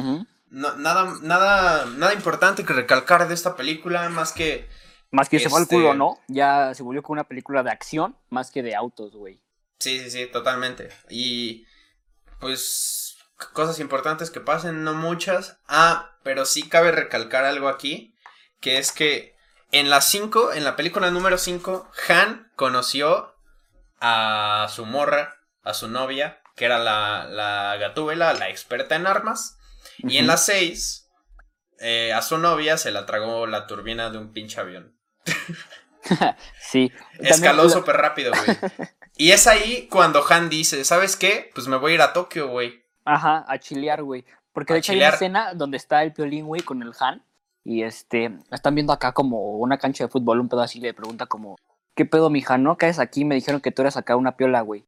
nada, 0.50 1.16
nada, 1.22 1.86
nada 1.86 2.14
importante 2.14 2.64
que 2.64 2.72
recalcar 2.72 3.28
de 3.28 3.34
esta 3.34 3.58
película, 3.58 4.08
más 4.08 4.32
que. 4.32 4.70
Más 5.12 5.28
que 5.28 5.38
se 5.38 5.50
fue 5.50 5.60
al 5.60 5.68
culo, 5.68 5.88
este 5.88 5.98
¿no? 5.98 6.18
Ya 6.30 6.74
se 6.76 6.84
volvió 6.84 7.04
como 7.04 7.14
una 7.14 7.28
película 7.28 7.62
de 7.62 7.72
acción, 7.72 8.16
más 8.30 8.52
que 8.52 8.64
de 8.64 8.74
autos, 8.74 9.14
güey. 9.14 9.42
Sí, 9.80 10.00
sí, 10.00 10.12
sí, 10.12 10.28
totalmente. 10.28 10.90
Y. 11.10 11.66
Pues. 12.40 13.18
Cosas 13.54 13.80
importantes 13.80 14.32
que 14.32 14.40
pasen, 14.40 14.86
no 14.86 14.94
muchas. 14.94 15.60
Ah, 15.68 16.16
pero 16.24 16.46
sí 16.46 16.70
cabe 16.70 16.94
recalcar 16.94 17.44
algo 17.44 17.68
aquí. 17.68 18.16
Que 18.62 18.78
es 18.78 18.92
que 18.94 19.36
en 19.72 19.90
la 19.90 20.02
5, 20.02 20.54
en 20.54 20.64
la 20.64 20.76
película 20.76 21.12
número 21.12 21.38
5, 21.38 21.90
Han 22.10 22.52
conoció 22.56 23.36
a 24.00 24.68
su 24.70 24.86
morra, 24.86 25.38
a 25.64 25.74
su 25.74 25.88
novia, 25.88 26.42
que 26.56 26.66
era 26.66 26.80
la, 26.80 27.26
la 27.26 27.78
Gatúbela, 27.78 28.34
la 28.34 28.50
experta 28.50 28.96
en 28.96 29.08
armas. 29.08 29.58
Y 30.00 30.18
en 30.18 30.28
la 30.28 30.38
6, 30.38 31.10
eh, 31.80 32.14
a 32.14 32.22
su 32.22 32.38
novia 32.38 32.78
se 32.78 32.92
la 32.92 33.06
tragó 33.06 33.48
la 33.48 33.68
turbina 33.68 34.10
de 34.10 34.18
un 34.18 34.34
pinche 34.34 34.60
avión. 34.60 34.96
sí. 36.60 36.92
Escaló 37.20 37.70
súper 37.70 37.98
rápido, 37.98 38.32
güey. 38.32 38.58
Y 39.18 39.34
es 39.34 39.46
ahí 39.46 39.88
cuando 39.92 40.26
Han 40.28 40.50
dice, 40.50 40.84
¿sabes 40.84 41.16
qué? 41.16 41.52
Pues 41.54 41.68
me 41.68 41.78
voy 41.78 41.92
a 41.92 41.96
ir 41.96 42.02
a 42.02 42.14
Tokio, 42.14 42.48
güey. 42.48 42.84
Ajá, 43.06 43.46
a 43.48 43.60
chilear, 43.60 44.02
güey. 44.02 44.26
Porque 44.52 44.74
de 44.74 44.80
hecho 44.80 44.94
hay 44.94 44.98
una 44.98 45.10
escena 45.10 45.54
donde 45.54 45.78
está 45.78 46.02
el 46.02 46.12
piolín, 46.12 46.48
güey, 46.48 46.62
con 46.62 46.82
el 46.82 46.92
Han. 47.00 47.24
Y 47.64 47.84
este, 47.84 48.38
están 48.52 48.76
viendo 48.76 48.94
acá 48.94 49.12
como 49.12 49.58
una 49.58 49.78
cancha 49.78 50.06
de 50.06 50.10
fútbol, 50.10 50.40
un 50.40 50.50
pedo 50.50 50.62
así, 50.62 50.80
le 50.80 50.94
pregunta 50.94 51.26
como, 51.28 51.58
¿qué 51.96 52.06
pedo, 52.06 52.30
mija? 52.30 52.58
¿No 52.58 52.78
caes 52.78 53.00
aquí? 53.00 53.26
Me 53.26 53.36
dijeron 53.36 53.62
que 53.62 53.72
tú 53.72 53.82
eras 53.82 53.98
acá 53.98 54.16
una 54.16 54.36
piola, 54.36 54.62
güey. 54.62 54.86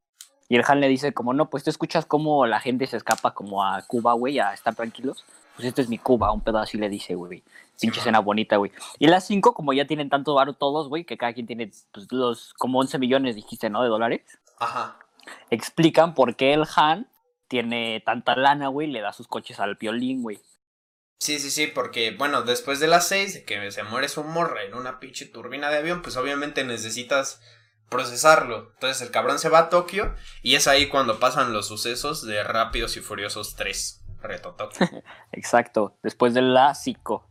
Y 0.50 0.56
el 0.56 0.64
Han 0.68 0.82
le 0.82 0.88
dice 0.88 1.14
como, 1.14 1.34
no, 1.34 1.50
pues 1.50 1.64
tú 1.64 1.70
escuchas 1.70 2.06
cómo 2.06 2.46
la 2.46 2.60
gente 2.60 2.86
se 2.88 2.98
escapa 2.98 3.34
como 3.34 3.64
a 3.64 3.82
Cuba, 3.84 4.14
güey, 4.14 4.40
a 4.40 4.54
estar 4.54 4.76
tranquilos. 4.76 5.24
Pues 5.56 5.68
este 5.68 5.82
es 5.82 5.90
mi 5.90 5.98
Cuba, 5.98 6.32
un 6.32 6.42
pedo 6.42 6.58
así 6.58 6.78
le 6.78 6.90
dice, 6.90 7.16
güey. 7.16 7.44
Pinche 7.80 8.00
escena 8.00 8.20
bonita, 8.20 8.58
güey. 8.58 8.72
Y 9.00 9.08
las 9.08 9.26
cinco, 9.26 9.54
como 9.54 9.74
ya 9.74 9.86
tienen 9.86 10.10
tanto 10.10 10.34
varo 10.34 10.54
todos, 10.54 10.90
güey, 10.90 11.06
que 11.06 11.18
cada 11.18 11.34
quien 11.34 11.48
tiene 11.48 11.72
pues, 11.92 12.12
los 12.12 12.54
como 12.56 12.80
11 12.80 13.00
millones, 13.00 13.36
dijiste, 13.36 13.70
¿no? 13.70 13.84
De 13.84 13.90
dólares. 13.90 14.22
Ajá. 14.60 14.98
Explican 15.50 16.14
por 16.14 16.36
qué 16.36 16.54
el 16.54 16.66
Han 16.76 17.08
tiene 17.48 18.02
tanta 18.06 18.36
lana, 18.36 18.68
güey, 18.68 18.88
le 18.88 19.02
da 19.02 19.14
sus 19.14 19.28
coches 19.28 19.60
al 19.60 19.78
piolín, 19.78 20.24
güey. 20.24 20.40
Sí, 21.18 21.40
sí, 21.40 21.52
sí, 21.52 21.68
porque, 21.68 22.12
bueno, 22.12 22.42
después 22.42 22.80
de 22.80 22.88
las 22.88 23.08
seis, 23.08 23.34
de 23.34 23.46
que 23.46 23.72
se 23.72 23.84
muere 23.84 24.10
su 24.10 24.24
morra 24.24 24.64
en 24.64 24.74
una 24.74 25.00
pinche 25.00 25.26
turbina 25.26 25.70
de 25.70 25.78
avión, 25.78 26.02
pues 26.02 26.18
obviamente 26.18 26.64
necesitas 26.64 27.40
procesarlo. 27.90 28.72
Entonces 28.74 29.02
el 29.02 29.12
cabrón 29.12 29.40
se 29.40 29.50
va 29.50 29.60
a 29.60 29.70
Tokio 29.70 30.16
y 30.42 30.56
es 30.56 30.68
ahí 30.68 30.88
cuando 30.88 31.20
pasan 31.20 31.54
los 31.54 31.68
sucesos 31.68 32.26
de 32.26 32.44
Rápidos 32.44 32.98
y 32.98 33.02
Furiosos 33.02 33.56
3. 33.56 34.02
Reto 34.22 34.56
Tokio. 34.56 34.90
Exacto, 35.32 35.98
después 36.02 36.34
del 36.34 36.54
lásico. 36.54 37.30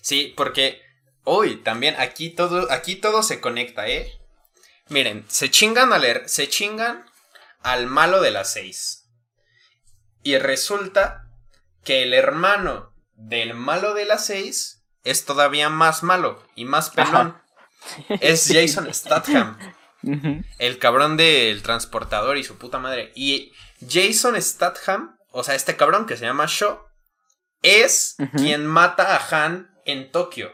Sí, 0.00 0.32
porque 0.36 0.80
hoy 1.24 1.56
también 1.56 1.96
aquí 1.98 2.30
todo, 2.30 2.70
aquí 2.70 2.96
todo 2.96 3.22
se 3.22 3.40
conecta, 3.40 3.88
¿eh? 3.88 4.12
Miren, 4.88 5.24
se 5.28 5.50
chingan 5.50 5.92
a 5.92 5.98
leer, 5.98 6.28
se 6.28 6.48
chingan 6.48 7.04
al 7.60 7.86
malo 7.86 8.20
de 8.20 8.30
las 8.30 8.52
seis. 8.52 9.08
Y 10.22 10.38
resulta 10.38 11.28
que 11.84 12.02
el 12.02 12.14
hermano 12.14 12.92
del 13.16 13.54
malo 13.54 13.94
de 13.94 14.04
las 14.04 14.26
seis 14.26 14.84
es 15.02 15.24
todavía 15.24 15.68
más 15.70 16.02
malo 16.02 16.42
y 16.54 16.64
más 16.64 16.90
pelón. 16.90 17.36
Es 18.20 18.50
Jason 18.52 18.92
Statham. 18.92 19.56
El 20.58 20.78
cabrón 20.78 21.16
del 21.16 21.62
transportador 21.62 22.36
y 22.36 22.42
su 22.42 22.58
puta 22.58 22.78
madre. 22.78 23.12
Y 23.14 23.52
Jason 23.88 24.40
Statham, 24.40 25.16
o 25.30 25.44
sea, 25.44 25.54
este 25.54 25.76
cabrón 25.76 26.06
que 26.06 26.16
se 26.16 26.24
llama 26.24 26.46
Shaw, 26.48 26.80
es 27.62 28.16
quien 28.36 28.66
mata 28.66 29.16
a 29.16 29.46
Han 29.46 29.70
en 29.84 30.10
Tokio. 30.10 30.52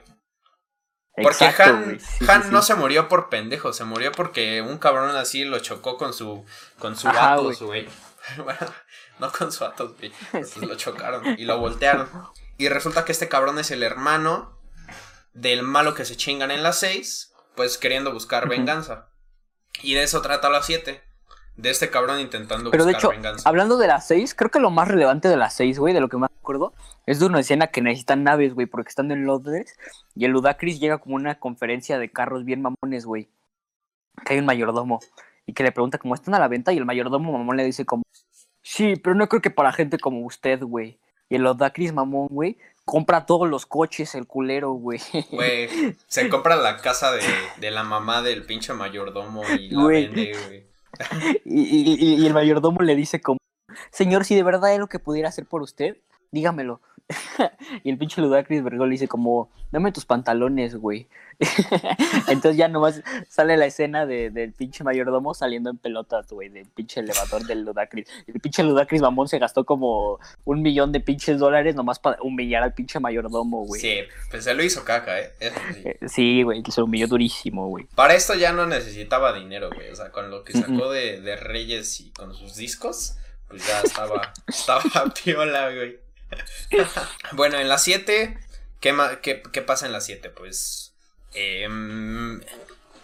Porque 1.22 1.44
Han, 1.44 1.98
Han 2.28 2.50
no 2.50 2.62
se 2.62 2.74
murió 2.74 3.08
por 3.08 3.28
pendejo, 3.28 3.72
se 3.72 3.84
murió 3.84 4.12
porque 4.12 4.62
un 4.62 4.78
cabrón 4.78 5.14
así 5.16 5.44
lo 5.44 5.58
chocó 5.58 5.96
con 5.96 6.12
su 6.12 6.44
con 6.78 6.96
su 6.96 7.08
Atos, 7.08 7.62
güey. 7.62 7.86
bueno, 8.38 8.66
no 9.18 9.30
con 9.32 9.52
su 9.52 9.64
Atos, 9.64 9.94
güey. 9.98 10.12
lo 10.66 10.74
chocaron 10.76 11.38
y 11.38 11.44
lo 11.44 11.58
voltearon. 11.58 12.08
Y 12.58 12.68
resulta 12.68 13.04
que 13.04 13.12
este 13.12 13.28
cabrón 13.28 13.58
es 13.58 13.70
el 13.70 13.82
hermano 13.82 14.58
del 15.34 15.62
malo 15.62 15.94
que 15.94 16.04
se 16.04 16.16
chingan 16.16 16.50
en 16.50 16.62
las 16.62 16.78
6, 16.80 17.32
pues 17.56 17.78
queriendo 17.78 18.12
buscar 18.12 18.48
venganza. 18.48 19.08
Y 19.82 19.94
de 19.94 20.02
eso 20.02 20.22
trata 20.22 20.50
la 20.50 20.62
7. 20.62 21.02
De 21.54 21.70
este 21.70 21.90
cabrón 21.90 22.18
intentando 22.18 22.70
Pero 22.70 22.84
buscar 22.84 22.94
de 22.94 22.98
hecho, 22.98 23.10
venganza. 23.10 23.48
Hablando 23.48 23.76
de 23.76 23.86
las 23.86 24.06
6, 24.06 24.34
creo 24.34 24.50
que 24.50 24.58
lo 24.58 24.70
más 24.70 24.88
relevante 24.88 25.28
de 25.28 25.36
las 25.36 25.54
6, 25.54 25.78
güey, 25.78 25.92
de 25.92 26.00
lo 26.00 26.08
que 26.08 26.16
más 26.16 26.30
acuerdo, 26.40 26.72
es 27.04 27.20
de 27.20 27.26
una 27.26 27.40
escena 27.40 27.66
que 27.66 27.82
necesitan 27.82 28.24
naves, 28.24 28.54
güey, 28.54 28.66
porque 28.66 28.88
están 28.88 29.10
en 29.10 29.26
Londres 29.26 29.76
y 30.14 30.24
el 30.24 30.30
Ludacris 30.30 30.80
llega 30.80 30.98
como 30.98 31.16
una 31.16 31.38
conferencia 31.38 31.98
de 31.98 32.10
carros 32.10 32.44
bien 32.44 32.62
mamones, 32.62 33.04
güey. 33.04 33.28
Que 34.24 34.34
hay 34.34 34.38
un 34.38 34.46
mayordomo. 34.46 35.00
y 35.46 35.52
que 35.54 35.62
le 35.62 35.72
pregunta 35.72 35.98
cómo 35.98 36.14
están 36.14 36.34
a 36.34 36.38
la 36.38 36.48
venta 36.48 36.72
y 36.72 36.78
el 36.78 36.86
mayordomo 36.86 37.32
mamón 37.32 37.56
le 37.56 37.64
dice 37.64 37.84
como, 37.84 38.04
sí, 38.62 38.94
pero 38.96 39.14
no 39.14 39.28
creo 39.28 39.42
que 39.42 39.50
para 39.50 39.72
gente 39.72 39.98
como 39.98 40.24
usted, 40.24 40.62
güey. 40.62 41.00
Y 41.28 41.36
el 41.36 41.46
Odacris 41.46 41.92
mamón, 41.92 42.28
güey, 42.28 42.58
compra 42.84 43.26
todos 43.26 43.48
los 43.48 43.66
coches, 43.66 44.14
el 44.14 44.26
culero, 44.26 44.72
güey. 44.72 45.00
Güey, 45.30 45.68
se 46.06 46.28
compra 46.28 46.56
la 46.56 46.78
casa 46.78 47.10
de, 47.12 47.70
la 47.70 47.84
mamá 47.84 48.22
del 48.22 48.44
pinche 48.44 48.72
mayordomo 48.72 49.42
y 49.58 49.70
la 49.70 49.84
vende, 49.84 50.32
güey. 50.46 50.72
Y, 51.44 52.20
y, 52.20 52.26
el 52.26 52.34
mayordomo 52.34 52.82
le 52.82 52.94
dice 52.94 53.20
como, 53.20 53.38
señor, 53.90 54.24
si 54.24 54.34
de 54.34 54.42
verdad 54.42 54.74
es 54.74 54.78
lo 54.78 54.88
que 54.88 54.98
pudiera 54.98 55.30
hacer 55.30 55.46
por 55.46 55.62
usted, 55.62 55.96
dígamelo. 56.30 56.80
y 57.84 57.90
el 57.90 57.98
pinche 57.98 58.20
Ludacris 58.20 58.62
Vergol 58.62 58.88
le 58.88 58.94
dice 58.94 59.08
como, 59.08 59.50
dame 59.70 59.92
tus 59.92 60.04
pantalones, 60.04 60.76
güey. 60.76 61.08
Entonces 62.28 62.56
ya 62.56 62.68
nomás 62.68 63.02
sale 63.28 63.56
la 63.56 63.66
escena 63.66 64.06
de, 64.06 64.30
del 64.30 64.52
pinche 64.52 64.84
mayordomo 64.84 65.34
saliendo 65.34 65.70
en 65.70 65.78
pelotas, 65.78 66.28
güey, 66.30 66.48
del 66.48 66.66
pinche 66.66 67.00
elevador 67.00 67.44
del 67.46 67.64
Ludacris. 67.64 68.06
El 68.26 68.40
pinche 68.40 68.62
Ludacris 68.62 69.00
mamón 69.00 69.28
se 69.28 69.38
gastó 69.38 69.64
como 69.64 70.20
un 70.44 70.62
millón 70.62 70.92
de 70.92 71.00
pinches 71.00 71.38
dólares 71.38 71.74
nomás 71.74 71.98
para 71.98 72.18
humillar 72.22 72.62
al 72.62 72.74
pinche 72.74 73.00
mayordomo, 73.00 73.64
güey. 73.64 73.80
Sí, 73.80 73.98
pues 74.30 74.44
se 74.44 74.54
lo 74.54 74.62
hizo 74.62 74.84
caca, 74.84 75.18
¿eh? 75.18 75.98
sí. 76.06 76.42
güey, 76.42 76.62
se 76.68 76.82
humilló 76.82 77.08
durísimo, 77.08 77.68
güey. 77.68 77.86
Para 77.94 78.14
esto 78.14 78.34
ya 78.34 78.52
no 78.52 78.66
necesitaba 78.66 79.32
dinero, 79.32 79.70
güey. 79.74 79.90
O 79.90 79.96
sea, 79.96 80.12
con 80.12 80.30
lo 80.30 80.44
que 80.44 80.52
sacó 80.52 80.90
de, 80.90 81.20
de 81.20 81.36
Reyes 81.36 82.00
y 82.00 82.10
con 82.12 82.34
sus 82.34 82.56
discos, 82.56 83.16
pues 83.48 83.66
ya 83.66 83.80
estaba, 83.82 84.32
estaba 84.46 84.82
piola, 85.12 85.70
güey. 85.74 86.01
bueno, 87.32 87.58
en 87.58 87.68
la 87.68 87.78
7, 87.78 88.38
¿qué, 88.80 89.42
qué, 89.52 89.62
pasa 89.62 89.86
en 89.86 89.92
la 89.92 90.00
7? 90.00 90.30
Pues. 90.30 90.94
Em, 91.34 92.40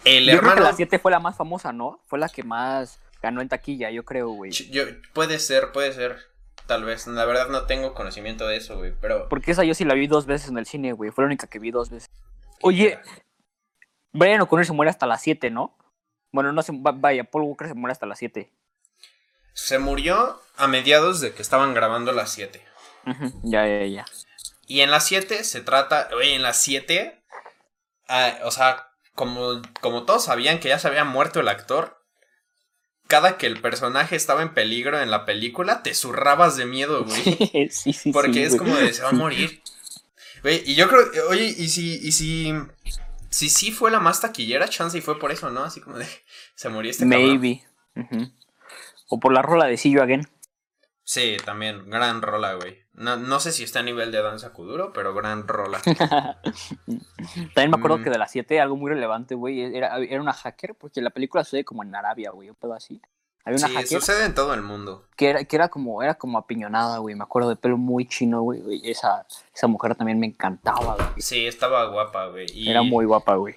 el 0.04 0.26
yo 0.26 0.32
hermano. 0.32 0.54
Creo 0.54 0.54
que 0.54 0.70
la 0.70 0.76
7 0.76 0.98
fue 0.98 1.10
la 1.10 1.20
más 1.20 1.36
famosa, 1.36 1.72
¿no? 1.72 2.00
Fue 2.06 2.18
la 2.18 2.28
que 2.28 2.42
más 2.42 3.00
ganó 3.22 3.40
en 3.40 3.48
taquilla, 3.48 3.90
yo 3.90 4.04
creo, 4.04 4.28
güey. 4.28 4.50
Yo, 4.50 4.84
puede 5.12 5.38
ser, 5.38 5.72
puede 5.72 5.92
ser. 5.92 6.28
Tal 6.66 6.84
vez. 6.84 7.06
La 7.06 7.24
verdad 7.24 7.48
no 7.48 7.62
tengo 7.62 7.94
conocimiento 7.94 8.46
de 8.46 8.56
eso, 8.56 8.76
güey. 8.76 8.92
Pero. 9.00 9.28
Porque 9.28 9.52
esa 9.52 9.64
yo 9.64 9.74
sí 9.74 9.84
la 9.84 9.94
vi 9.94 10.06
dos 10.06 10.26
veces 10.26 10.50
en 10.50 10.58
el 10.58 10.66
cine, 10.66 10.92
güey. 10.92 11.10
Fue 11.10 11.24
la 11.24 11.26
única 11.26 11.46
que 11.46 11.58
vi 11.58 11.70
dos 11.70 11.88
veces. 11.88 12.10
Oye, 12.60 12.98
Brian 14.12 14.40
O'Connor 14.42 14.66
se 14.66 14.72
muere 14.72 14.90
hasta 14.90 15.06
las 15.06 15.22
7, 15.22 15.50
¿no? 15.50 15.76
Bueno, 16.30 16.52
no 16.52 16.62
se. 16.62 16.72
Vaya, 16.74 17.24
Paul 17.24 17.44
Walker 17.44 17.68
se 17.68 17.74
muere 17.74 17.92
hasta 17.92 18.04
las 18.04 18.18
7. 18.18 18.52
Se 19.54 19.78
murió 19.78 20.40
a 20.56 20.68
mediados 20.68 21.20
de 21.20 21.32
que 21.32 21.42
estaban 21.42 21.72
grabando 21.72 22.12
las 22.12 22.30
7. 22.32 22.62
Ya, 23.42 23.66
ya, 23.66 23.86
ya. 23.86 24.04
Y 24.66 24.80
en 24.80 24.90
la 24.90 25.00
7 25.00 25.44
se 25.44 25.60
trata, 25.60 26.08
oye, 26.14 26.34
en 26.34 26.42
la 26.42 26.52
7, 26.52 27.22
ah, 28.08 28.38
o 28.44 28.50
sea, 28.50 28.88
como, 29.14 29.62
como 29.80 30.04
todos 30.04 30.24
sabían 30.24 30.60
que 30.60 30.68
ya 30.68 30.78
se 30.78 30.88
había 30.88 31.04
muerto 31.04 31.40
el 31.40 31.48
actor, 31.48 31.98
cada 33.08 33.38
que 33.38 33.46
el 33.46 33.60
personaje 33.60 34.14
estaba 34.14 34.42
en 34.42 34.52
peligro 34.52 35.00
en 35.00 35.10
la 35.10 35.24
película, 35.24 35.82
te 35.82 35.94
zurrabas 35.94 36.56
de 36.56 36.66
miedo, 36.66 37.04
güey. 37.52 37.70
sí, 37.70 37.92
sí, 37.92 38.12
Porque 38.12 38.44
es 38.44 38.56
como 38.56 38.76
de, 38.76 38.92
se 38.92 39.02
va 39.02 39.08
a 39.08 39.12
morir. 39.12 39.62
Güey, 40.42 40.62
y 40.66 40.74
yo 40.76 40.88
creo, 40.88 41.04
oye, 41.30 41.46
y 41.46 41.68
si, 41.68 41.96
y 41.96 42.12
si, 42.12 42.52
si 43.30 43.48
sí 43.48 43.72
fue 43.72 43.90
la 43.90 43.98
más 43.98 44.20
taquillera, 44.20 44.68
chance 44.68 44.96
y 44.96 45.00
fue 45.00 45.18
por 45.18 45.32
eso, 45.32 45.50
¿no? 45.50 45.64
Así 45.64 45.80
como 45.80 45.98
de, 45.98 46.06
se 46.54 46.68
murió 46.68 46.90
este 46.90 47.06
Maybe. 47.06 47.64
O 49.08 49.18
por 49.18 49.32
la 49.32 49.42
rola 49.42 49.66
de 49.66 49.78
See 49.78 49.90
You 49.90 50.02
Again. 50.02 50.28
Sí, 51.08 51.38
también, 51.42 51.88
gran 51.88 52.20
rola, 52.20 52.52
güey. 52.52 52.82
No, 52.92 53.16
no 53.16 53.40
sé 53.40 53.52
si 53.52 53.64
está 53.64 53.78
a 53.78 53.82
nivel 53.82 54.12
de 54.12 54.20
Danza 54.20 54.52
Kuduro, 54.52 54.92
pero 54.92 55.14
gran 55.14 55.48
rola. 55.48 55.80
también 57.54 57.70
me 57.70 57.78
acuerdo 57.78 57.96
mm. 57.96 58.04
que 58.04 58.10
de 58.10 58.18
las 58.18 58.30
7 58.30 58.60
algo 58.60 58.76
muy 58.76 58.90
relevante, 58.90 59.34
güey, 59.34 59.74
era, 59.74 59.96
era 60.00 60.20
una 60.20 60.34
hacker, 60.34 60.74
porque 60.74 61.00
la 61.00 61.08
película 61.08 61.44
sucede 61.44 61.64
como 61.64 61.82
en 61.82 61.94
Arabia, 61.94 62.30
güey, 62.32 62.50
un 62.50 62.56
pedo 62.56 62.74
así. 62.74 63.00
Había 63.42 63.56
una 63.56 63.80
sí, 63.80 63.86
sucede 63.86 64.26
en 64.26 64.34
todo 64.34 64.52
el 64.52 64.60
mundo. 64.60 65.08
Que 65.16 65.30
era, 65.30 65.44
que 65.44 65.56
era 65.56 65.70
como, 65.70 66.02
era 66.02 66.16
como 66.16 66.36
apiñonada, 66.36 66.98
güey. 66.98 67.14
Me 67.14 67.24
acuerdo 67.24 67.48
de 67.48 67.56
pelo 67.56 67.78
muy 67.78 68.06
chino, 68.06 68.42
güey. 68.42 68.60
Esa, 68.84 69.26
esa 69.54 69.66
mujer 69.66 69.94
también 69.94 70.20
me 70.20 70.26
encantaba, 70.26 70.94
güey. 70.94 71.22
Sí, 71.22 71.46
estaba 71.46 71.86
guapa, 71.86 72.26
güey. 72.26 72.68
Era 72.68 72.82
muy 72.82 73.06
guapa, 73.06 73.36
güey. 73.36 73.56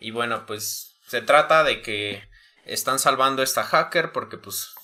Y 0.00 0.10
bueno, 0.10 0.44
pues 0.44 0.96
se 1.06 1.22
trata 1.22 1.64
de 1.64 1.80
que 1.80 2.24
están 2.66 2.98
salvando 2.98 3.40
a 3.40 3.44
esta 3.44 3.62
hacker 3.62 4.12
porque 4.12 4.36
pues 4.36 4.74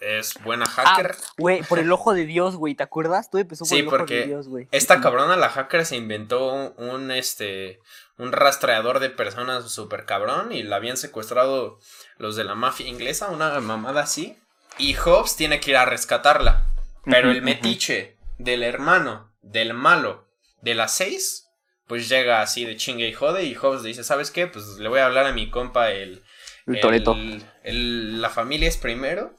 es 0.00 0.34
buena 0.44 0.64
ah, 0.66 0.84
hacker. 0.84 1.16
güey, 1.38 1.62
por 1.62 1.78
el 1.78 1.90
ojo 1.92 2.14
de 2.14 2.26
Dios, 2.26 2.56
güey, 2.56 2.74
¿te 2.74 2.82
acuerdas? 2.82 3.30
Todo 3.30 3.40
empezó 3.40 3.64
por 3.64 3.78
el 3.78 3.88
ojo 3.88 4.04
de 4.06 4.26
Dios, 4.26 4.48
güey. 4.48 4.68
Esta 4.70 5.00
cabrona, 5.00 5.36
la 5.36 5.48
hacker, 5.48 5.86
se 5.86 5.96
inventó 5.96 6.74
un, 6.76 7.10
este, 7.10 7.80
un 8.18 8.32
rastreador 8.32 9.00
de 9.00 9.10
personas 9.10 9.70
súper 9.70 10.04
cabrón 10.04 10.52
y 10.52 10.62
la 10.62 10.76
habían 10.76 10.96
secuestrado 10.96 11.78
los 12.18 12.36
de 12.36 12.44
la 12.44 12.54
mafia 12.54 12.86
inglesa, 12.86 13.28
una 13.28 13.60
mamada 13.60 14.02
así. 14.02 14.38
Y 14.78 14.94
Hobbs 14.94 15.36
tiene 15.36 15.60
que 15.60 15.70
ir 15.70 15.76
a 15.76 15.84
rescatarla. 15.84 16.66
Pero 17.04 17.30
el 17.30 17.40
metiche 17.42 18.16
del 18.38 18.62
hermano, 18.62 19.32
del 19.40 19.74
malo, 19.74 20.26
de 20.60 20.74
las 20.74 20.96
seis, 20.96 21.46
pues 21.86 22.08
llega 22.08 22.42
así 22.42 22.64
de 22.64 22.76
chingue 22.76 23.08
y 23.08 23.12
jode. 23.12 23.44
Y 23.44 23.54
Hobbs 23.54 23.84
dice: 23.84 24.02
¿Sabes 24.02 24.30
qué? 24.30 24.48
Pues 24.48 24.66
le 24.78 24.88
voy 24.88 24.98
a 24.98 25.06
hablar 25.06 25.26
a 25.26 25.32
mi 25.32 25.48
compa 25.50 25.92
el. 25.92 26.22
El, 26.66 26.80
Toreto. 26.80 27.16
la 27.62 28.28
familia 28.28 28.68
es 28.68 28.76
primero. 28.76 29.32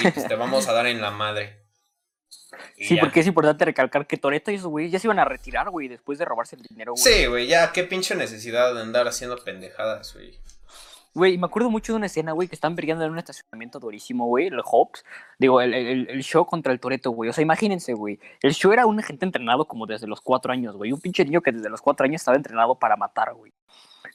Y 0.00 0.10
pues 0.10 0.26
te 0.28 0.34
vamos 0.34 0.68
a 0.68 0.72
dar 0.72 0.86
en 0.86 1.00
la 1.00 1.10
madre. 1.10 1.64
sí, 2.76 2.96
porque 3.00 3.20
es 3.20 3.26
importante 3.26 3.64
recalcar 3.64 4.06
que 4.06 4.16
Toreto 4.16 4.50
y 4.50 4.56
esos 4.56 4.68
güeyes 4.68 4.92
ya 4.92 4.98
se 4.98 5.06
iban 5.06 5.18
a 5.18 5.24
retirar, 5.24 5.70
güey, 5.70 5.88
después 5.88 6.18
de 6.18 6.24
robarse 6.24 6.56
el 6.56 6.62
dinero, 6.62 6.92
güey. 6.92 7.02
Sí, 7.02 7.26
güey, 7.26 7.46
ya, 7.46 7.72
qué 7.72 7.84
pinche 7.84 8.14
necesidad 8.14 8.74
de 8.74 8.80
andar 8.80 9.06
haciendo 9.08 9.36
pendejadas, 9.38 10.14
güey. 10.14 10.38
Güey, 11.12 11.38
me 11.38 11.46
acuerdo 11.46 11.70
mucho 11.70 11.92
de 11.92 11.96
una 11.96 12.06
escena, 12.06 12.30
güey, 12.32 12.46
que 12.46 12.54
están 12.54 12.76
peleando 12.76 13.04
en 13.04 13.10
un 13.10 13.18
estacionamiento 13.18 13.80
durísimo, 13.80 14.26
güey, 14.26 14.46
el 14.46 14.60
Hobbs. 14.64 15.04
Digo, 15.40 15.60
el, 15.60 15.74
el, 15.74 16.22
show 16.22 16.46
contra 16.46 16.72
el 16.72 16.78
Toreto, 16.78 17.10
güey. 17.10 17.28
O 17.28 17.32
sea, 17.32 17.42
imagínense, 17.42 17.94
güey. 17.94 18.20
El 18.40 18.54
show 18.54 18.72
era 18.72 18.86
un 18.86 19.02
gente 19.02 19.24
entrenado 19.24 19.66
como 19.66 19.86
desde 19.86 20.06
los 20.06 20.20
cuatro 20.20 20.52
años, 20.52 20.76
güey. 20.76 20.92
Un 20.92 21.00
pinche 21.00 21.24
niño 21.24 21.40
que 21.40 21.50
desde 21.50 21.68
los 21.68 21.82
cuatro 21.82 22.04
años 22.04 22.20
estaba 22.20 22.36
entrenado 22.36 22.78
para 22.78 22.94
matar, 22.96 23.34
güey. 23.34 23.52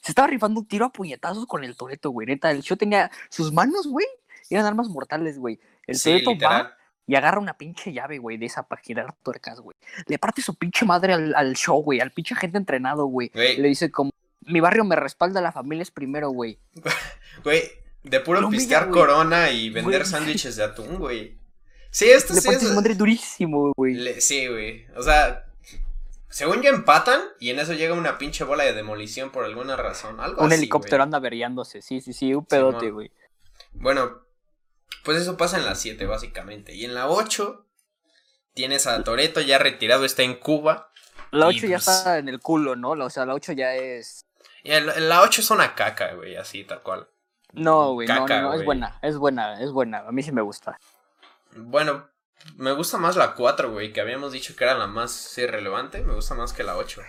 Se 0.00 0.12
estaba 0.12 0.28
rifando 0.28 0.60
un 0.60 0.66
tiro 0.66 0.86
a 0.86 0.88
puñetazos 0.90 1.44
con 1.46 1.64
el 1.64 1.76
Toreto, 1.76 2.10
güey. 2.10 2.28
Neta, 2.28 2.50
el 2.50 2.62
show 2.62 2.78
tenía 2.78 3.10
sus 3.28 3.52
manos, 3.52 3.86
güey. 3.86 4.06
Eran 4.50 4.66
armas 4.66 4.88
mortales, 4.88 5.38
güey. 5.38 5.58
El 5.86 5.96
sí, 5.96 6.22
va 6.42 6.76
y 7.06 7.14
agarra 7.14 7.38
una 7.38 7.56
pinche 7.56 7.92
llave, 7.92 8.18
güey, 8.18 8.36
de 8.36 8.46
esa 8.46 8.64
para 8.64 8.82
girar 8.82 9.14
tuercas, 9.22 9.60
güey. 9.60 9.76
Le 10.06 10.18
parte 10.18 10.42
su 10.42 10.56
pinche 10.56 10.84
madre 10.84 11.12
al, 11.12 11.54
show, 11.54 11.80
güey, 11.82 12.00
al 12.00 12.10
pinche 12.10 12.34
gente 12.34 12.58
entrenado, 12.58 13.06
güey. 13.06 13.30
Le 13.32 13.68
dice 13.68 13.90
como, 13.90 14.10
mi 14.40 14.60
barrio 14.60 14.84
me 14.84 14.96
respalda, 14.96 15.40
la 15.40 15.52
familia 15.52 15.82
es 15.82 15.90
primero, 15.90 16.30
güey. 16.30 16.58
Güey, 17.44 17.62
de 18.02 18.20
puro 18.20 18.48
pistear 18.48 18.88
corona 18.88 19.50
y 19.50 19.68
vender 19.68 20.06
sándwiches 20.06 20.56
de 20.56 20.64
atún, 20.64 20.98
güey. 20.98 21.36
Sí, 21.90 22.06
esto 22.06 22.32
Le 22.32 22.40
sí 22.40 22.48
parte 22.48 22.64
su 22.64 22.74
madre 22.74 22.94
durísimo, 22.94 23.72
güey. 23.76 24.20
Sí, 24.22 24.46
güey. 24.46 24.86
O 24.96 25.02
sea, 25.02 25.44
según 26.30 26.62
yo 26.62 26.70
empatan 26.70 27.20
y 27.38 27.50
en 27.50 27.58
eso 27.58 27.74
llega 27.74 27.92
una 27.92 28.16
pinche 28.16 28.44
bola 28.44 28.64
de 28.64 28.72
demolición 28.72 29.30
por 29.30 29.44
alguna 29.44 29.76
razón. 29.76 30.18
Algo 30.18 30.42
un 30.42 30.52
helicóptero 30.52 31.02
anda 31.02 31.18
averiándose, 31.18 31.82
sí, 31.82 32.00
sí, 32.00 32.14
sí, 32.14 32.32
un 32.32 32.46
pedote, 32.46 32.90
güey. 32.90 33.10
bueno, 33.74 34.25
pues 35.06 35.22
eso 35.22 35.36
pasa 35.36 35.56
en 35.56 35.64
la 35.64 35.76
7, 35.76 36.04
básicamente. 36.04 36.74
Y 36.74 36.84
en 36.84 36.92
la 36.92 37.08
8 37.08 37.64
tienes 38.52 38.88
a 38.88 39.02
Toreto 39.04 39.40
ya 39.40 39.58
retirado, 39.58 40.04
está 40.04 40.24
en 40.24 40.34
Cuba. 40.34 40.90
La 41.30 41.46
8 41.46 41.66
ya 41.66 41.76
pues 41.76 41.88
está 41.88 42.18
en 42.18 42.28
el 42.28 42.40
culo, 42.40 42.74
¿no? 42.74 42.90
O 42.90 43.10
sea, 43.10 43.24
la 43.24 43.34
8 43.34 43.52
ya 43.52 43.74
es. 43.76 44.26
La 44.64 45.22
8 45.22 45.40
es 45.40 45.50
una 45.50 45.76
caca, 45.76 46.12
güey, 46.14 46.36
así, 46.36 46.64
tal 46.64 46.82
cual. 46.82 47.08
No, 47.52 47.94
güey, 47.94 48.08
no, 48.08 48.26
no, 48.26 48.52
es 48.52 48.64
buena, 48.64 48.98
es 49.00 49.16
buena, 49.16 49.62
es 49.62 49.70
buena. 49.70 49.98
A 50.00 50.10
mí 50.10 50.24
sí 50.24 50.32
me 50.32 50.42
gusta. 50.42 50.76
Bueno, 51.54 52.08
me 52.56 52.72
gusta 52.72 52.98
más 52.98 53.14
la 53.14 53.34
4, 53.34 53.70
güey, 53.70 53.92
que 53.92 54.00
habíamos 54.00 54.32
dicho 54.32 54.56
que 54.56 54.64
era 54.64 54.74
la 54.74 54.88
más 54.88 55.38
irrelevante. 55.38 56.02
Me 56.02 56.14
gusta 56.14 56.34
más 56.34 56.52
que 56.52 56.64
la 56.64 56.76
8. 56.76 57.00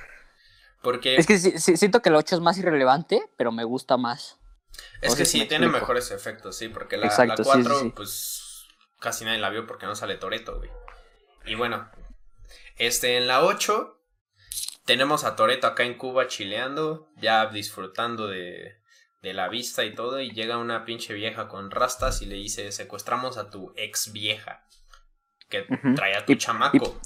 Porque. 0.84 1.16
Es 1.16 1.26
que 1.26 1.39
siento 1.39 2.04
que 2.04 2.12
la 2.12 2.20
8 2.20 2.36
es 2.36 2.41
más 2.41 2.60
irrelevante, 2.60 3.28
pero 3.38 3.52
me 3.52 3.64
gusta 3.64 3.98
más. 3.98 4.37
Es 5.01 5.15
que 5.15 5.26
sí, 5.26 5.45
tiene 5.45 5.68
mejores 5.68 6.11
efectos, 6.11 6.57
sí, 6.57 6.70
porque 6.70 6.97
la, 6.97 7.09
4, 7.09 7.93
pues 7.95 8.65
casi 8.99 9.26
nadie 9.26 9.39
la 9.39 9.49
vio 9.49 9.68
porque 9.68 9.86
no 9.86 9.95
sale 9.95 10.15
Toreto, 10.15 10.57
güey. 10.57 10.70
Y 11.45 11.55
bueno, 11.55 11.89
este, 12.78 13.18
en 13.18 13.28
la 13.28 13.43
8 13.43 13.99
tenemos 14.86 15.24
a 15.24 15.36
Toreto 15.36 15.68
acá 15.68 15.84
en 15.84 15.97
Cuba 15.97 16.28
chileando, 16.28 17.09
ya 17.18 17.47
disfrutando 17.47 18.28
de, 18.28 18.78
de 19.22 19.34
la 19.34 19.49
vista 19.49 19.86
y 19.86 19.93
todo, 19.93 20.20
y 20.20 20.32
llega 20.32 20.57
una 20.57 20.84
pinche 20.84 21.13
vieja 21.13 21.47
con 21.47 21.70
rastas 21.70 22.22
y 22.22 22.26
le 22.26 22.36
dice, 22.36 22.72
secuestramos 22.72 23.38
a 23.38 23.49
tu 23.49 23.74
ex 23.76 24.11
vieja, 24.11 24.65
que 25.47 25.68
trae 25.95 26.15
a 26.15 26.26
tu 26.26 26.36
chamaco. 26.36 26.99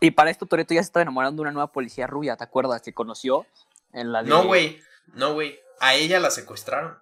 Y, 0.00 0.10
para 0.10 0.30
esto 0.30 0.46
Toreto 0.46 0.74
ya 0.74 0.82
se 0.82 0.88
está 0.88 1.00
enamorando 1.00 1.40
de 1.40 1.42
una 1.42 1.52
nueva 1.52 1.72
policía 1.72 2.06
rubia, 2.06 2.36
¿te 2.36 2.44
acuerdas? 2.44 2.82
Que 2.82 2.92
conoció 2.92 3.46
en 3.92 4.12
la 4.12 4.22
No, 4.22 4.44
güey, 4.44 4.80
no, 5.14 5.32
güey 5.32 5.58
a 5.80 5.94
ella 5.94 6.20
la 6.20 6.30
secuestraron. 6.30 6.98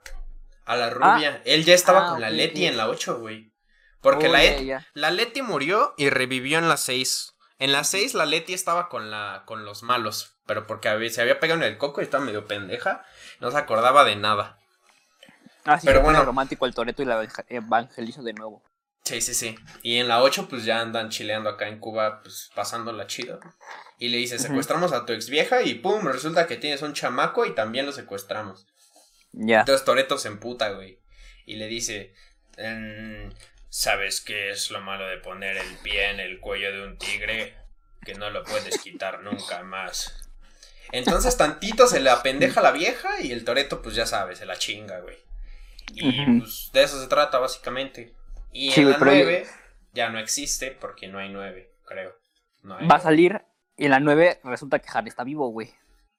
A 0.64 0.76
la 0.76 0.90
rubia. 0.90 1.36
Ah. 1.38 1.42
Él 1.44 1.64
ya 1.64 1.74
estaba 1.74 2.06
ah, 2.06 2.10
con 2.10 2.20
la 2.20 2.30
Leti 2.30 2.66
en 2.66 2.76
la 2.76 2.88
8, 2.88 3.18
güey. 3.18 3.52
Porque 4.00 4.28
la, 4.28 4.84
la 4.94 5.10
Leti 5.10 5.42
murió 5.42 5.94
y 5.96 6.10
revivió 6.10 6.58
en 6.58 6.68
la 6.68 6.76
6. 6.76 7.34
En 7.58 7.72
la 7.72 7.84
6 7.84 8.14
la 8.14 8.26
Leti 8.26 8.54
estaba 8.54 8.88
con, 8.88 9.10
la, 9.10 9.42
con 9.46 9.64
los 9.64 9.82
malos. 9.82 10.36
Pero 10.46 10.66
porque 10.66 11.10
se 11.10 11.20
había 11.20 11.40
pegado 11.40 11.60
en 11.60 11.66
el 11.66 11.78
coco 11.78 12.00
y 12.00 12.04
estaba 12.04 12.24
medio 12.24 12.46
pendeja. 12.46 13.04
No 13.40 13.50
se 13.50 13.58
acordaba 13.58 14.04
de 14.04 14.16
nada. 14.16 14.58
Ah, 15.64 15.78
sí, 15.78 15.86
Pero 15.86 16.02
bueno. 16.02 16.24
romántico 16.24 16.66
el 16.66 16.74
Toreto 16.74 17.02
y 17.02 17.06
la 17.06 17.26
evangeliza 17.48 18.22
de 18.22 18.34
nuevo. 18.34 18.62
Sí, 19.04 19.20
sí, 19.20 19.34
sí. 19.34 19.54
Y 19.82 19.98
en 19.98 20.08
la 20.08 20.22
8, 20.22 20.48
pues 20.48 20.64
ya 20.64 20.80
andan 20.80 21.10
chileando 21.10 21.50
acá 21.50 21.68
en 21.68 21.78
Cuba, 21.78 22.22
pues 22.22 22.50
pasándola 22.54 23.06
chido. 23.06 23.38
Y 23.98 24.08
le 24.08 24.16
dice, 24.16 24.38
secuestramos 24.38 24.92
a 24.92 25.04
tu 25.04 25.12
ex 25.12 25.28
vieja 25.28 25.62
y 25.62 25.74
pum, 25.74 26.06
resulta 26.06 26.46
que 26.46 26.56
tienes 26.56 26.80
un 26.82 26.94
chamaco 26.94 27.44
y 27.44 27.54
también 27.54 27.84
lo 27.84 27.92
secuestramos. 27.92 28.66
Ya. 29.32 29.60
Entonces 29.60 29.84
Toreto 29.84 30.16
se 30.16 30.28
emputa, 30.28 30.70
güey. 30.70 31.00
Y 31.44 31.56
le 31.56 31.68
dice, 31.68 32.14
¿sabes 33.68 34.22
qué 34.22 34.50
es 34.50 34.70
lo 34.70 34.80
malo 34.80 35.06
de 35.06 35.18
poner 35.18 35.58
el 35.58 35.76
pie 35.82 36.10
en 36.10 36.20
el 36.20 36.40
cuello 36.40 36.72
de 36.72 36.84
un 36.84 36.96
tigre? 36.96 37.54
Que 38.02 38.14
no 38.14 38.30
lo 38.30 38.42
puedes 38.42 38.78
quitar 38.78 39.22
nunca 39.22 39.62
más. 39.62 40.14
Entonces 40.92 41.36
tantito 41.36 41.86
se 41.86 42.00
le 42.00 42.08
apendeja 42.08 42.60
a 42.60 42.62
la 42.62 42.72
vieja 42.72 43.20
y 43.20 43.32
el 43.32 43.44
Toreto, 43.44 43.82
pues 43.82 43.94
ya 43.94 44.06
sabes, 44.06 44.38
se 44.38 44.46
la 44.46 44.56
chinga, 44.56 45.00
güey. 45.00 45.18
Y 45.92 46.38
pues 46.40 46.70
de 46.72 46.82
eso 46.82 47.00
se 47.00 47.08
trata 47.08 47.38
básicamente. 47.38 48.14
Y 48.54 48.72
en 48.80 48.90
la 48.90 48.98
9 48.98 49.46
ya 49.92 50.08
no 50.10 50.18
existe 50.18 50.70
porque 50.70 51.08
no 51.08 51.18
hay 51.18 51.28
9, 51.28 51.74
creo. 51.84 52.14
Va 52.64 52.96
a 52.96 53.00
salir 53.00 53.42
y 53.76 53.86
en 53.86 53.90
la 53.90 54.00
9 54.00 54.40
resulta 54.44 54.78
que 54.78 54.88
Harry 54.92 55.08
está 55.08 55.24
vivo, 55.24 55.48
güey. 55.48 55.74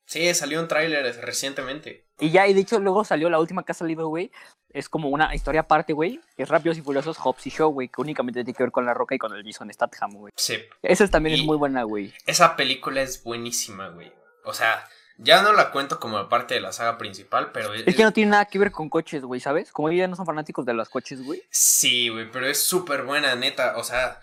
Sí, 0.05 0.31
salió 0.35 0.59
un 0.59 0.67
tráiler 0.67 1.03
recientemente. 1.21 2.05
Y 2.19 2.29
ya, 2.29 2.45
y 2.47 2.53
de 2.53 2.61
hecho 2.61 2.79
luego 2.79 3.03
salió 3.03 3.29
la 3.29 3.39
última 3.39 3.63
que 3.63 3.71
ha 3.71 3.75
salido, 3.75 4.07
güey. 4.09 4.31
Es 4.69 4.89
como 4.89 5.09
una 5.09 5.33
historia 5.33 5.61
aparte, 5.61 5.93
güey. 5.93 6.19
Que 6.35 6.43
es 6.43 6.49
Rápidos 6.49 6.77
y 6.77 6.81
Furiosos 6.81 7.17
Hobbs 7.17 7.47
y 7.47 7.49
Show, 7.49 7.71
güey. 7.71 7.87
Que 7.87 8.01
únicamente 8.01 8.43
tiene 8.43 8.55
que 8.55 8.63
ver 8.63 8.71
con 8.71 8.85
La 8.85 8.93
Roca 8.93 9.15
y 9.15 9.17
con 9.17 9.33
el 9.33 9.43
Jason 9.43 9.73
Statham, 9.73 10.11
güey. 10.11 10.33
Sí. 10.35 10.57
Esa 10.83 11.07
también 11.07 11.39
es 11.39 11.45
muy 11.45 11.57
buena, 11.57 11.83
güey. 11.83 12.13
Esa 12.27 12.55
película 12.55 13.01
es 13.01 13.23
buenísima, 13.23 13.89
güey. 13.89 14.11
O 14.43 14.53
sea, 14.53 14.85
ya 15.17 15.41
no 15.41 15.53
la 15.53 15.71
cuento 15.71 15.99
como 15.99 16.27
parte 16.27 16.55
de 16.55 16.61
la 16.61 16.71
saga 16.73 16.97
principal, 16.97 17.51
pero... 17.51 17.73
Es, 17.73 17.95
que 17.95 18.03
no 18.03 18.11
tiene 18.13 18.31
nada 18.31 18.45
que 18.45 18.59
ver 18.59 18.71
con 18.71 18.89
coches, 18.89 19.23
güey, 19.23 19.39
¿sabes? 19.39 19.71
Como 19.71 19.89
ellos 19.89 20.01
ya 20.01 20.07
no 20.07 20.15
son 20.15 20.25
fanáticos 20.25 20.65
de 20.65 20.73
los 20.73 20.89
coches, 20.89 21.23
güey. 21.23 21.41
Sí, 21.49 22.09
güey, 22.09 22.29
pero 22.29 22.47
es 22.47 22.61
súper 22.61 23.03
buena, 23.03 23.35
neta. 23.35 23.77
O 23.77 23.83
sea, 23.83 24.19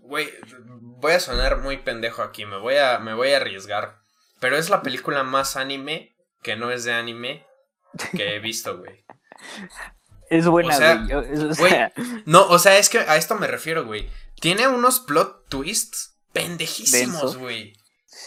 güey, 0.00 0.32
voy 0.80 1.12
a 1.12 1.20
sonar 1.20 1.58
muy 1.58 1.78
pendejo 1.78 2.22
aquí, 2.22 2.46
me 2.46 2.58
voy 2.58 2.76
a, 2.76 2.98
me 2.98 3.14
voy 3.14 3.32
a 3.32 3.38
arriesgar. 3.38 3.98
Pero 4.38 4.56
es 4.56 4.70
la 4.70 4.82
película 4.82 5.22
más 5.22 5.56
anime 5.56 6.14
que 6.42 6.56
no 6.56 6.70
es 6.70 6.84
de 6.84 6.92
anime 6.92 7.46
que 8.12 8.36
he 8.36 8.38
visto, 8.38 8.78
güey. 8.78 9.04
Es 10.28 10.44
buena, 10.46 11.06
güey. 11.56 11.70
No, 12.24 12.48
o 12.48 12.58
sea, 12.58 12.78
es 12.78 12.88
que 12.88 12.98
a 12.98 13.16
esto 13.16 13.36
me 13.36 13.46
refiero, 13.46 13.84
güey. 13.84 14.10
Tiene 14.40 14.66
unos 14.66 14.98
plot 14.98 15.48
twists 15.48 16.18
pendejísimos, 16.32 17.36
güey. 17.36 17.74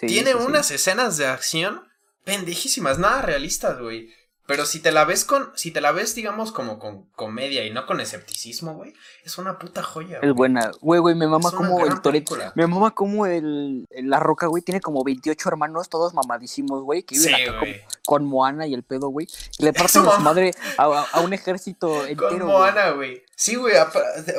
Tiene 0.02 0.36
unas 0.36 0.72
escenas 0.72 1.18
de 1.18 1.28
acción 1.28 1.84
pendejísimas, 2.24 3.00
nada 3.00 3.22
realistas, 3.22 3.80
güey. 3.80 4.14
Pero 4.50 4.66
si 4.66 4.80
te 4.80 4.92
la 4.92 5.06
ves 5.06 5.26
con, 5.26 5.52
si 5.56 5.70
te 5.70 5.80
la 5.80 5.92
ves, 5.92 6.16
digamos, 6.16 6.52
como 6.52 6.80
con 6.80 7.04
comedia 7.12 7.68
y 7.68 7.70
no 7.70 7.86
con 7.86 8.02
escepticismo, 8.02 8.74
güey, 8.74 8.96
es 9.24 9.38
una 9.38 9.60
puta 9.60 9.84
joya. 9.84 10.18
Es 10.24 10.34
buena. 10.34 10.72
Güey, 10.82 11.00
güey, 11.00 11.14
me 11.14 11.28
mama 11.28 11.52
como 11.52 11.86
el 11.86 12.02
Toreto. 12.02 12.36
Me 12.56 12.66
mama 12.66 12.96
como 12.96 13.28
el, 13.28 13.86
La 13.92 14.20
Roca, 14.20 14.48
güey, 14.48 14.64
tiene 14.64 14.82
como 14.82 15.04
28 15.04 15.50
hermanos, 15.50 15.88
todos 15.88 16.16
mamadísimos, 16.16 16.82
güey, 16.82 17.04
que 17.04 17.16
viven 17.16 17.36
acá 17.36 17.62
con, 18.04 18.26
Moana 18.26 18.66
y 18.66 18.74
el 18.74 18.82
pedo, 18.82 19.10
güey. 19.10 19.28
Y 19.60 19.66
le 19.66 19.72
parten 19.72 20.08
a 20.08 20.16
su 20.16 20.22
madre 20.22 20.56
a, 20.80 21.22
un 21.22 21.32
ejército 21.34 22.08
entero. 22.08 22.30
Con 22.30 22.48
Moana, 22.48 22.90
güey. 22.90 23.24
Sí, 23.36 23.54
güey, 23.54 23.76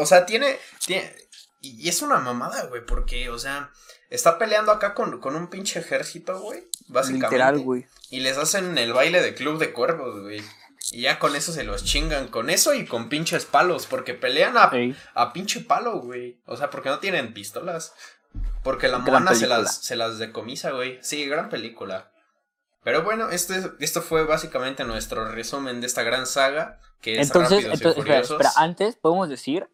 o 0.00 0.06
sea, 0.06 0.26
tiene, 0.26 0.58
tiene... 0.84 1.14
Y 1.60 1.88
es 1.88 2.02
una 2.02 2.18
mamada, 2.18 2.64
güey, 2.64 2.84
porque, 2.84 3.30
o 3.30 3.38
sea, 3.38 3.70
Está 4.10 4.38
peleando 4.38 4.72
acá 4.72 4.92
con, 4.92 5.20
con 5.20 5.36
un 5.36 5.46
pinche 5.46 5.78
ejército, 5.78 6.40
güey. 6.40 6.64
Básicamente. 6.88 7.28
Literal, 7.28 7.58
güey. 7.60 7.86
Y 8.10 8.20
les 8.20 8.36
hacen 8.36 8.76
el 8.76 8.92
baile 8.92 9.22
de 9.22 9.34
club 9.34 9.58
de 9.58 9.72
cuervos, 9.72 10.20
güey. 10.20 10.42
Y 10.90 11.02
ya 11.02 11.20
con 11.20 11.36
eso 11.36 11.52
se 11.52 11.62
los 11.62 11.84
chingan. 11.84 12.26
Con 12.26 12.50
eso 12.50 12.74
y 12.74 12.86
con 12.86 13.08
pinches 13.08 13.44
palos. 13.44 13.86
Porque 13.86 14.14
pelean 14.14 14.56
a, 14.56 14.72
a 15.14 15.32
pinche 15.32 15.60
palo, 15.60 16.00
güey. 16.00 16.40
O 16.44 16.56
sea, 16.56 16.70
porque 16.70 16.88
no 16.88 16.98
tienen 16.98 17.32
pistolas. 17.32 17.94
Porque 18.64 18.88
la 18.88 18.98
mona 18.98 19.34
se 19.36 19.46
las, 19.46 19.76
se 19.76 19.94
las 19.94 20.18
decomisa, 20.18 20.72
güey. 20.72 20.98
Sí, 21.02 21.24
gran 21.26 21.48
película. 21.48 22.10
Pero 22.82 23.04
bueno, 23.04 23.30
este, 23.30 23.62
esto 23.78 24.02
fue 24.02 24.24
básicamente 24.24 24.84
nuestro 24.84 25.30
resumen 25.30 25.80
de 25.80 25.86
esta 25.86 26.02
gran 26.02 26.26
saga. 26.26 26.80
Que 27.00 27.20
es 27.20 27.28
entonces, 27.28 27.64
entonces 27.64 27.96
espera, 27.96 28.20
espera, 28.20 28.52
antes 28.56 28.96
podemos 28.96 29.28
decir 29.28 29.68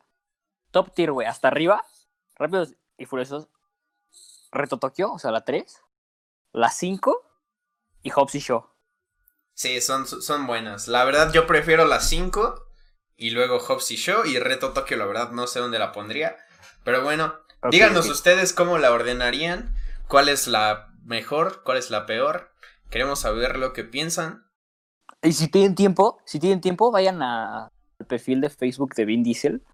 top 0.72 0.92
tier, 0.92 1.12
güey, 1.12 1.26
hasta 1.26 1.48
arriba. 1.48 1.84
Rápidos 2.36 2.74
y 2.98 3.06
Furiosos 3.06 3.48
Reto 4.56 4.78
Tokio, 4.78 5.12
o 5.12 5.18
sea, 5.18 5.30
la 5.30 5.44
3, 5.44 5.82
la 6.52 6.70
5 6.70 7.22
y 8.02 8.10
Hobbs 8.10 8.34
y 8.34 8.40
Shaw. 8.40 8.66
Sí, 9.54 9.80
son, 9.80 10.06
son 10.06 10.46
buenas. 10.46 10.88
La 10.88 11.04
verdad, 11.04 11.32
yo 11.32 11.46
prefiero 11.46 11.86
la 11.86 12.00
5 12.00 12.66
y 13.16 13.30
luego 13.30 13.58
Hobbs 13.58 13.90
y 13.90 13.96
Shaw 13.96 14.26
y 14.26 14.38
Reto 14.38 14.72
Tokio, 14.72 14.96
la 14.96 15.06
verdad, 15.06 15.30
no 15.30 15.46
sé 15.46 15.60
dónde 15.60 15.78
la 15.78 15.92
pondría. 15.92 16.36
Pero 16.84 17.02
bueno, 17.02 17.34
díganos 17.70 18.08
ustedes 18.08 18.52
cómo 18.52 18.78
la 18.78 18.92
ordenarían, 18.92 19.74
cuál 20.08 20.28
es 20.28 20.46
la 20.46 20.92
mejor, 21.04 21.62
cuál 21.62 21.78
es 21.78 21.90
la 21.90 22.06
peor. 22.06 22.52
Queremos 22.90 23.20
saber 23.20 23.56
lo 23.56 23.72
que 23.72 23.84
piensan. 23.84 24.46
Y 25.22 25.32
si 25.32 25.48
tienen 25.48 25.74
tiempo, 25.74 26.18
si 26.26 26.38
tienen 26.38 26.60
tiempo, 26.60 26.92
vayan 26.92 27.22
al 27.22 27.70
perfil 28.06 28.40
de 28.40 28.50
Facebook 28.50 28.94
de 28.94 29.04
Vin 29.06 29.22
Diesel 29.22 29.64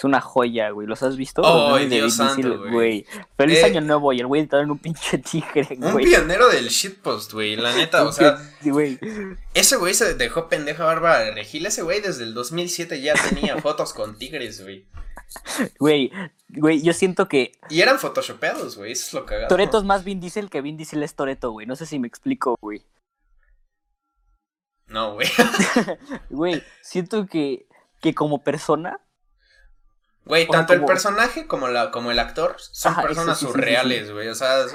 es 0.00 0.04
una 0.04 0.22
joya, 0.22 0.70
güey. 0.70 0.86
¿Los 0.86 1.02
has 1.02 1.14
visto? 1.14 1.42
Oh, 1.44 1.76
Dios 1.76 2.14
santo, 2.14 2.70
güey. 2.70 3.04
Feliz 3.36 3.58
eh, 3.58 3.64
año 3.66 3.82
nuevo 3.82 4.14
y 4.14 4.20
el 4.20 4.26
güey 4.26 4.40
está 4.40 4.58
en 4.60 4.70
un 4.70 4.78
pinche 4.78 5.18
tigre, 5.18 5.76
güey. 5.76 6.06
Un 6.06 6.10
pionero 6.10 6.48
del 6.48 6.68
shitpost, 6.68 7.34
güey. 7.34 7.54
La 7.56 7.74
neta, 7.74 8.04
o 8.04 8.12
sea. 8.12 8.38
güey. 8.62 8.98
Ese 9.52 9.76
güey 9.76 9.92
se 9.92 10.14
dejó 10.14 10.48
pendeja 10.48 10.86
Bárbara 10.86 11.18
de 11.20 11.32
Regil. 11.32 11.66
Ese 11.66 11.82
güey 11.82 12.00
desde 12.00 12.24
el 12.24 12.32
2007 12.32 13.02
ya 13.02 13.12
tenía 13.12 13.58
fotos 13.62 13.92
con 13.92 14.16
tigres, 14.16 14.62
güey. 14.62 14.86
Güey, 15.78 16.10
güey, 16.48 16.80
yo 16.80 16.94
siento 16.94 17.28
que. 17.28 17.52
Y 17.68 17.82
eran 17.82 17.98
photoshopeados, 17.98 18.78
güey. 18.78 18.92
Eso 18.92 19.06
es 19.06 19.12
lo 19.12 19.26
cagado. 19.26 19.48
Toreto 19.48 19.76
es 19.76 19.84
más 19.84 20.02
Vin 20.02 20.18
Diesel 20.18 20.48
que 20.48 20.62
Vin 20.62 20.78
Diesel 20.78 21.02
es 21.02 21.14
Toreto, 21.14 21.50
güey. 21.50 21.66
No 21.66 21.76
sé 21.76 21.84
si 21.84 21.98
me 21.98 22.08
explico, 22.08 22.56
güey. 22.62 22.86
No, 24.86 25.12
güey. 25.12 25.28
güey, 26.30 26.62
siento 26.80 27.26
que, 27.26 27.66
que 28.00 28.14
como 28.14 28.42
persona 28.42 28.98
Güey, 30.24 30.46
tanto 30.46 30.72
el 30.72 30.84
personaje 30.84 31.46
como, 31.46 31.68
la, 31.68 31.90
como 31.90 32.10
el 32.10 32.18
actor 32.18 32.56
son 32.58 32.94
personas 32.96 33.38
surreales, 33.38 34.12
güey. 34.12 34.28
o 34.28 34.34
sea, 34.34 34.66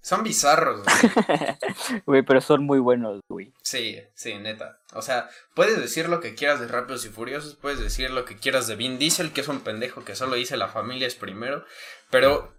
son, 0.00 0.22
bizarros, 0.22 0.82
güey. 0.82 2.02
Güey, 2.06 2.22
pero 2.22 2.40
son 2.40 2.64
muy 2.64 2.78
buenos, 2.78 3.20
güey. 3.28 3.52
Sí, 3.62 4.00
sí, 4.14 4.34
neta. 4.34 4.80
O 4.94 5.02
sea, 5.02 5.28
puedes 5.54 5.78
decir 5.78 6.08
lo 6.08 6.20
que 6.20 6.34
quieras 6.34 6.60
de 6.60 6.66
Rápidos 6.66 7.04
y 7.04 7.08
Furiosos, 7.08 7.54
puedes 7.54 7.78
decir 7.78 8.10
lo 8.10 8.24
que 8.24 8.36
quieras 8.36 8.66
de 8.66 8.76
Vin 8.76 8.98
Diesel, 8.98 9.32
que 9.32 9.42
es 9.42 9.48
un 9.48 9.60
pendejo 9.60 10.04
que 10.04 10.16
solo 10.16 10.36
dice 10.36 10.56
la 10.56 10.68
familia 10.68 11.06
es 11.06 11.14
primero. 11.14 11.64
Pero, 12.10 12.52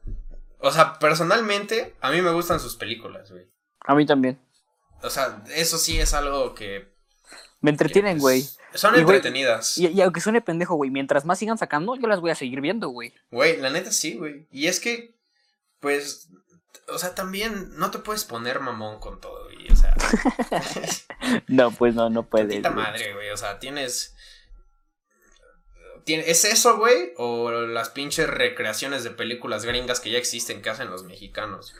o 0.59 0.71
sea, 0.71 0.99
personalmente, 0.99 1.95
a 2.01 2.11
mí 2.11 2.21
me 2.21 2.31
gustan 2.31 2.59
sus 2.59 2.75
películas, 2.75 3.31
güey. 3.31 3.45
A 3.81 3.95
mí 3.95 4.05
también. 4.05 4.39
O 5.01 5.09
sea, 5.09 5.43
eso 5.55 5.77
sí 5.77 5.99
es 5.99 6.13
algo 6.13 6.55
que... 6.55 6.93
Me 7.59 7.71
entretienen, 7.71 8.19
güey. 8.19 8.41
Pues, 8.41 8.57
son 8.75 8.95
entretenidas. 8.95 9.77
y, 9.77 10.01
aunque 10.01 10.21
suene 10.21 10.41
pendejo, 10.41 10.75
güey, 10.75 10.89
mientras 10.89 11.25
más 11.25 11.39
sigan 11.39 11.57
sacando, 11.57 11.95
yo 11.95 12.07
las 12.07 12.21
voy 12.21 12.31
a 12.31 12.35
seguir 12.35 12.61
viendo, 12.61 12.89
güey. 12.89 13.13
Güey, 13.31 13.57
la 13.57 13.69
neta 13.69 13.91
sí, 13.91 14.15
güey. 14.15 14.47
Y 14.51 14.67
es 14.67 14.79
que, 14.79 15.15
pues, 15.79 16.29
o 16.87 16.97
sea, 16.97 17.15
también 17.15 17.77
no 17.77 17.91
te 17.91 17.99
puedes 17.99 18.25
poner 18.25 18.59
mamón 18.59 18.99
con 18.99 19.19
todo, 19.21 19.45
güey. 19.45 19.71
O 19.71 19.75
sea. 19.75 19.95
no, 21.47 21.71
pues 21.71 21.95
no, 21.95 22.09
no 22.09 22.27
puedes. 22.27 22.49
Tita 22.49 22.71
madre, 22.71 23.13
güey. 23.13 23.29
O 23.29 23.37
sea, 23.37 23.59
tienes. 23.59 24.15
¿Es 26.05 26.43
eso, 26.43 26.77
güey? 26.77 27.13
¿O 27.17 27.51
las 27.51 27.89
pinches 27.89 28.29
recreaciones 28.29 29.03
de 29.03 29.11
películas 29.11 29.63
gringas 29.63 30.01
que 30.01 30.11
ya 30.11 30.17
existen 30.17 30.61
que 30.61 30.69
hacen 30.69 30.89
los 30.89 31.03
mexicanos? 31.03 31.73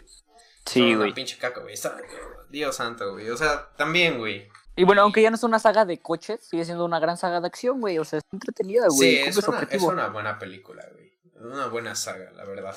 Sí, 0.66 0.96
güey. 0.96 1.14
pinche 1.14 1.38
caca, 1.38 1.60
güey. 1.60 1.76
Dios 2.50 2.76
santo, 2.76 3.12
güey. 3.12 3.30
O 3.30 3.38
sea, 3.38 3.70
también, 3.76 4.18
güey. 4.18 4.48
Y 4.76 4.86
bueno, 4.86 5.03
aunque 5.03 5.21
ya 5.21 5.30
no 5.30 5.36
es 5.36 5.43
una 5.43 5.59
saga 5.59 5.86
de 5.86 5.99
coches, 5.99 6.45
sigue 6.45 6.65
siendo 6.65 6.84
una 6.86 6.99
gran 6.99 7.15
saga 7.17 7.39
de 7.39 7.47
acción, 7.47 7.80
güey. 7.80 7.99
O 7.99 8.05
sea, 8.05 8.19
es 8.19 8.26
entretenida, 8.32 8.88
güey. 8.88 9.17
Sí, 9.17 9.17
es 9.17 9.47
una, 9.47 9.67
es 9.69 9.82
una, 9.82 10.07
buena 10.07 10.39
película, 10.39 10.84
güey. 10.91 11.13
Una 11.36 11.67
buena 11.67 11.93
saga, 11.93 12.32
la 12.32 12.43
verdad. 12.45 12.76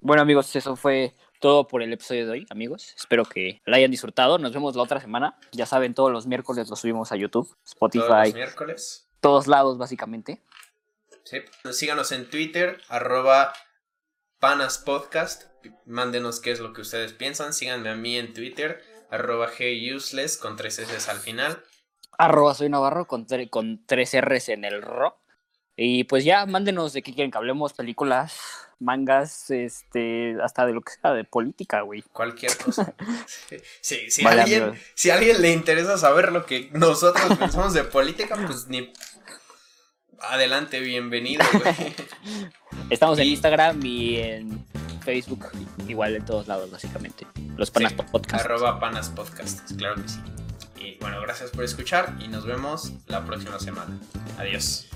Bueno, 0.00 0.22
amigos, 0.22 0.54
eso 0.56 0.74
fue 0.74 1.14
todo 1.40 1.68
por 1.68 1.82
el 1.82 1.92
episodio 1.92 2.26
de 2.26 2.32
hoy, 2.32 2.46
amigos. 2.50 2.92
Espero 2.96 3.24
que 3.24 3.62
la 3.66 3.76
hayan 3.76 3.90
disfrutado. 3.90 4.38
Nos 4.38 4.52
vemos 4.52 4.74
la 4.74 4.82
otra 4.82 5.00
semana. 5.00 5.38
Ya 5.52 5.66
saben, 5.66 5.94
todos 5.94 6.10
los 6.10 6.26
miércoles 6.26 6.68
lo 6.68 6.74
subimos 6.74 7.12
a 7.12 7.16
YouTube, 7.16 7.56
Spotify. 7.64 8.06
Todos 8.06 8.24
los 8.24 8.34
miércoles. 8.34 9.08
Todos 9.20 9.46
lados, 9.46 9.78
básicamente. 9.78 10.42
Sí. 11.22 11.38
Síganos 11.70 12.10
en 12.10 12.28
Twitter, 12.28 12.80
arroba 12.88 13.52
panaspodcast. 14.40 15.44
Mándenos 15.84 16.40
qué 16.40 16.50
es 16.50 16.58
lo 16.58 16.72
que 16.72 16.80
ustedes 16.80 17.12
piensan. 17.12 17.52
Síganme 17.52 17.90
a 17.90 17.94
mí 17.94 18.16
en 18.18 18.32
Twitter 18.32 18.82
arroba 19.10 19.50
useless 19.94 20.36
con 20.36 20.56
tres 20.56 20.78
S 20.78 21.10
al 21.10 21.18
final. 21.18 21.62
Arroba 22.18 22.54
soy 22.54 22.68
Navarro 22.68 23.06
con, 23.06 23.26
con 23.48 23.84
tres 23.86 24.14
R's 24.20 24.48
en 24.50 24.64
el 24.64 24.82
ro. 24.82 25.18
Y 25.76 26.04
pues 26.04 26.24
ya, 26.24 26.44
mándenos 26.44 26.92
de 26.92 27.02
qué 27.02 27.14
quieren 27.14 27.30
que 27.30 27.38
hablemos, 27.38 27.72
películas, 27.72 28.38
mangas, 28.78 29.50
este, 29.50 30.36
hasta 30.42 30.66
de 30.66 30.74
lo 30.74 30.82
que 30.82 30.92
sea, 30.92 31.14
de 31.14 31.24
política, 31.24 31.80
güey. 31.80 32.02
Cualquier 32.12 32.54
cosa. 32.64 32.94
Sí, 33.80 34.10
si, 34.10 34.26
alguien, 34.26 34.78
si 34.94 35.10
a 35.10 35.14
alguien 35.14 35.40
le 35.40 35.52
interesa 35.52 35.96
saber 35.96 36.32
lo 36.32 36.44
que 36.44 36.68
nosotros 36.72 37.24
pensamos 37.38 37.72
de 37.72 37.84
política, 37.84 38.36
pues 38.46 38.68
ni... 38.68 38.92
Adelante, 40.18 40.80
bienvenido, 40.80 41.42
güey. 41.52 41.94
Estamos 42.90 43.18
en 43.18 43.28
Instagram 43.28 43.80
y 43.82 44.18
en 44.18 44.66
Facebook, 45.02 45.46
igual 45.88 46.16
en 46.16 46.26
todos 46.26 46.46
lados, 46.46 46.70
básicamente. 46.70 47.26
Los 47.56 47.70
Panas 47.70 47.92
Podcast. 47.92 48.44
Arroba 48.44 48.80
Panas 48.80 49.08
Podcast, 49.10 49.70
claro 49.76 50.02
que 50.02 50.08
sí. 50.08 50.20
Y 50.78 50.98
bueno, 51.00 51.20
gracias 51.20 51.50
por 51.50 51.64
escuchar 51.64 52.14
y 52.20 52.28
nos 52.28 52.46
vemos 52.46 52.92
la 53.06 53.24
próxima 53.24 53.58
semana. 53.58 53.98
Adiós. 54.38 54.86